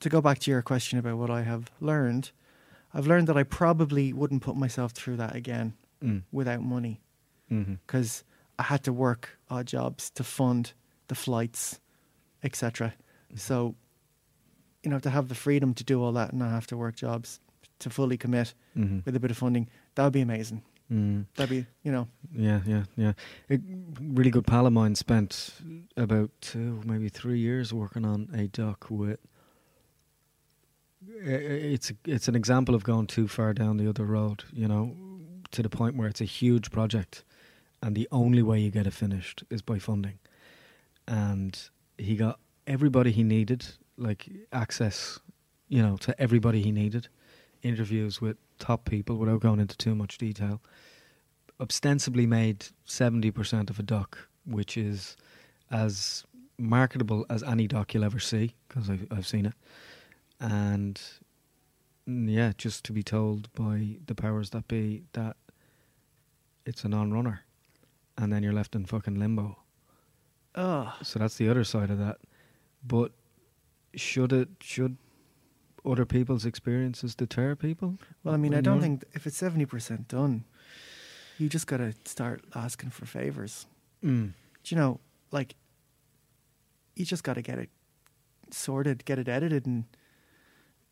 to 0.00 0.08
go 0.08 0.20
back 0.20 0.38
to 0.40 0.50
your 0.50 0.62
question 0.62 0.98
about 0.98 1.18
what 1.18 1.30
I 1.30 1.42
have 1.42 1.70
learned. 1.80 2.30
I've 2.92 3.06
learned 3.06 3.26
that 3.28 3.36
I 3.36 3.42
probably 3.44 4.12
wouldn't 4.12 4.42
put 4.42 4.56
myself 4.56 4.92
through 4.92 5.16
that 5.18 5.36
again 5.36 5.74
Mm. 6.02 6.22
without 6.32 6.60
money 6.62 7.00
because 7.48 8.24
I 8.58 8.64
had 8.64 8.82
to 8.84 8.92
work 8.92 9.38
odd 9.48 9.66
jobs 9.66 10.10
to 10.10 10.24
fund 10.24 10.72
the 11.08 11.14
flights, 11.14 11.80
etc. 12.42 12.92
So, 13.36 13.74
you 14.84 14.90
know, 14.90 14.98
to 15.00 15.10
have 15.10 15.28
the 15.28 15.34
freedom 15.34 15.74
to 15.74 15.84
do 15.84 16.02
all 16.02 16.12
that 16.12 16.30
and 16.30 16.38
not 16.38 16.50
have 16.50 16.66
to 16.68 16.76
work 16.76 16.96
jobs 16.96 17.40
to 17.78 17.90
fully 17.90 18.16
commit 18.16 18.54
hmm 18.74 19.00
with 19.04 19.16
a 19.16 19.20
bit 19.20 19.30
of 19.30 19.36
funding, 19.36 19.68
that 19.94 20.04
would 20.04 20.12
be 20.12 20.20
amazing. 20.20 20.62
Mm. 20.92 21.24
That'd 21.36 21.50
be, 21.50 21.66
you 21.82 21.90
know, 21.92 22.08
Yeah, 22.32 22.60
yeah, 22.66 22.84
yeah. 22.96 23.12
A 23.50 23.58
really 24.00 24.30
good 24.30 24.46
pal 24.46 24.66
of 24.66 24.72
mine 24.72 24.94
spent 24.94 25.54
about 25.96 26.30
two, 26.40 26.82
maybe 26.84 27.08
three 27.08 27.38
years 27.38 27.72
working 27.72 28.04
on 28.04 28.28
a 28.34 28.46
doc 28.48 28.86
with. 28.90 29.18
It's 31.06 31.92
it's 32.06 32.28
an 32.28 32.34
example 32.34 32.74
of 32.74 32.82
going 32.84 33.06
too 33.06 33.28
far 33.28 33.52
down 33.54 33.76
the 33.76 33.88
other 33.88 34.04
road, 34.04 34.44
you 34.52 34.68
know, 34.68 34.94
to 35.50 35.62
the 35.62 35.68
point 35.68 35.96
where 35.96 36.08
it's 36.08 36.20
a 36.20 36.24
huge 36.24 36.70
project, 36.70 37.24
and 37.82 37.94
the 37.94 38.08
only 38.10 38.42
way 38.42 38.60
you 38.60 38.70
get 38.70 38.86
it 38.86 38.92
finished 38.94 39.44
is 39.50 39.62
by 39.62 39.78
funding. 39.78 40.18
And 41.06 41.58
he 41.98 42.16
got 42.16 42.38
everybody 42.66 43.10
he 43.10 43.22
needed, 43.22 43.66
like 43.96 44.28
access, 44.52 45.18
you 45.68 45.82
know, 45.82 45.96
to 45.98 46.20
everybody 46.20 46.62
he 46.62 46.72
needed, 46.72 47.08
interviews 47.62 48.20
with 48.20 48.36
top 48.58 48.84
people 48.84 49.16
without 49.16 49.40
going 49.40 49.60
into 49.60 49.76
too 49.76 49.94
much 49.94 50.18
detail. 50.18 50.60
Ostensibly 51.60 52.26
made 52.26 52.66
seventy 52.84 53.30
percent 53.30 53.70
of 53.70 53.78
a 53.78 53.82
doc, 53.82 54.18
which 54.44 54.76
is 54.76 55.16
as 55.70 56.24
marketable 56.58 57.26
as 57.30 57.42
any 57.42 57.66
doc 57.66 57.94
you'll 57.94 58.04
ever 58.04 58.20
see 58.20 58.54
because 58.68 58.90
I've, 58.90 59.06
I've 59.10 59.26
seen 59.26 59.46
it, 59.46 59.54
and 60.40 61.00
mm, 62.08 62.32
yeah, 62.32 62.52
just 62.58 62.84
to 62.84 62.92
be 62.92 63.02
told 63.02 63.52
by 63.54 63.96
the 64.06 64.14
powers 64.14 64.50
that 64.50 64.66
be 64.68 65.04
that 65.12 65.36
it's 66.66 66.84
a 66.84 66.88
non-runner, 66.88 67.42
and 68.18 68.32
then 68.32 68.42
you're 68.42 68.52
left 68.52 68.74
in 68.74 68.84
fucking 68.86 69.14
limbo. 69.14 69.56
Oh, 70.54 70.94
So 71.02 71.18
that's 71.18 71.36
the 71.36 71.48
other 71.48 71.64
side 71.64 71.90
of 71.90 71.98
that. 71.98 72.18
But 72.86 73.12
should 74.00 74.32
it 74.32 74.48
should 74.60 74.96
other 75.84 76.04
people's 76.06 76.44
experiences 76.46 77.14
deter 77.14 77.54
people? 77.54 77.98
well, 78.22 78.34
I 78.34 78.36
mean, 78.38 78.54
I 78.54 78.60
don't 78.60 78.80
think 78.80 79.04
if 79.12 79.26
it's 79.26 79.36
seventy 79.36 79.66
percent 79.66 80.08
done, 80.08 80.44
you 81.38 81.48
just 81.48 81.66
got 81.66 81.78
to 81.78 81.92
start 82.04 82.42
asking 82.54 82.90
for 82.90 83.06
favors. 83.06 83.66
Mm. 84.04 84.32
Do 84.62 84.74
you 84.74 84.80
know, 84.80 85.00
like, 85.30 85.54
you 86.96 87.04
just 87.04 87.22
got 87.24 87.34
to 87.34 87.42
get 87.42 87.58
it 87.58 87.70
sorted, 88.50 89.04
get 89.04 89.18
it 89.18 89.28
edited, 89.28 89.66
and 89.66 89.84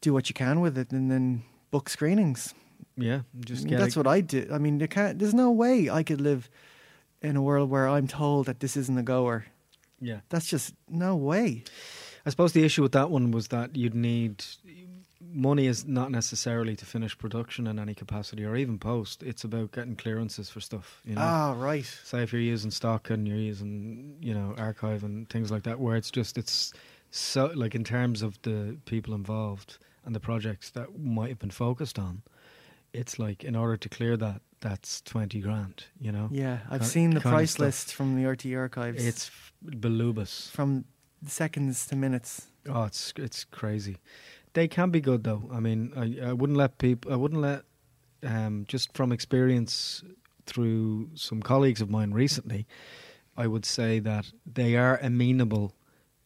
do 0.00 0.12
what 0.12 0.28
you 0.28 0.34
can 0.34 0.60
with 0.60 0.76
it, 0.76 0.92
and 0.92 1.10
then 1.10 1.42
book 1.70 1.88
screenings. 1.88 2.54
Yeah, 2.96 3.20
just 3.40 3.64
I 3.66 3.70
mean, 3.70 3.78
that's 3.78 3.96
it- 3.96 3.98
what 3.98 4.06
I 4.06 4.20
did. 4.20 4.50
I 4.52 4.58
mean, 4.58 4.78
there 4.78 4.88
can't. 4.88 5.18
There's 5.18 5.34
no 5.34 5.50
way 5.50 5.88
I 5.88 6.02
could 6.02 6.20
live 6.20 6.50
in 7.22 7.36
a 7.36 7.42
world 7.42 7.70
where 7.70 7.88
I'm 7.88 8.08
told 8.08 8.46
that 8.46 8.60
this 8.60 8.76
isn't 8.76 8.98
a 8.98 9.02
goer. 9.02 9.46
Yeah, 10.00 10.20
That's 10.30 10.46
just 10.46 10.74
no 10.88 11.14
way. 11.14 11.62
I 12.26 12.30
suppose 12.30 12.52
the 12.52 12.64
issue 12.64 12.82
with 12.82 12.92
that 12.92 13.10
one 13.10 13.30
was 13.32 13.48
that 13.48 13.76
you'd 13.76 13.94
need 13.94 14.44
money 15.34 15.66
is 15.66 15.86
not 15.86 16.10
necessarily 16.10 16.76
to 16.76 16.84
finish 16.84 17.16
production 17.16 17.66
in 17.66 17.78
any 17.78 17.94
capacity 17.94 18.44
or 18.44 18.54
even 18.56 18.78
post. 18.78 19.22
It's 19.22 19.44
about 19.44 19.72
getting 19.72 19.96
clearances 19.96 20.50
for 20.50 20.60
stuff. 20.60 21.00
You 21.04 21.14
know, 21.14 21.22
Ah, 21.22 21.54
right. 21.56 21.84
say 22.04 22.22
if 22.22 22.32
you're 22.32 22.42
using 22.42 22.70
stock 22.70 23.08
and 23.10 23.26
you're 23.26 23.36
using 23.36 24.16
you 24.20 24.34
know 24.34 24.54
archive 24.58 25.02
and 25.04 25.28
things 25.28 25.50
like 25.50 25.62
that, 25.64 25.80
where 25.80 25.96
it's 25.96 26.10
just 26.10 26.36
it's 26.38 26.72
so 27.10 27.46
like 27.54 27.74
in 27.74 27.84
terms 27.84 28.22
of 28.22 28.40
the 28.42 28.76
people 28.84 29.14
involved 29.14 29.78
and 30.04 30.14
the 30.14 30.20
projects 30.20 30.70
that 30.70 30.98
might 30.98 31.28
have 31.28 31.38
been 31.38 31.50
focused 31.50 31.98
on, 31.98 32.22
it's 32.92 33.18
like 33.18 33.42
in 33.44 33.54
order 33.56 33.76
to 33.76 33.88
clear 33.88 34.16
that, 34.16 34.42
that's 34.60 35.00
twenty 35.02 35.40
grand. 35.40 35.84
You 36.00 36.12
know, 36.12 36.28
Yeah, 36.30 36.58
I've 36.70 36.80
Ki- 36.82 36.86
seen 36.86 37.10
the 37.10 37.20
price 37.20 37.58
list 37.58 37.94
from 37.94 38.16
the 38.16 38.24
RTÉ 38.28 38.56
archives. 38.58 39.04
it's 39.04 39.30
belubus. 39.64 40.50
from 40.50 40.84
seconds 41.26 41.86
to 41.86 41.96
minutes. 41.96 42.48
Oh, 42.68 42.84
it's 42.84 43.12
it's 43.16 43.44
crazy. 43.44 43.98
They 44.54 44.68
can 44.68 44.90
be 44.90 45.00
good 45.00 45.24
though. 45.24 45.48
I 45.52 45.60
mean, 45.60 45.92
I, 45.96 46.30
I 46.30 46.32
wouldn't 46.32 46.58
let 46.58 46.78
people. 46.78 47.12
I 47.12 47.16
wouldn't 47.16 47.40
let 47.40 47.62
um, 48.22 48.64
just 48.68 48.94
from 48.94 49.12
experience 49.12 50.02
through 50.46 51.10
some 51.14 51.42
colleagues 51.42 51.80
of 51.80 51.90
mine 51.90 52.12
recently. 52.12 52.66
I 53.36 53.46
would 53.46 53.64
say 53.64 53.98
that 54.00 54.26
they 54.44 54.76
are 54.76 54.98
amenable 55.02 55.72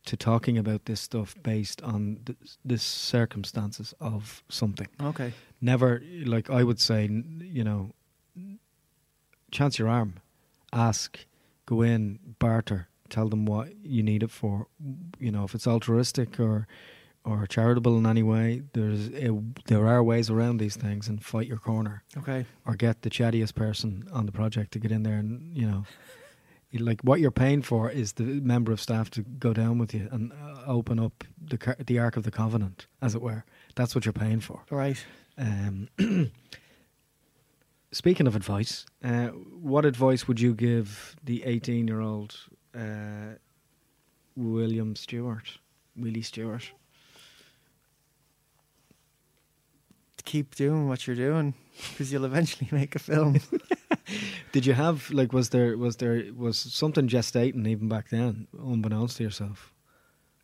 to 0.07 0.16
talking 0.16 0.57
about 0.57 0.84
this 0.86 1.01
stuff 1.01 1.34
based 1.42 1.82
on 1.82 2.20
the, 2.24 2.36
the 2.64 2.78
circumstances 2.78 3.94
of 4.01 4.42
something. 4.49 4.88
Okay. 5.01 5.32
Never 5.61 6.03
like 6.24 6.51
I 6.51 6.62
would 6.64 6.80
say, 6.80 7.09
you 7.40 7.64
know, 7.64 7.92
chance 9.51 9.78
your 9.78 9.88
arm, 9.88 10.14
ask, 10.72 11.18
go 11.66 11.82
in, 11.82 12.18
barter, 12.38 12.88
tell 13.11 13.29
them 13.29 13.47
what 13.47 13.69
you 13.83 14.03
need 14.03 14.23
it 14.23 14.31
for. 14.31 14.67
You 15.19 15.31
know, 15.31 15.45
if 15.45 15.55
it's 15.55 15.67
altruistic 15.67 16.39
or 16.41 16.67
or 17.25 17.45
charitable 17.47 17.99
in 17.99 18.07
any 18.07 18.23
way, 18.23 18.63
there's 18.73 19.09
a, 19.09 19.37
there 19.67 19.89
are 19.89 20.01
ways 20.03 20.31
around 20.31 20.59
these 20.59 20.77
things, 20.77 21.09
and 21.09 21.25
fight 21.25 21.49
your 21.49 21.59
corner 21.59 22.05
Okay. 22.17 22.47
or 22.65 22.77
get 22.77 23.03
the 23.03 23.11
chattiest 23.11 23.55
person 23.57 24.07
on 24.13 24.27
the 24.27 24.33
project 24.33 24.71
to 24.73 24.79
get 24.79 24.93
in 24.93 25.03
there 25.03 25.19
and 25.19 25.57
you 25.57 25.67
know. 25.67 25.85
Like 26.79 27.01
what 27.03 27.21
you're 27.21 27.31
paying 27.31 27.63
for 27.63 27.91
is 27.91 28.13
the 28.15 28.25
member 28.25 28.71
of 28.71 28.81
staff 28.83 29.09
to 29.11 29.23
go 29.23 29.55
down 29.55 29.79
with 29.79 29.95
you 29.95 30.09
and 30.13 30.33
uh, 30.33 30.63
open 30.67 30.99
up 30.99 31.25
the 31.43 31.57
car- 31.57 31.77
the 31.87 31.99
Ark 31.99 32.17
of 32.19 32.25
the 32.25 32.31
Covenant, 32.31 32.87
as 33.01 33.15
it 33.15 33.23
were. 33.23 33.45
That's 33.77 33.95
what 33.95 34.05
you're 34.05 34.13
paying 34.13 34.41
for. 34.41 34.61
Right. 34.71 35.03
Um, 35.39 35.89
speaking 37.93 38.27
of 38.27 38.37
advice, 38.37 38.85
uh, 39.03 39.29
what 39.29 39.85
advice 39.85 40.29
would 40.29 40.41
you 40.41 40.55
give 40.55 41.17
the 41.25 41.45
18 41.45 41.89
year 41.89 42.01
old 42.01 42.37
uh, 42.77 43.35
William 44.37 44.95
Stewart, 44.97 45.59
Willie 45.97 46.22
Stewart? 46.22 46.70
Keep 50.24 50.57
doing 50.57 50.89
what 50.89 51.07
you're 51.07 51.14
doing 51.14 51.55
because 51.91 52.12
you'll 52.12 52.24
eventually 52.24 52.68
make 52.72 52.97
a 52.97 52.99
film. 52.99 53.41
Did 54.53 54.66
you 54.66 54.72
have 54.72 55.11
like 55.11 55.33
was 55.33 55.51
there 55.51 55.77
was 55.77 55.97
there 55.97 56.24
was 56.37 56.59
something 56.59 57.09
gestating 57.09 57.66
even 57.66 57.89
back 57.89 58.09
then, 58.11 58.49
unbeknownst 58.59 59.18
to 59.18 59.22
yourself? 59.22 59.72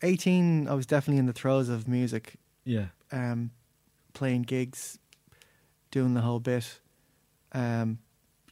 18, 0.01 0.67
I 0.67 0.73
was 0.73 0.85
definitely 0.85 1.19
in 1.19 1.27
the 1.27 1.33
throes 1.33 1.69
of 1.69 1.87
music, 1.87 2.35
Yeah, 2.65 2.87
um, 3.11 3.51
playing 4.13 4.41
gigs, 4.43 4.99
doing 5.91 6.13
the 6.13 6.21
whole 6.21 6.39
bit. 6.41 6.79
Um, 7.53 7.99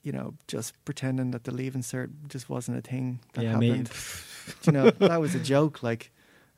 you 0.04 0.12
know, 0.12 0.34
just 0.48 0.74
pretending 0.86 1.32
that 1.32 1.44
the 1.44 1.52
leave 1.54 1.76
insert 1.76 2.10
just 2.28 2.50
wasn't 2.50 2.78
a 2.78 2.82
thing 2.82 3.20
that 3.34 3.44
yeah. 3.44 3.52
Happened. 3.52 3.90
you 4.64 4.72
know, 4.72 4.90
that 4.92 5.22
was 5.22 5.36
a 5.36 5.40
joke. 5.40 5.84
Like, 5.84 6.12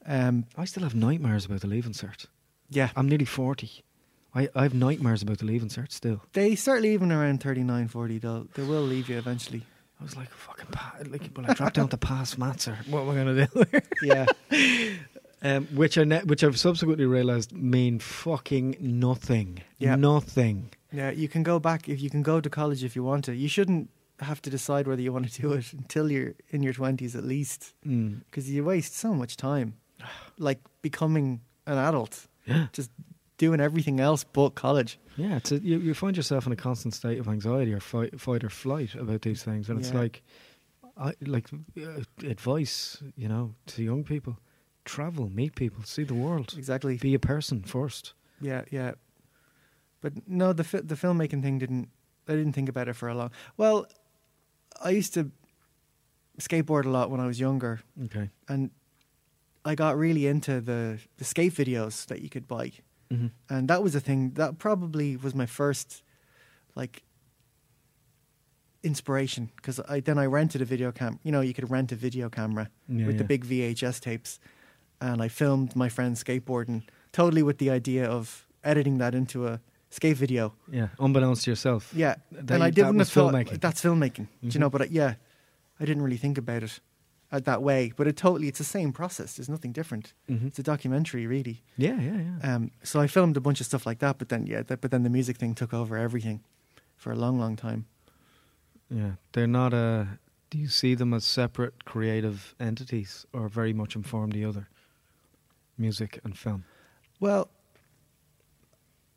um, 0.05 0.45
I 0.57 0.65
still 0.65 0.83
have 0.83 0.95
nightmares 0.95 1.45
about 1.45 1.61
the 1.61 1.67
leave 1.67 1.85
insert. 1.85 2.25
yeah, 2.69 2.89
I'm 2.95 3.07
nearly 3.07 3.25
40. 3.25 3.83
I, 4.35 4.49
I 4.55 4.63
have 4.63 4.73
nightmares 4.73 5.21
about 5.21 5.37
the 5.37 5.45
leave 5.45 5.61
insert 5.61 5.91
still. 5.91 6.21
they 6.33 6.55
start 6.55 6.81
leaving 6.81 7.11
around 7.11 7.41
39, 7.43 7.87
40. 7.87 8.17
They'll, 8.17 8.47
they 8.55 8.63
will 8.63 8.81
leave 8.81 9.07
you 9.09 9.17
eventually. 9.17 9.63
I 9.99 10.03
was 10.03 10.17
like, 10.17 10.29
fucking, 10.31 10.65
pa- 10.71 10.95
like, 11.07 11.29
will 11.35 11.45
I 11.47 11.53
drop 11.53 11.73
down 11.73 11.87
to 11.89 11.97
pass 11.97 12.37
maths 12.37 12.67
or 12.67 12.77
what 12.89 13.01
am 13.01 13.09
I 13.11 13.13
going 13.13 13.35
to 13.35 13.47
do? 13.47 13.81
Yeah. 14.01 14.25
um, 15.43 15.67
which 15.75 15.97
I 15.97 16.03
ne- 16.05 16.23
which 16.23 16.43
I've 16.43 16.57
subsequently 16.57 17.05
realised 17.05 17.51
mean 17.51 17.99
fucking 17.99 18.77
nothing. 18.79 19.59
Yeah. 19.77 19.95
Nothing. 19.95 20.71
Yeah, 20.91 21.11
you 21.11 21.27
can 21.27 21.43
go 21.43 21.59
back 21.59 21.89
if 21.89 22.01
you 22.01 22.09
can 22.09 22.21
go 22.23 22.39
to 22.41 22.49
college 22.49 22.83
if 22.83 22.95
you 22.95 23.03
want 23.03 23.25
to. 23.25 23.35
You 23.35 23.47
shouldn't 23.49 23.89
have 24.19 24.41
to 24.43 24.49
decide 24.49 24.87
whether 24.87 25.01
you 25.01 25.11
want 25.11 25.29
to 25.31 25.41
do 25.41 25.51
it 25.53 25.73
until 25.73 26.11
you're 26.11 26.33
in 26.51 26.63
your 26.63 26.73
20s 26.73 27.15
at 27.15 27.23
least 27.23 27.73
Mm. 27.85 28.21
because 28.25 28.49
you 28.49 28.63
waste 28.63 28.95
so 28.95 29.13
much 29.13 29.35
time 29.37 29.73
like 30.37 30.59
becoming 30.81 31.41
an 31.65 31.77
adult, 31.77 32.27
Yeah. 32.45 32.67
just 32.73 32.91
doing 33.37 33.59
everything 33.59 33.99
else 33.99 34.23
but 34.23 34.51
college. 34.55 34.99
Yeah. 35.17 35.37
It's 35.37 35.51
a, 35.51 35.59
you, 35.59 35.79
you 35.79 35.93
find 35.93 36.15
yourself 36.15 36.45
in 36.45 36.51
a 36.53 36.55
constant 36.55 36.93
state 36.93 37.19
of 37.19 37.27
anxiety 37.27 37.73
or 37.73 37.79
fight, 37.79 38.19
fight 38.19 38.43
or 38.43 38.49
flight 38.49 38.95
about 38.95 39.21
these 39.23 39.43
things. 39.43 39.69
And 39.69 39.79
it's 39.79 39.93
like, 39.93 40.21
I, 40.97 41.13
like 41.25 41.49
uh, 41.77 42.03
advice, 42.27 43.01
you 43.15 43.27
know, 43.27 43.55
to 43.67 43.83
young 43.83 44.03
people 44.03 44.37
travel, 44.85 45.29
meet 45.29 45.55
people, 45.55 45.83
see 45.83 46.03
the 46.03 46.13
world, 46.13 46.53
Exactly. 46.57 46.97
be 46.97 47.13
a 47.13 47.19
person 47.19 47.63
first. 47.63 48.13
Yeah, 48.41 48.63
yeah. 48.71 48.93
But 50.01 50.13
no, 50.27 50.53
the 50.53 50.63
fi- 50.63 50.81
the 50.81 50.95
filmmaking 50.95 51.41
thing 51.41 51.59
didn't. 51.59 51.89
I 52.27 52.33
didn't 52.33 52.53
think 52.53 52.69
about 52.69 52.87
it 52.87 52.95
for 52.95 53.09
a 53.09 53.15
long. 53.15 53.31
Well, 53.57 53.85
I 54.83 54.89
used 54.91 55.13
to 55.13 55.31
skateboard 56.39 56.85
a 56.85 56.89
lot 56.89 57.09
when 57.11 57.19
I 57.19 57.25
was 57.27 57.39
younger, 57.39 57.81
Okay. 58.05 58.29
and 58.47 58.71
I 59.65 59.75
got 59.75 59.97
really 59.97 60.27
into 60.27 60.59
the 60.61 60.99
the 61.17 61.23
skate 61.25 61.53
videos 61.53 62.05
that 62.07 62.21
you 62.21 62.29
could 62.29 62.47
buy, 62.47 62.71
Mm-hmm. 63.11 63.27
and 63.49 63.67
that 63.69 63.81
was 63.83 63.95
a 63.95 63.99
thing 63.99 64.31
that 64.35 64.57
probably 64.57 65.15
was 65.17 65.33
my 65.35 65.45
first, 65.45 66.03
like, 66.75 67.03
inspiration 68.83 69.49
because 69.55 69.79
I 69.87 69.99
then 70.01 70.17
I 70.17 70.25
rented 70.25 70.61
a 70.61 70.65
video 70.65 70.91
cam. 70.91 71.19
You 71.23 71.31
know, 71.31 71.41
you 71.41 71.53
could 71.53 71.69
rent 71.71 71.91
a 71.91 71.95
video 71.95 72.29
camera 72.29 72.69
Yeah, 72.89 73.07
with 73.07 73.17
the 73.17 73.23
big 73.23 73.45
VHS 73.45 73.99
tapes, 74.01 74.39
and 75.03 75.21
I 75.21 75.27
filmed 75.29 75.75
my 75.75 75.89
friend 75.89 76.15
skateboarding 76.15 76.81
totally 77.11 77.43
with 77.43 77.57
the 77.57 77.69
idea 77.69 78.05
of 78.09 78.47
editing 78.63 78.97
that 78.99 79.13
into 79.13 79.47
a 79.47 79.59
skate 79.89 80.17
video. 80.17 80.53
Yeah. 80.71 80.87
Unbeknownst 80.99 81.43
to 81.43 81.51
yourself. 81.51 81.91
Yeah, 81.95 82.15
That- 82.31 82.51
and 82.55 82.63
I 82.63 82.69
that 82.69 82.75
didn't 82.75 82.99
have 82.99 83.09
thought 83.09 83.33
filmmaking. 83.33 83.59
that's 83.61 83.81
filmmaking. 83.81 84.27
Do 84.41 84.47
Mhm. 84.47 84.53
you 84.53 84.59
know? 84.59 84.69
But 84.69 84.81
I, 84.81 84.85
yeah, 84.85 85.13
I 85.79 85.85
didn't 85.85 86.03
really 86.03 86.17
think 86.17 86.37
about 86.37 86.63
it 86.63 86.79
uh, 87.31 87.39
that 87.41 87.61
way. 87.61 87.91
But 87.97 88.07
it 88.07 88.15
totally 88.17 88.47
it's 88.47 88.57
the 88.59 88.63
same 88.77 88.91
process. 88.93 89.35
There's 89.35 89.49
nothing 89.49 89.73
different. 89.73 90.13
Mm-hmm. 90.29 90.47
It's 90.47 90.59
a 90.59 90.63
documentary, 90.63 91.27
really. 91.27 91.61
Yeah, 91.77 91.99
yeah, 91.99 92.21
yeah. 92.27 92.55
Um, 92.55 92.71
so 92.83 92.99
I 93.03 93.07
filmed 93.07 93.37
a 93.37 93.41
bunch 93.41 93.59
of 93.61 93.65
stuff 93.67 93.85
like 93.85 93.99
that. 93.99 94.17
But 94.17 94.29
then 94.29 94.47
yeah, 94.47 94.63
that, 94.67 94.79
but 94.81 94.89
then 94.91 95.03
the 95.03 95.09
music 95.09 95.37
thing 95.37 95.53
took 95.55 95.73
over 95.73 95.97
everything 95.97 96.39
for 96.95 97.11
a 97.11 97.15
long, 97.15 97.37
long 97.39 97.55
time. 97.57 97.85
Yeah, 98.89 99.11
they're 99.33 99.47
not 99.47 99.73
a. 99.73 100.07
Do 100.49 100.57
you 100.59 100.67
see 100.67 100.95
them 100.95 101.13
as 101.13 101.25
separate 101.25 101.73
creative 101.85 102.53
entities, 102.59 103.25
or 103.33 103.49
very 103.49 103.73
much 103.73 103.95
inform 103.95 104.29
the 104.31 104.45
other? 104.45 104.67
Music 105.77 106.19
and 106.23 106.37
film. 106.37 106.63
Well, 107.19 107.49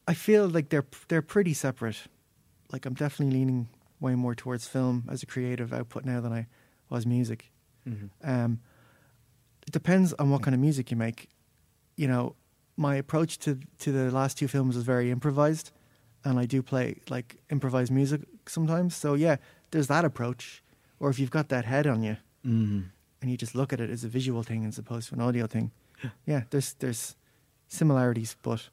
I 0.08 0.14
feel 0.14 0.48
like 0.48 0.68
they're 0.68 0.86
they're 1.08 1.22
pretty 1.22 1.54
separate. 1.54 2.06
Like 2.72 2.86
I'm 2.86 2.94
definitely 2.94 3.36
leaning 3.38 3.68
way 4.00 4.14
more 4.14 4.34
towards 4.34 4.66
film 4.68 5.04
as 5.10 5.22
a 5.22 5.26
creative 5.26 5.72
output 5.72 6.04
now 6.04 6.20
than 6.20 6.32
I 6.32 6.46
was 6.90 7.06
music. 7.06 7.50
Mhm. 7.86 8.10
Um, 8.22 8.60
it 9.66 9.72
depends 9.72 10.12
on 10.14 10.30
what 10.30 10.42
kind 10.42 10.54
of 10.54 10.60
music 10.60 10.90
you 10.90 10.96
make. 10.96 11.28
You 11.96 12.08
know, 12.08 12.36
my 12.76 12.94
approach 12.96 13.38
to 13.40 13.58
to 13.78 13.92
the 13.92 14.10
last 14.10 14.38
two 14.38 14.48
films 14.48 14.76
was 14.76 14.84
very 14.84 15.10
improvised, 15.10 15.72
and 16.24 16.38
I 16.38 16.46
do 16.46 16.62
play 16.62 16.96
like 17.08 17.36
improvised 17.50 17.92
music 17.92 18.20
sometimes. 18.46 18.94
So 18.96 19.14
yeah, 19.14 19.36
there's 19.72 19.88
that 19.88 20.04
approach. 20.04 20.62
Or 21.00 21.10
if 21.10 21.18
you've 21.18 21.30
got 21.30 21.48
that 21.50 21.66
head 21.66 21.86
on 21.86 22.02
you 22.02 22.16
Mhm. 22.44 22.84
and 23.20 23.30
you 23.30 23.36
just 23.36 23.54
look 23.54 23.72
at 23.72 23.80
it 23.80 23.90
as 23.90 24.02
a 24.04 24.08
visual 24.08 24.42
thing 24.42 24.64
as 24.64 24.78
opposed 24.78 25.08
to 25.08 25.14
an 25.14 25.20
audio 25.20 25.46
thing, 25.46 25.70
Yeah. 26.02 26.10
yeah, 26.26 26.42
there's 26.50 26.74
there's 26.74 27.16
similarities, 27.68 28.36
but 28.42 28.68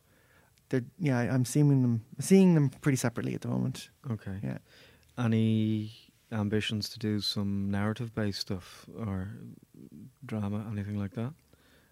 they're 0.69 0.83
yeah, 0.99 1.19
I'm 1.33 1.45
seeing 1.45 1.69
them 1.81 2.03
seeing 2.19 2.55
them 2.55 2.69
pretty 2.69 2.97
separately 2.97 3.33
at 3.35 3.41
the 3.41 3.47
moment. 3.47 3.89
Okay. 4.11 4.39
Yeah. 4.43 4.57
Any 5.17 5.91
ambitions 6.31 6.89
to 6.89 6.99
do 6.99 7.19
some 7.21 7.69
narrative 7.71 8.13
based 8.15 8.41
stuff 8.41 8.85
or 8.97 9.29
drama, 10.25 10.65
anything 10.71 10.97
like 10.99 11.13
that? 11.13 11.33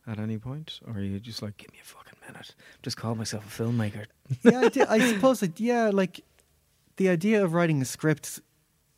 At 0.08 0.18
any 0.20 0.40
point, 0.40 0.80
or 0.88 0.94
are 0.94 1.02
you 1.02 1.20
just 1.20 1.44
like, 1.44 1.58
give 1.58 1.72
me 1.72 1.78
a 1.80 1.86
fucking 1.86 2.18
minute? 2.28 2.56
Just 2.82 2.98
call 2.98 3.14
myself 3.14 3.46
a 3.46 3.64
filmmaker. 3.64 4.06
yeah, 4.44 4.62
I, 4.62 4.70
do- 4.70 4.86
I 4.90 5.00
suppose 5.14 5.44
it, 5.44 5.60
yeah, 5.60 5.92
like 5.94 6.22
the 6.98 7.08
idea 7.10 7.44
of 7.44 7.54
writing 7.54 7.84
a 7.84 7.86
script 7.86 8.40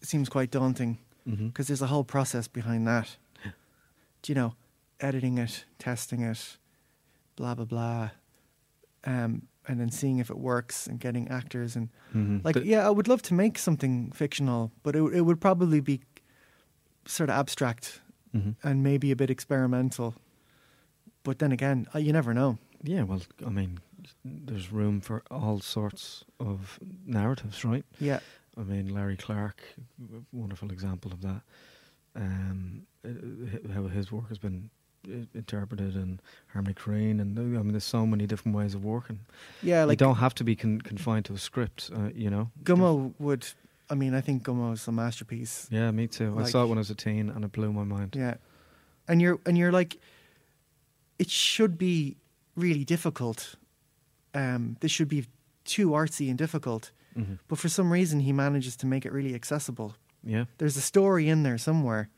seems 0.02 0.30
quite 0.30 0.50
daunting 0.52 0.98
Mm-hmm. 1.28 1.48
because 1.48 1.68
there's 1.68 1.82
a 1.82 1.88
whole 1.88 2.04
process 2.06 2.48
behind 2.50 2.86
that. 2.88 3.16
Do 4.22 4.32
you 4.32 4.36
know, 4.36 4.56
editing 5.00 5.38
it, 5.38 5.66
testing 5.80 6.22
it, 6.22 6.58
blah 7.36 7.56
blah 7.56 7.66
blah, 7.66 8.10
um, 9.06 9.44
and 9.68 9.80
then 9.80 9.90
seeing 9.92 10.20
if 10.20 10.30
it 10.30 10.38
works 10.38 10.88
and 10.88 11.00
getting 11.00 11.28
actors 11.30 11.76
and 11.76 11.90
Mm-hmm. 12.14 12.40
like 12.44 12.58
yeah, 12.64 12.86
I 12.88 12.92
would 12.92 13.08
love 13.08 13.22
to 13.24 13.34
make 13.34 13.58
something 13.58 14.12
fictional, 14.12 14.72
but 14.84 14.96
it 14.96 15.02
it 15.14 15.22
would 15.22 15.40
probably 15.42 15.80
be 15.82 16.02
sort 17.06 17.30
of 17.30 17.36
abstract 17.40 18.02
hmm 18.32 18.52
and 18.64 18.82
maybe 18.84 19.12
a 19.12 19.16
bit 19.16 19.30
experimental. 19.30 20.14
But 21.24 21.40
then 21.40 21.52
again, 21.52 21.88
uh, 21.96 22.00
you 22.00 22.12
never 22.14 22.34
know. 22.34 22.58
Yeah, 22.84 23.04
well, 23.04 23.22
I 23.46 23.50
mean, 23.50 23.80
there's 24.26 24.72
room 24.72 25.02
for 25.02 25.24
all 25.32 25.60
sorts 25.62 26.26
of 26.40 26.80
narratives, 27.06 27.64
right? 27.66 27.86
Yeah, 28.00 28.20
I 28.58 28.62
mean, 28.64 28.94
Larry 28.94 29.16
Clark, 29.18 29.62
wonderful 30.32 30.72
example 30.72 31.12
of 31.14 31.22
that. 31.22 31.42
Um, 32.16 32.86
uh, 33.06 33.74
how 33.74 33.88
his 33.88 34.12
work 34.12 34.28
has 34.30 34.38
been 34.38 34.70
interpreted, 35.34 35.96
and 35.96 36.22
Harmony 36.54 36.74
Korine, 36.74 37.20
and 37.22 37.38
I 37.38 37.42
mean, 37.42 37.72
there's 37.72 37.84
so 37.84 38.06
many 38.06 38.26
different 38.28 38.56
ways 38.58 38.74
of 38.76 38.84
working. 38.84 39.20
yeah. 39.62 39.84
Like 39.84 40.00
you 40.00 40.06
don't 40.08 40.16
have 40.18 40.36
to 40.36 40.44
be 40.44 40.56
con- 40.56 40.82
confined 40.82 41.26
to 41.26 41.34
a 41.34 41.38
script, 41.38 41.92
uh, 41.96 42.10
you 42.16 42.30
know. 42.30 42.50
Gummo 42.64 43.14
would. 43.20 43.46
I 43.90 43.96
mean, 43.96 44.14
I 44.14 44.22
think 44.22 44.44
Gummo 44.44 44.74
is 44.74 44.88
a 44.88 44.92
masterpiece. 44.92 45.68
Yeah, 45.70 45.92
me 45.92 46.08
too. 46.08 46.36
I 46.40 46.44
saw 46.46 46.64
it 46.64 46.68
when 46.68 46.78
I 46.78 46.82
was 46.82 46.90
a 46.90 46.96
teen, 46.96 47.30
and 47.30 47.44
it 47.46 47.52
blew 47.52 47.72
my 47.74 47.84
mind. 47.84 48.16
Yeah, 48.18 48.36
and 49.08 49.22
you're 49.22 49.40
and 49.46 49.58
you're 49.58 49.72
like, 49.72 49.98
it 51.20 51.30
should 51.30 51.78
be 51.78 52.18
really 52.56 52.84
difficult. 52.86 53.56
Um, 54.34 54.78
this 54.80 54.92
should 54.92 55.10
be 55.10 55.26
too 55.66 55.90
artsy 55.92 56.30
and 56.30 56.38
difficult, 56.38 56.92
hmm 57.16 57.36
but 57.48 57.60
for 57.60 57.70
some 57.70 57.92
reason 57.94 58.20
he 58.22 58.34
manages 58.34 58.76
to 58.78 58.86
make 58.88 59.06
it 59.06 59.12
really 59.12 59.36
accessible. 59.36 59.96
Yeah, 60.26 60.46
There's 60.58 60.78
a 60.78 60.82
story 60.82 61.28
in 61.30 61.44
there 61.44 61.58
somewhere, 61.58 62.10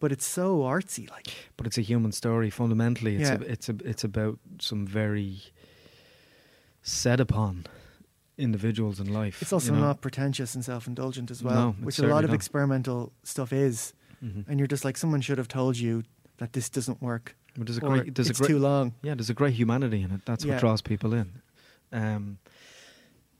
but 0.00 0.12
it's 0.12 0.24
so 0.26 0.58
artsy. 0.60 1.08
Like, 1.10 1.28
but 1.56 1.66
it's 1.66 1.78
a 1.78 1.82
human 1.82 2.12
story. 2.12 2.50
Fundamentally, 2.50 3.16
it's 3.16 3.28
Yeah. 3.30 3.36
a, 3.36 3.52
it's 3.52 3.68
a, 3.68 3.76
it's 3.84 4.04
about 4.04 4.38
some 4.60 4.86
very 4.86 5.42
set 6.82 7.20
upon 7.20 7.66
individuals 8.36 8.98
in 9.00 9.12
life. 9.12 9.40
it's 9.40 9.52
also 9.52 9.72
you 9.72 9.78
know? 9.80 9.86
not 9.86 10.00
pretentious 10.00 10.54
and 10.54 10.64
self-indulgent 10.64 11.30
as 11.30 11.42
well, 11.42 11.74
it's 11.78 11.84
which 11.86 11.98
a 12.00 12.06
lot 12.06 12.24
of 12.24 12.30
not. 12.30 12.34
experimental 12.34 13.12
stuff 13.22 13.52
is. 13.52 13.92
Mhm. 14.22 14.44
And 14.48 14.58
you're 14.58 14.66
just 14.66 14.84
like, 14.84 14.96
someone 14.96 15.20
should 15.20 15.38
have 15.38 15.48
told 15.48 15.76
you 15.78 16.02
that 16.38 16.52
this 16.52 16.68
doesn't 16.68 17.00
work, 17.00 17.36
But 17.56 17.66
there's 17.68 17.76
a 17.76 17.80
great, 17.80 18.14
there's 18.14 18.30
it's 18.30 18.40
a 18.40 18.42
great, 18.42 18.48
too 18.48 18.58
long. 18.58 18.92
Yeah, 19.02 19.14
there's 19.14 19.30
a 19.30 19.34
great 19.34 19.54
humanity 19.54 20.02
in 20.02 20.10
it. 20.10 20.22
That's 20.26 20.44
Yeah. 20.44 20.54
what 20.54 20.60
draws 20.60 20.82
people 20.82 21.14
in. 21.14 21.40
Um, 21.92 22.38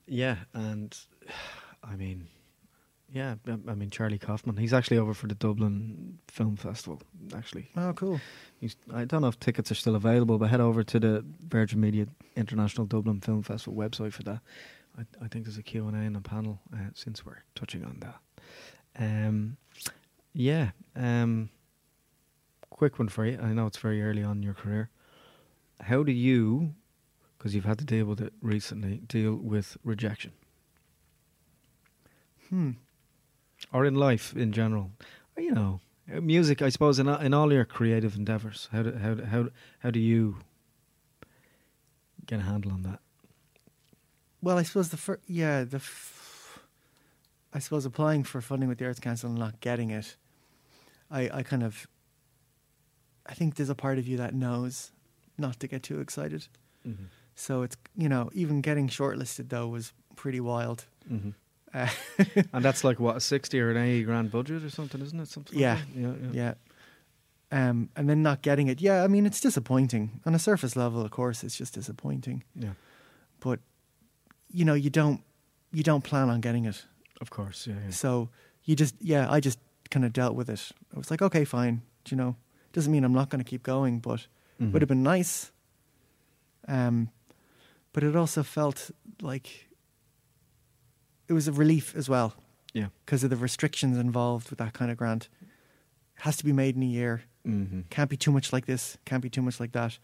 yeah, 0.07 0.37
and 0.53 0.97
I 1.83 1.97
mean, 1.97 2.29
yeah, 3.15 3.37
I- 3.47 3.75
mean 3.75 3.89
Charlie 3.91 4.19
Kaufman. 4.19 4.57
He's 4.59 4.73
actually 4.75 4.99
over 4.99 5.15
for 5.15 5.27
the 5.29 5.35
Dublin 5.37 6.19
Film 6.29 6.57
Festival. 6.57 7.01
Actually, 7.35 7.71
Oh, 7.77 7.93
cool. 7.95 8.21
he's, 8.61 8.77
I 8.93 9.05
don't 9.07 9.23
know 9.23 9.29
if 9.29 9.39
tickets 9.41 9.71
are 9.71 9.75
still 9.77 9.95
available, 9.97 10.37
but 10.37 10.51
head 10.51 10.61
over 10.61 10.83
to 10.85 11.01
the 11.01 11.25
Virgin 11.49 11.81
Media 11.81 12.07
International 12.37 12.87
Dublin 12.87 13.21
Film 13.21 13.43
Festival 13.43 13.75
website 13.81 14.13
for 14.13 14.25
that. 14.25 14.41
I, 14.99 15.03
I 15.25 15.29
think 15.29 15.45
there's 15.47 15.57
a 15.59 15.63
Q 15.63 15.87
and 15.89 15.97
A 15.97 16.01
and 16.01 16.17
a 16.17 16.21
panel 16.21 16.61
uh, 16.75 16.91
since 16.95 17.25
we're 17.25 17.43
touching 17.55 17.85
on 17.85 18.01
that. 18.01 18.17
Um, 18.99 19.57
yeah. 20.33 20.71
Um, 20.97 21.51
quick 22.71 22.99
one 22.99 23.09
for 23.09 23.25
you. 23.25 23.39
I 23.41 23.53
know 23.53 23.67
it's 23.67 23.79
very 23.79 24.03
early 24.03 24.23
on 24.25 24.39
in 24.39 24.43
your 24.43 24.55
career. 24.55 24.91
How 25.81 26.03
do 26.03 26.13
you, 26.13 26.75
because 27.39 27.55
you've 27.55 27.65
had 27.65 27.79
to 27.79 27.85
deal 27.85 28.07
with 28.07 28.21
it 28.21 28.33
recently, 28.43 28.99
deal 29.07 29.35
with 29.37 29.77
rejection 29.85 30.33
Hmm. 32.51 32.73
Or 33.73 33.85
in 33.85 33.95
life 33.95 34.35
in 34.37 34.53
general? 34.53 34.91
You 35.37 35.53
know, 35.53 35.81
music. 36.21 36.63
I 36.63 36.69
suppose 36.71 36.99
in 36.99 37.09
in 37.09 37.35
all 37.35 37.53
your 37.53 37.65
creative 37.65 38.17
endeavors, 38.17 38.69
how 38.73 38.83
do 38.83 38.93
how 38.93 39.15
do- 39.15 39.25
how 39.25 39.49
how 39.81 39.91
do 39.91 39.99
you 40.01 40.37
get 42.27 42.41
a 42.41 42.43
handle 42.43 42.73
on 42.73 42.83
that? 42.83 43.01
Well, 44.43 44.59
I 44.59 44.63
suppose 44.63 44.89
the 44.91 44.97
fir- 44.97 45.21
yeah 45.27 45.65
the 45.65 45.77
f- 45.79 46.61
I 47.53 47.59
suppose 47.61 47.87
applying 47.87 48.25
for 48.25 48.41
funding 48.41 48.69
with 48.69 48.79
the 48.79 48.87
Arts 48.87 49.01
Council 49.01 49.31
and 49.31 49.39
not 49.39 49.61
getting 49.61 49.91
it, 49.91 50.17
I 51.11 51.31
I 51.39 51.43
kind 51.43 51.63
of 51.63 51.87
I 53.27 53.35
think 53.35 53.55
there's 53.55 53.71
a 53.71 53.75
part 53.75 53.99
of 53.99 54.07
you 54.07 54.17
that 54.19 54.35
knows 54.35 54.93
not 55.39 55.59
to 55.61 55.67
get 55.67 55.83
too 55.83 56.01
excited. 56.01 56.47
Mm-hmm. 56.87 57.05
So 57.35 57.63
it's 57.63 57.77
you 57.97 58.09
know 58.09 58.31
even 58.33 58.61
getting 58.61 58.89
shortlisted 58.89 59.49
though 59.49 59.67
was 59.69 59.93
pretty 60.17 60.41
wild. 60.41 60.85
Mm-hmm. 61.11 61.31
Uh, 61.75 61.89
And 62.53 62.65
that's 62.65 62.85
like 62.85 63.01
what 63.01 63.17
a 63.17 63.21
sixty 63.21 63.61
or 63.61 63.71
an 63.71 63.77
eighty 63.77 64.05
grand 64.05 64.31
budget 64.31 64.63
or 64.63 64.71
something, 64.71 65.01
isn't 65.03 65.19
it? 65.21 65.29
Something. 65.29 65.59
Yeah. 65.59 65.75
Like 65.75 65.85
yeah, 65.97 66.13
yeah. 66.33 66.55
yeah. 67.53 67.69
Um, 67.71 67.89
and 67.97 68.09
then 68.09 68.23
not 68.23 68.43
getting 68.43 68.69
it. 68.69 68.81
Yeah, 68.81 69.05
I 69.05 69.09
mean 69.09 69.27
it's 69.27 69.41
disappointing 69.41 70.21
on 70.25 70.35
a 70.35 70.39
surface 70.39 70.77
level. 70.77 71.05
Of 71.05 71.11
course, 71.11 71.43
it's 71.45 71.57
just 71.59 71.75
disappointing. 71.75 72.45
Yeah. 72.55 72.75
But 73.41 73.61
you 74.51 74.65
know 74.65 74.75
you 74.75 74.91
don't 74.91 75.21
you 75.73 75.83
don't 75.83 76.03
plan 76.05 76.31
on 76.31 76.41
getting 76.41 76.65
it. 76.65 76.85
Of 77.21 77.31
course. 77.31 77.67
Yeah. 77.67 77.75
yeah. 77.85 77.91
So 77.91 78.29
you 78.65 78.77
just, 78.77 78.95
yeah, 79.01 79.27
I 79.31 79.41
just 79.41 79.59
kind 79.91 80.05
of 80.07 80.13
dealt 80.13 80.35
with 80.37 80.49
it. 80.49 80.71
I 80.95 80.99
was 80.99 81.11
like, 81.11 81.21
okay, 81.23 81.45
fine. 81.45 81.83
Do 82.05 82.15
you 82.15 82.17
know, 82.17 82.37
doesn't 82.73 82.91
mean 82.93 83.05
I'm 83.05 83.13
not 83.13 83.29
going 83.29 83.43
to 83.45 83.49
keep 83.51 83.63
going, 83.63 83.99
but 84.01 84.27
Mhm. 84.61 84.73
would 84.73 84.83
have 84.83 84.89
been 84.89 85.03
nice. 85.03 85.51
Um, 86.69 87.11
but 87.93 88.03
it 88.05 88.17
also 88.17 88.43
felt 88.43 88.91
like 89.21 89.69
it 91.29 91.33
was 91.33 91.49
a 91.49 91.53
relief 91.53 91.95
as 91.97 92.09
well 92.09 92.35
Yeah. 92.73 92.89
because 93.05 93.25
of 93.25 93.31
the 93.31 93.37
restrictions 93.37 93.97
involved 93.99 94.51
with 94.51 94.59
that 94.59 94.73
kind 94.75 94.91
of 94.91 94.97
grant. 94.97 95.29
has 96.19 96.37
to 96.37 96.45
be 96.45 96.53
made 96.53 96.77
in 96.77 96.83
a 96.83 96.87
year. 96.87 97.23
Mm-hmm. 97.47 97.81
Can't 97.91 98.09
be 98.11 98.17
too 98.17 98.31
much 98.33 98.53
like 98.53 98.67
this. 98.67 98.97
Can't 99.05 99.23
be 99.23 99.29
too 99.31 99.43
much 99.43 99.59
like 99.61 99.73
that. 99.73 99.99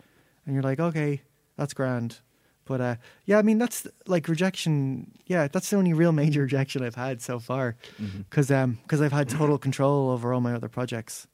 And 0.44 0.54
you're 0.54 0.62
like, 0.62 0.80
okay, 0.80 1.22
that's 1.56 1.72
grand. 1.74 2.18
But 2.64 2.80
uh, 2.80 2.96
yeah, 3.26 3.38
I 3.38 3.42
mean, 3.42 3.58
that's 3.58 3.86
like 4.06 4.28
rejection. 4.28 5.10
Yeah, 5.26 5.48
that's 5.48 5.70
the 5.70 5.76
only 5.76 5.92
real 5.92 6.12
major 6.12 6.42
rejection 6.48 6.82
I've 6.84 6.94
had 6.96 7.20
so 7.22 7.38
far 7.38 7.76
Mm-hmm. 8.00 8.22
because 8.22 8.50
um, 8.50 8.78
I've 8.90 9.12
had 9.12 9.28
total 9.28 9.58
control 9.58 10.10
over 10.10 10.32
all 10.32 10.40
my 10.40 10.52
other 10.54 10.68
projects. 10.68 11.26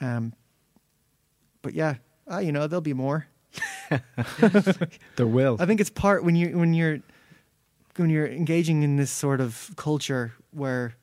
Um, 0.00 0.32
but 1.62 1.74
yeah, 1.74 1.94
ah, 2.28 2.38
you 2.40 2.52
know, 2.52 2.66
there'll 2.66 2.80
be 2.80 2.94
more. 2.94 3.26
There 5.16 5.26
will. 5.26 5.56
I 5.60 5.66
think 5.66 5.80
it's 5.80 5.90
part 5.90 6.24
when 6.24 6.34
you 6.36 6.58
when 6.58 6.74
you're 6.74 6.98
when 7.96 8.10
you're 8.10 8.26
engaging 8.26 8.82
in 8.82 8.96
this 8.96 9.10
sort 9.10 9.40
of 9.40 9.70
culture 9.76 10.32
where 10.50 10.94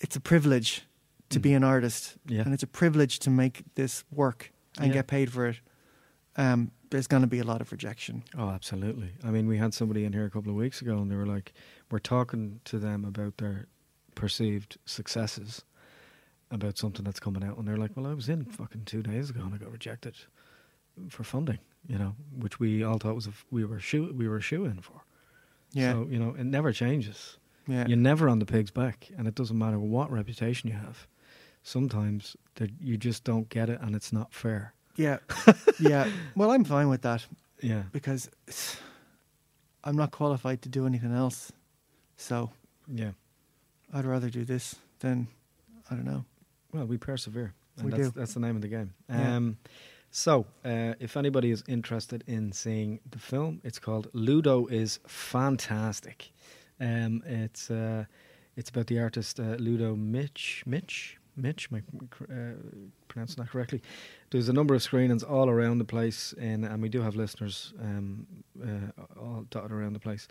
it's 0.00 0.16
a 0.16 0.20
privilege 0.20 0.82
to 1.30 1.40
be 1.40 1.50
Mm. 1.50 1.56
an 1.56 1.64
artist, 1.64 2.16
Yeah. 2.26 2.42
and 2.42 2.54
it's 2.54 2.62
a 2.62 2.66
privilege 2.68 3.18
to 3.20 3.30
make 3.30 3.64
this 3.74 4.04
work 4.10 4.52
and 4.78 4.88
Yeah. 4.88 4.94
get 4.94 5.06
paid 5.06 5.32
for 5.32 5.46
it. 5.46 5.60
Um, 6.36 6.70
there's 6.90 7.06
going 7.06 7.22
to 7.22 7.26
be 7.26 7.38
a 7.38 7.44
lot 7.44 7.60
of 7.60 7.72
rejection. 7.72 8.22
Oh, 8.36 8.50
absolutely. 8.50 9.12
I 9.24 9.30
mean, 9.30 9.46
we 9.46 9.56
had 9.58 9.74
somebody 9.74 10.04
in 10.04 10.12
here 10.12 10.24
a 10.26 10.30
couple 10.30 10.50
of 10.50 10.56
weeks 10.56 10.82
ago, 10.82 10.98
and 10.98 11.10
they 11.10 11.16
were 11.16 11.26
like, 11.26 11.52
we're 11.90 11.98
talking 11.98 12.60
to 12.64 12.78
them 12.78 13.04
about 13.04 13.38
their 13.38 13.66
perceived 14.14 14.78
successes, 14.84 15.64
about 16.50 16.78
something 16.78 17.04
that's 17.04 17.18
coming 17.20 17.42
out, 17.42 17.56
and 17.58 17.66
they're 17.66 17.76
like, 17.78 17.96
well, 17.96 18.06
I 18.06 18.14
was 18.14 18.28
in 18.28 18.44
fucking 18.44 18.84
two 18.84 19.02
days 19.02 19.30
ago, 19.30 19.40
and 19.42 19.54
I 19.54 19.58
got 19.58 19.72
rejected 19.72 20.14
for 21.08 21.24
funding, 21.24 21.58
you 21.88 21.98
know, 21.98 22.14
which 22.32 22.60
we 22.60 22.82
all 22.84 22.98
thought 22.98 23.14
was 23.14 23.26
a 23.26 23.30
f 23.30 23.44
we 23.50 23.64
were 23.64 23.80
shoe 23.80 24.12
we 24.14 24.28
were 24.28 24.40
shoe 24.40 24.64
in 24.64 24.80
for. 24.80 25.02
Yeah, 25.76 25.92
So 25.92 26.06
you 26.10 26.18
know, 26.18 26.34
it 26.38 26.44
never 26.44 26.72
changes. 26.72 27.38
yeah, 27.66 27.86
You're 27.86 27.98
never 27.98 28.28
on 28.28 28.38
the 28.38 28.46
pig's 28.46 28.70
back, 28.70 29.08
and 29.16 29.26
it 29.28 29.34
doesn't 29.34 29.58
matter 29.58 29.78
what 29.78 30.10
reputation 30.10 30.70
you 30.70 30.76
have. 30.76 31.06
Sometimes 31.62 32.36
you 32.80 32.96
just 32.96 33.24
don't 33.24 33.48
get 33.48 33.68
it, 33.68 33.80
and 33.80 33.94
it's 33.94 34.12
not 34.12 34.32
fair. 34.32 34.72
yeah, 34.96 35.18
yeah. 35.80 36.08
Well, 36.34 36.50
I'm 36.52 36.64
fine 36.64 36.88
with 36.88 37.02
that 37.02 37.26
Yeah. 37.60 37.82
because 37.92 38.30
I'm 39.84 39.96
not 39.96 40.10
qualified 40.10 40.62
to 40.62 40.68
do 40.68 40.86
anything 40.86 41.12
else. 41.12 41.52
So 42.16 42.50
Yeah. 42.88 43.12
I'd 43.92 44.04
rather 44.04 44.30
do 44.30 44.44
this 44.44 44.76
than 45.00 45.28
I 45.90 45.94
don't 45.94 46.04
know. 46.06 46.24
Well, 46.72 46.86
we 46.86 46.96
persevere. 46.98 47.52
And 47.76 47.84
We 47.86 47.90
that's, 47.92 48.10
do. 48.10 48.20
that's 48.20 48.34
the 48.34 48.40
name 48.40 48.56
of 48.56 48.62
the 48.62 48.68
game. 48.68 48.94
Yeah. 49.08 49.36
Um, 49.36 49.56
So, 50.10 50.46
uh, 50.64 50.94
if 50.98 51.16
anybody 51.16 51.50
is 51.50 51.62
interested 51.68 52.24
in 52.26 52.52
seeing 52.52 53.00
the 53.10 53.18
film, 53.18 53.60
it's 53.64 53.78
called 53.78 54.08
Ludo 54.14 54.66
is 54.66 54.98
Fantastic. 55.06 56.30
Um, 56.80 57.22
it's 57.26 57.70
uh, 57.70 58.04
it's 58.56 58.70
about 58.70 58.86
the 58.86 58.98
artist 58.98 59.38
uh, 59.40 59.56
Ludo 59.58 59.94
Mich. 59.94 60.62
Mich? 60.66 61.18
Mich? 61.36 61.68
Am 61.70 61.82
I 61.82 62.32
uh, 62.32 62.36
pronouncing 63.08 63.42
that 63.44 63.50
correctly? 63.50 63.82
There's 64.30 64.48
a 64.48 64.54
number 64.54 64.74
of 64.74 64.82
screenings 64.82 65.22
all 65.22 65.50
around 65.50 65.78
the 65.78 65.84
place, 65.84 66.32
in, 66.38 66.64
and 66.64 66.80
we 66.82 66.88
do 66.88 67.02
have 67.02 67.14
listeners 67.14 67.74
um, 67.82 68.26
uh, 68.62 69.02
all 69.20 69.44
dotted 69.50 69.70
around 69.72 69.92
the 69.92 70.00
place. 70.00 70.28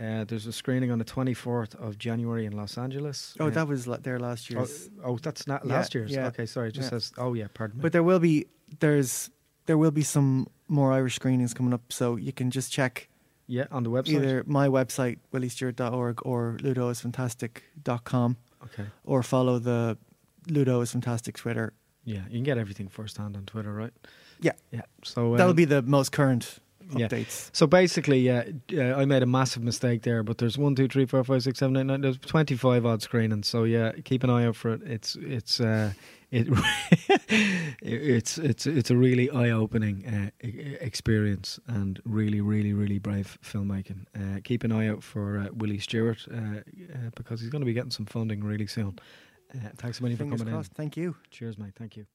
Uh, 0.00 0.24
there's 0.24 0.46
a 0.46 0.52
screening 0.52 0.90
on 0.90 0.98
the 0.98 1.04
24th 1.04 1.74
of 1.76 1.98
January 1.98 2.46
in 2.46 2.52
Los 2.56 2.78
Angeles. 2.78 3.34
Oh, 3.38 3.46
Uh, 3.46 3.50
that 3.50 3.68
was 3.68 3.86
la- 3.86 3.98
there 3.98 4.18
last 4.18 4.48
year. 4.50 4.60
Oh, 4.60 4.66
oh, 5.04 5.18
that's 5.18 5.46
not 5.46 5.64
Yeah, 5.64 5.74
last 5.74 5.94
year's. 5.94 6.10
yeah, 6.10 6.26
Okay, 6.28 6.46
sorry. 6.46 6.68
It 6.68 6.74
just 6.74 6.86
yeah. 6.86 6.98
says. 6.98 7.12
Oh, 7.18 7.34
yeah. 7.34 7.48
Pardon 7.54 7.78
me. 7.78 7.82
But 7.82 7.92
there 7.92 8.02
will 8.04 8.20
be 8.20 8.46
there's 8.78 9.30
there 9.66 9.76
will 9.76 9.90
be 9.90 10.02
some 10.02 10.46
more 10.68 10.92
Irish 10.92 11.16
screenings 11.16 11.52
coming 11.54 11.74
up, 11.74 11.92
so 11.92 12.16
you 12.16 12.32
can 12.32 12.50
just 12.50 12.72
check 12.72 13.08
yeah, 13.46 13.66
on 13.70 13.82
the 13.82 13.90
website. 13.90 14.14
either 14.14 14.44
my 14.46 14.68
website 14.68 15.18
williestewart.org 15.32 16.24
or 16.24 16.56
ludoisfantastic.com 16.60 18.36
Okay. 18.62 18.84
or 19.04 19.22
follow 19.22 19.58
the 19.58 19.96
Ludo 20.48 20.80
is 20.80 20.92
Fantastic 20.92 21.36
Twitter. 21.36 21.72
Yeah, 22.04 22.20
you 22.28 22.38
can 22.38 22.44
get 22.44 22.58
everything 22.58 22.88
firsthand 22.88 23.36
on 23.36 23.46
Twitter, 23.46 23.72
right? 23.72 23.92
Yeah. 24.40 24.52
Yeah. 24.70 24.82
So 25.04 25.36
That'll 25.36 25.50
um, 25.50 25.56
be 25.56 25.64
the 25.64 25.82
most 25.82 26.12
current 26.12 26.58
yeah. 26.96 27.08
updates. 27.08 27.50
So 27.52 27.66
basically, 27.66 28.20
yeah, 28.20 28.44
uh, 28.74 28.94
I 28.94 29.04
made 29.04 29.22
a 29.22 29.26
massive 29.26 29.62
mistake 29.62 30.02
there. 30.02 30.22
But 30.22 30.38
there's 30.38 30.56
one, 30.58 30.74
two, 30.74 30.88
three, 30.88 31.06
four, 31.06 31.22
five, 31.24 31.42
six, 31.42 31.58
seven, 31.58 31.76
eight, 31.76 31.84
nine. 31.86 32.00
There's 32.00 32.18
25 32.18 32.86
odd 32.86 33.02
screenings. 33.02 33.48
So 33.48 33.64
yeah, 33.64 33.92
keep 34.04 34.24
an 34.24 34.30
eye 34.30 34.46
out 34.46 34.56
for 34.56 34.72
it. 34.72 34.82
It's 34.84 35.16
it's 35.20 35.60
uh, 35.60 35.92
it 36.30 36.46
it's 37.82 38.38
it's 38.38 38.66
it's 38.66 38.90
a 38.90 38.96
really 38.96 39.30
eye-opening 39.30 40.06
uh, 40.06 40.46
e- 40.46 40.76
experience 40.80 41.58
and 41.66 42.00
really, 42.04 42.40
really, 42.40 42.72
really 42.72 42.98
brave 42.98 43.38
filmmaking. 43.44 44.04
Uh, 44.14 44.40
keep 44.44 44.64
an 44.64 44.72
eye 44.72 44.88
out 44.88 45.02
for 45.02 45.38
uh, 45.38 45.48
Willie 45.52 45.78
Stewart 45.78 46.26
uh, 46.32 46.36
uh, 46.36 47.10
because 47.16 47.40
he's 47.40 47.50
going 47.50 47.62
to 47.62 47.66
be 47.66 47.72
getting 47.72 47.90
some 47.90 48.06
funding 48.06 48.44
really 48.44 48.66
soon. 48.66 48.98
Uh, 49.54 49.68
thanks 49.76 49.98
so 49.98 50.04
much 50.04 50.16
for 50.16 50.24
coming 50.24 50.46
crossed. 50.46 50.72
Thank 50.74 50.96
you. 50.96 51.16
Cheers, 51.30 51.58
mate. 51.58 51.72
Thank 51.76 51.96
you. 51.96 52.06